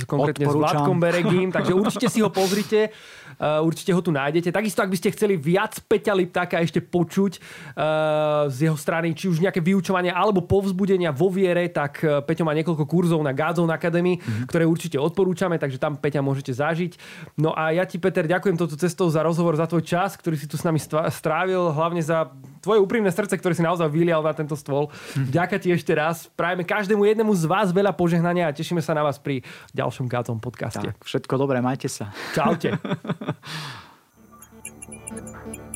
konkrétne 0.07 0.47
Odporúčam. 0.47 0.55
s 0.55 0.63
Vládkom 0.63 0.95
Beregím, 0.95 1.51
takže 1.51 1.75
určite 1.75 2.07
si 2.07 2.23
ho 2.23 2.31
pozrite, 2.31 2.95
uh, 3.35 3.59
určite 3.59 3.91
ho 3.91 3.99
tu 3.99 4.07
nájdete. 4.15 4.47
Takisto, 4.47 4.79
ak 4.79 4.87
by 4.87 4.95
ste 4.95 5.11
chceli 5.11 5.35
viac 5.35 5.75
Peťa 5.83 6.15
Liptáka 6.15 6.63
ešte 6.63 6.79
počuť 6.79 7.43
uh, 7.75 8.47
z 8.47 8.71
jeho 8.71 8.79
strany, 8.79 9.11
či 9.11 9.27
už 9.27 9.43
nejaké 9.43 9.59
vyučovania 9.59 10.15
alebo 10.15 10.47
povzbudenia 10.47 11.11
vo 11.11 11.27
viere, 11.27 11.67
tak 11.67 11.99
uh, 12.07 12.23
Peťo 12.23 12.47
má 12.47 12.55
niekoľko 12.55 12.87
kurzov 12.87 13.19
na 13.19 13.35
Godzone 13.35 13.75
Academy, 13.75 14.15
mm-hmm. 14.15 14.47
ktoré 14.47 14.63
určite 14.63 14.95
odporúčame, 14.95 15.59
takže 15.59 15.83
tam 15.83 15.99
Peťa 15.99 16.23
môžete 16.23 16.55
zažiť. 16.55 16.95
No 17.35 17.51
a 17.51 17.75
ja 17.75 17.83
ti, 17.83 17.99
Peter, 17.99 18.23
ďakujem 18.23 18.55
touto 18.55 18.79
cestou 18.79 19.11
za 19.11 19.19
rozhovor, 19.19 19.59
za 19.59 19.67
tvoj 19.67 19.83
čas, 19.83 20.15
ktorý 20.15 20.39
si 20.39 20.47
tu 20.47 20.55
s 20.55 20.63
nami 20.63 20.79
strávil, 21.11 21.75
hlavne 21.75 21.99
za 21.99 22.31
tvoje 22.59 22.83
úprimné 22.83 23.11
srdce, 23.11 23.35
ktoré 23.35 23.55
si 23.55 23.63
naozaj 23.63 23.89
vylial 23.91 24.23
na 24.23 24.33
tento 24.35 24.55
stôl. 24.55 24.91
Ďakujem 25.15 25.59
ti 25.59 25.69
ešte 25.75 25.93
raz. 25.95 26.29
Prajeme 26.35 26.63
každému 26.63 27.03
jednému 27.03 27.33
z 27.35 27.45
vás 27.49 27.71
veľa 27.71 27.95
požehnania 27.95 28.47
a 28.47 28.55
tešíme 28.55 28.83
sa 28.83 28.95
na 28.95 29.03
vás 29.03 29.19
pri 29.19 29.43
ďalšom 29.75 30.07
gatom 30.07 30.37
podcaste. 30.37 30.93
Tak, 30.93 31.03
všetko 31.03 31.33
dobré, 31.39 31.63
majte 31.63 31.89
sa. 31.91 32.11
Čaute. 32.35 32.75